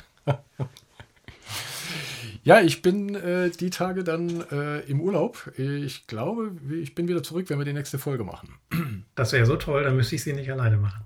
Ja, 2.44 2.60
ich 2.60 2.82
bin 2.82 3.16
äh, 3.16 3.50
die 3.50 3.70
Tage 3.70 4.04
dann 4.04 4.44
äh, 4.52 4.80
im 4.82 5.00
Urlaub. 5.00 5.52
Ich 5.58 6.08
glaube, 6.08 6.52
ich 6.72 6.94
bin 6.94 7.08
wieder 7.08 7.24
zurück, 7.24 7.50
wenn 7.50 7.58
wir 7.58 7.66
die 7.66 7.74
nächste 7.74 7.98
Folge 7.98 8.24
machen. 8.24 8.50
Das 9.16 9.32
wäre 9.32 9.46
so 9.46 9.58
toll, 9.58 9.84
dann 9.84 9.96
müsste 9.96 10.16
ich 10.16 10.24
sie 10.24 10.34
nicht 10.34 10.52
alleine 10.52 10.78
machen. 10.78 11.06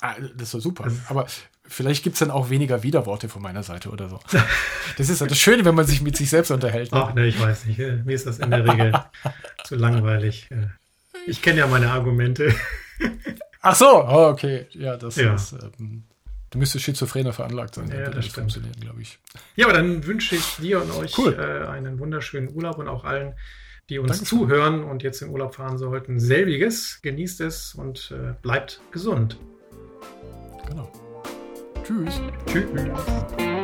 Ah, 0.00 0.16
das 0.36 0.50
so 0.50 0.58
super. 0.58 0.90
Aber 1.08 1.26
vielleicht 1.64 2.02
gibt 2.02 2.14
es 2.14 2.18
dann 2.18 2.32
auch 2.32 2.50
weniger 2.50 2.82
Widerworte 2.82 3.28
von 3.28 3.40
meiner 3.40 3.62
Seite 3.62 3.90
oder 3.90 4.08
so. 4.08 4.20
Das 4.98 5.08
ist 5.08 5.20
ja 5.20 5.26
das 5.26 5.38
Schöne, 5.38 5.64
wenn 5.64 5.74
man 5.74 5.84
sich 5.84 6.00
mit 6.00 6.16
sich 6.16 6.30
selbst 6.30 6.50
unterhält. 6.50 6.90
Ne? 6.90 7.02
Ach, 7.02 7.14
ne, 7.14 7.26
ich 7.26 7.38
weiß 7.38 7.66
nicht. 7.66 7.78
Mir 7.78 8.14
ist 8.14 8.26
das 8.26 8.38
in 8.38 8.50
der 8.50 8.66
Regel 8.66 8.92
zu 9.64 9.74
langweilig. 9.74 10.48
Ich 11.26 11.42
kenne 11.42 11.58
ja 11.58 11.66
meine 11.66 11.90
Argumente. 11.90 12.54
Ach 13.60 13.74
so, 13.74 13.86
oh, 13.86 14.28
okay. 14.28 14.66
Ja, 14.70 14.96
das 14.96 15.16
ja. 15.16 15.34
ist. 15.34 15.52
Ähm, 15.52 16.04
du 16.50 16.58
müsstest 16.58 16.84
schizophrener 16.84 17.32
veranlagt 17.32 17.74
sein. 17.74 17.90
Ja, 17.90 18.10
das 18.10 18.26
funktionieren, 18.26 18.78
glaube 18.80 19.02
ich. 19.02 19.18
Ja, 19.56 19.66
aber 19.66 19.74
dann 19.74 20.06
wünsche 20.06 20.36
ich 20.36 20.56
dir 20.56 20.82
und 20.82 20.90
euch 20.92 21.16
cool. 21.18 21.34
äh, 21.34 21.68
einen 21.68 21.98
wunderschönen 21.98 22.54
Urlaub 22.54 22.78
und 22.78 22.88
auch 22.88 23.04
allen, 23.04 23.34
die 23.88 23.98
uns 23.98 24.12
Dankeschön. 24.12 24.38
zuhören 24.38 24.84
und 24.84 25.02
jetzt 25.02 25.22
in 25.22 25.28
Urlaub 25.30 25.54
fahren 25.54 25.78
sollten. 25.78 26.18
Selbiges. 26.18 27.00
Genießt 27.02 27.40
es 27.42 27.74
und 27.74 28.12
äh, 28.12 28.34
bleibt 28.42 28.80
gesund. 28.90 29.38
Genau. 30.68 30.90
Tschüss. 31.84 32.20
Tschüss. 32.46 33.55